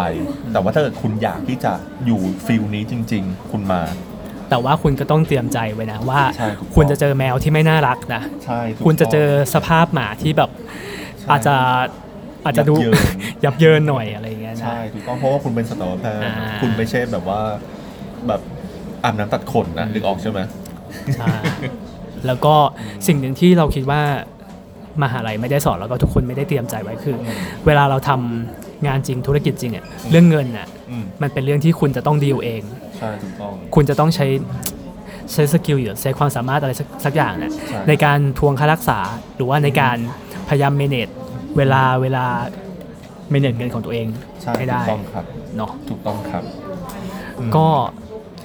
[0.53, 1.72] แต่ว่าถ้าเกิดคุณอยากที่จะ
[2.05, 3.82] อยู่ฟิลนี้จริง ๆ คุณมา
[4.49, 10.49] แต่ว่าคุณก็ต้องเตรียมใจไว้นะว่า ใช่ถูกต้อง คุณจะเจอแมวที่ไม่น่ารักนะใช่ถูกคุณจะเจอต้งสภาพหมาที่แบบ
[11.19, 11.55] ใช่ อาจจะ
[12.45, 13.01] อาจจะดู ยับเยิน
[13.43, 17.41] ยับเยินหน่อยอะไรอย่างเงี้ยนะ ใช่ถูกต้องเพราะว่าคุณเป็นสัตวแพทย์อ่า คุณไม่ใช่แบบว่า
[18.28, 18.41] แบบ
[19.03, 20.39] อาบน้ำตัดขนนะนึกออกใช่ไหม
[21.17, 21.28] ใช่
[22.28, 22.55] แล้วก็
[23.07, 24.01] สิ่งหนึ่งที่เราคิดว่า
[25.03, 27.15] มหาลัยไม่ได้สอนแล้วก็ทุกคนไม่ได้เตรียมใจไว้คือ
[27.65, 32.61] เวลาเราทำ งานจริงธุรกิจจริงอะเรื่องเงินอะอืมมันเป็นเรื่องที่คุณจะต้องดีลเอง
[32.97, 34.27] ใช่ถูกต้องคุณจะต้องใช้
[35.34, 38.99] ใช้สกิลหรือใช้ความสามารถอะไรสักสักอย่างนะใช่ในการทวงค่ารักษา
[39.36, 39.97] หรือว่าในการ
[40.49, 41.07] พยายาม manage
[41.57, 42.25] เวลาเวลา
[43.32, 44.07] manage เงินของตัวเอง
[44.41, 45.25] ใช่ให้ได้ถูกต้องครับ
[45.57, 46.43] เนาะถูกต้องครับ
[47.39, 47.67] อืมก็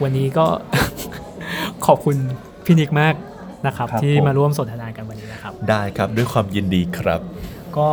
[0.02, 0.46] วันนี้ก็
[1.86, 2.16] ขอบคุณ
[2.64, 3.14] พี่นิกมาก
[3.66, 7.20] นะครับครับที่ผมมาร่วมสนทนากันวันนี้นะครับ ได้ครับด้วยความยินดีครับ
[7.76, 7.86] ก็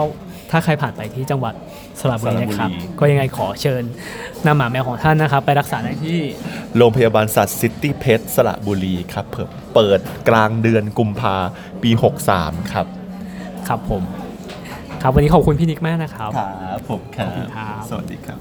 [0.51, 1.53] ถ้าใครผ่านไปที่จังหวัด
[1.99, 3.83] สระบุรีนะครับสระบุรีก็ยังไงขอเชิญ
[4.45, 6.19] นำหมาแมวของท่านนะครับ ไปรักษาได้ที่
[6.77, 11.35] โรงพยาบาลสัตว์ City Pet สระบุรีครับเพิ่มเปิดกลางเดือนกุมภา
[11.83, 11.89] ปี
[12.31, 12.87] 63 ครับ
[13.67, 14.03] ครับผม
[15.01, 18.37] ครับวันนี้ขอบคุณพี่นิกมากนะครับ ครับผมครัขอบคุณครับสวัสดีครับ